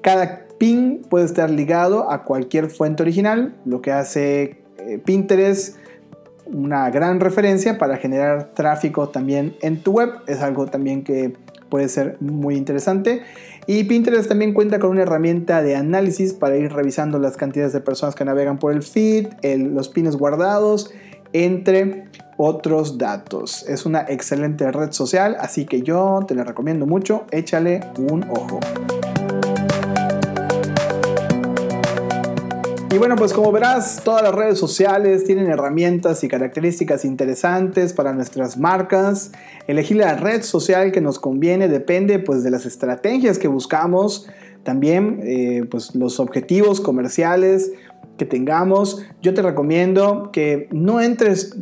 Cada 0.00 0.46
pin 0.58 1.02
puede 1.08 1.26
estar 1.26 1.50
ligado 1.50 2.10
a 2.10 2.24
cualquier 2.24 2.70
fuente 2.70 3.02
original, 3.02 3.54
lo 3.64 3.82
que 3.82 3.92
hace 3.92 4.62
eh, 4.78 4.98
Pinterest 5.04 5.76
una 6.46 6.90
gran 6.90 7.20
referencia 7.20 7.78
para 7.78 7.96
generar 7.96 8.52
tráfico 8.54 9.08
también 9.08 9.56
en 9.62 9.82
tu 9.82 9.92
web. 9.92 10.10
Es 10.26 10.40
algo 10.40 10.66
también 10.66 11.02
que 11.04 11.34
puede 11.68 11.88
ser 11.88 12.16
muy 12.20 12.56
interesante. 12.56 13.22
Y 13.66 13.84
Pinterest 13.84 14.28
también 14.28 14.52
cuenta 14.52 14.78
con 14.78 14.90
una 14.90 15.02
herramienta 15.02 15.62
de 15.62 15.76
análisis 15.76 16.32
para 16.34 16.56
ir 16.56 16.72
revisando 16.72 17.18
las 17.18 17.36
cantidades 17.36 17.72
de 17.72 17.80
personas 17.80 18.14
que 18.14 18.24
navegan 18.24 18.58
por 18.58 18.72
el 18.72 18.82
feed, 18.82 19.28
los 19.56 19.88
pines 19.88 20.16
guardados 20.16 20.92
entre 21.32 22.04
otros 22.36 22.98
datos. 22.98 23.64
Es 23.68 23.86
una 23.86 24.06
excelente 24.08 24.70
red 24.72 24.92
social, 24.92 25.36
así 25.38 25.64
que 25.64 25.82
yo 25.82 26.20
te 26.26 26.34
la 26.34 26.44
recomiendo 26.44 26.86
mucho, 26.86 27.24
échale 27.30 27.80
un 27.96 28.24
ojo. 28.24 28.60
Y 32.92 32.98
bueno, 32.98 33.16
pues 33.16 33.32
como 33.32 33.50
verás, 33.52 34.02
todas 34.04 34.22
las 34.22 34.34
redes 34.34 34.58
sociales 34.58 35.24
tienen 35.24 35.46
herramientas 35.46 36.22
y 36.24 36.28
características 36.28 37.06
interesantes 37.06 37.94
para 37.94 38.12
nuestras 38.12 38.58
marcas. 38.58 39.32
Elegir 39.66 39.96
la 39.96 40.14
red 40.14 40.42
social 40.42 40.92
que 40.92 41.00
nos 41.00 41.18
conviene 41.18 41.68
depende 41.68 42.18
pues 42.18 42.42
de 42.44 42.50
las 42.50 42.66
estrategias 42.66 43.38
que 43.38 43.48
buscamos, 43.48 44.28
también 44.62 45.20
eh, 45.22 45.64
pues 45.70 45.94
los 45.94 46.20
objetivos 46.20 46.82
comerciales 46.82 47.72
que 48.16 48.26
tengamos, 48.26 49.02
yo 49.22 49.34
te 49.34 49.42
recomiendo 49.42 50.30
que 50.32 50.68
no 50.70 51.00
entres 51.00 51.56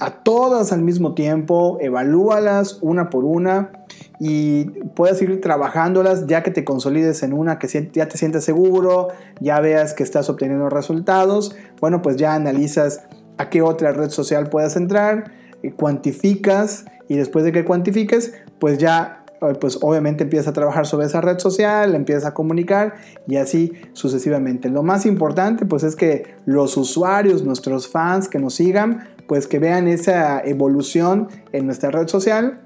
a 0.00 0.22
todas 0.22 0.72
al 0.72 0.82
mismo 0.82 1.14
tiempo, 1.14 1.78
evalúalas 1.80 2.78
una 2.80 3.10
por 3.10 3.24
una 3.24 3.72
y 4.18 4.64
puedas 4.94 5.20
ir 5.20 5.40
trabajándolas 5.40 6.26
ya 6.26 6.42
que 6.42 6.50
te 6.50 6.64
consolides 6.64 7.22
en 7.22 7.32
una 7.32 7.58
que 7.58 7.68
ya 7.92 8.08
te 8.08 8.18
sientes 8.18 8.44
seguro, 8.44 9.08
ya 9.40 9.60
veas 9.60 9.94
que 9.94 10.02
estás 10.02 10.30
obteniendo 10.30 10.70
resultados, 10.70 11.54
bueno, 11.80 12.02
pues 12.02 12.16
ya 12.16 12.34
analizas 12.34 13.02
a 13.38 13.50
qué 13.50 13.62
otra 13.62 13.92
red 13.92 14.10
social 14.10 14.48
puedas 14.48 14.76
entrar, 14.76 15.32
eh, 15.62 15.72
cuantificas 15.72 16.86
y 17.08 17.16
después 17.16 17.44
de 17.44 17.52
que 17.52 17.64
cuantifiques, 17.64 18.32
pues 18.58 18.78
ya 18.78 19.15
pues 19.60 19.78
obviamente 19.82 20.24
empieza 20.24 20.50
a 20.50 20.52
trabajar 20.52 20.86
sobre 20.86 21.06
esa 21.06 21.20
red 21.20 21.38
social, 21.38 21.94
empieza 21.94 22.28
a 22.28 22.34
comunicar 22.34 22.94
y 23.26 23.36
así 23.36 23.72
sucesivamente. 23.92 24.68
Lo 24.68 24.82
más 24.82 25.06
importante 25.06 25.66
pues 25.66 25.82
es 25.82 25.96
que 25.96 26.34
los 26.44 26.76
usuarios, 26.76 27.44
nuestros 27.44 27.88
fans 27.88 28.28
que 28.28 28.38
nos 28.38 28.54
sigan, 28.54 29.08
pues 29.26 29.46
que 29.46 29.58
vean 29.58 29.88
esa 29.88 30.40
evolución 30.40 31.28
en 31.52 31.66
nuestra 31.66 31.90
red 31.90 32.08
social 32.08 32.60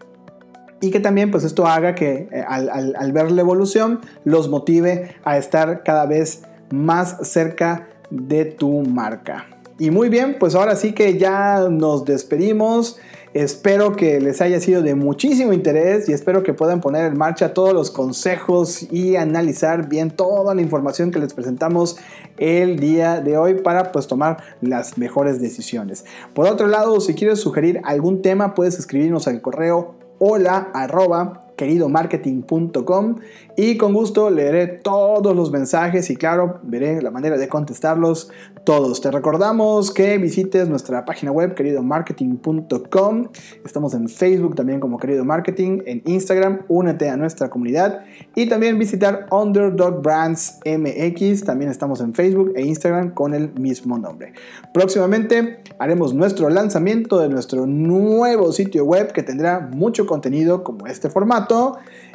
y 0.81 0.91
que 0.91 1.01
también 1.01 1.31
pues 1.31 1.45
esto 1.45 1.67
haga 1.67 1.95
que 1.95 2.29
eh, 2.31 2.45
al, 2.47 3.13
ver 3.13 3.31
la 3.31 3.43
evolución 3.43 4.01
los 4.25 4.49
motive 4.49 5.15
a 5.25 5.37
estar 5.39 5.83
cada 5.83 6.07
vez 6.07 6.43
más 6.71 7.17
cerca 7.29 7.89
de 8.11 8.45
tu 8.45 8.83
marca. 8.83 9.47
Y 9.79 9.91
muy 9.91 10.09
bien, 10.09 10.37
pues 10.39 10.55
ahora 10.55 10.77
sí 10.77 10.93
que 10.93 11.19
ya 11.19 11.69
nos 11.71 12.05
despedimos. 12.05 12.99
Espero 13.33 13.95
que 13.95 14.21
les 14.21 14.41
haya 14.41 14.59
sido 14.59 14.83
de 14.83 14.97
muchísimo 14.97 15.53
interés 15.53 16.09
y 16.09 16.13
espero 16.13 16.43
que 16.43 16.53
puedan 16.53 16.81
poner 16.81 17.05
en 17.05 17.17
marcha 17.17 17.55
todos 17.55 17.73
los 17.73 17.93
consejos 17.93 18.91
y 18.91 19.15
analizar 19.15 19.89
bien 19.89 20.11
toda 20.11 20.53
la 20.53 20.63
información 20.63 21.13
que 21.13 21.21
les 21.21 21.33
presentamos 21.33 21.97
el 22.39 22.81
día 22.81 23.21
de 23.21 23.39
hoy 23.39 23.55
para 23.55 23.93
pues 23.93 24.09
tomar 24.09 24.39
las 24.61 24.99
mejores 24.99 25.41
decisiones. 25.41 26.05
Por 26.35 26.49
otro 26.49 26.67
lado, 26.67 27.01
si 27.01 27.15
quieres 27.15 27.39
sugerir 27.39 27.81
algún 27.85 28.21
tema, 28.21 28.57
puedes 28.57 28.77
escribirnos 28.81 29.29
al 29.29 29.41
correo 29.41 29.95
hola 30.19 30.69
arroba 30.75 31.50
queridomarketing.com 31.61 33.17
y 33.55 33.77
con 33.77 33.93
gusto 33.93 34.31
leeré 34.31 34.67
todos 34.67 35.37
los 35.37 35.51
mensajes 35.51 36.09
y 36.09 36.17
claro, 36.17 36.59
veré 36.63 37.03
la 37.03 37.11
manera 37.11 37.37
de 37.37 37.49
contestarlos 37.49 38.31
todos. 38.65 39.03
Te 39.03 39.11
recordamos 39.11 39.91
que 39.91 40.17
visites 40.17 40.71
nuestra 40.71 41.05
página 41.05 41.33
web 41.33 41.55
queridomarketing.com. 41.55 43.29
Estamos 43.63 43.93
en 43.93 44.09
Facebook 44.09 44.55
también 44.55 44.81
como 44.81 44.99
Querido 44.99 45.25
Marketing, 45.27 45.81
en 45.85 46.03
Instagram, 46.07 46.63
únete 46.69 47.11
a 47.11 47.19
nuestra 47.19 47.51
comunidad 47.51 48.05
y 48.35 48.49
también 48.49 48.79
visitar 48.79 49.27
Underdog 49.31 50.03
Brands 50.03 50.61
MX. 50.65 51.45
También 51.45 51.71
estamos 51.71 52.01
en 52.01 52.15
Facebook 52.15 52.53
e 52.57 52.63
Instagram 52.63 53.11
con 53.13 53.35
el 53.35 53.53
mismo 53.53 53.99
nombre. 53.99 54.33
Próximamente 54.73 55.63
haremos 55.79 56.15
nuestro 56.15 56.49
lanzamiento 56.49 57.19
de 57.19 57.29
nuestro 57.29 57.67
nuevo 57.67 58.53
sitio 58.53 58.87
web 58.87 59.13
que 59.13 59.23
tendrá 59.23 59.61
mucho 59.61 60.07
contenido 60.07 60.65
como 60.65 60.87
este 60.87 61.11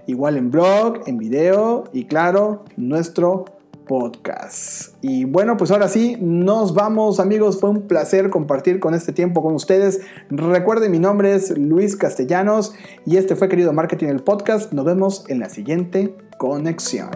igual 0.08 0.38
en 0.38 0.52
blog, 0.52 1.02
en 1.08 1.18
video 1.18 1.86
y 1.94 2.06
claro, 2.06 2.64
nuestro 2.78 3.46
podcast. 3.86 4.96
Y 5.02 5.26
bueno, 5.26 5.58
pues 5.58 5.72
ahora 5.72 5.88
sí, 5.88 6.18
nos 6.20 6.74
vamos 6.74 7.20
amigos, 7.20 7.60
fue 7.60 7.70
un 7.70 7.88
placer 7.88 8.30
compartir 8.30 8.80
con 8.80 8.94
este 8.94 9.14
tiempo 9.14 9.42
con 9.42 9.54
ustedes. 9.54 10.02
Recuerden, 10.30 10.92
mi 10.92 11.00
nombre 11.00 11.36
es 11.36 11.58
Luis 11.58 11.96
Castellanos 11.96 12.74
y 13.06 13.18
este 13.18 13.36
fue 13.36 13.50
querido 13.50 13.74
Marketing 13.74 14.08
el 14.08 14.24
podcast. 14.24 14.74
Nos 14.74 14.86
vemos 14.86 15.26
en 15.30 15.40
la 15.40 15.50
siguiente 15.50 16.16
conexión. 16.38 17.10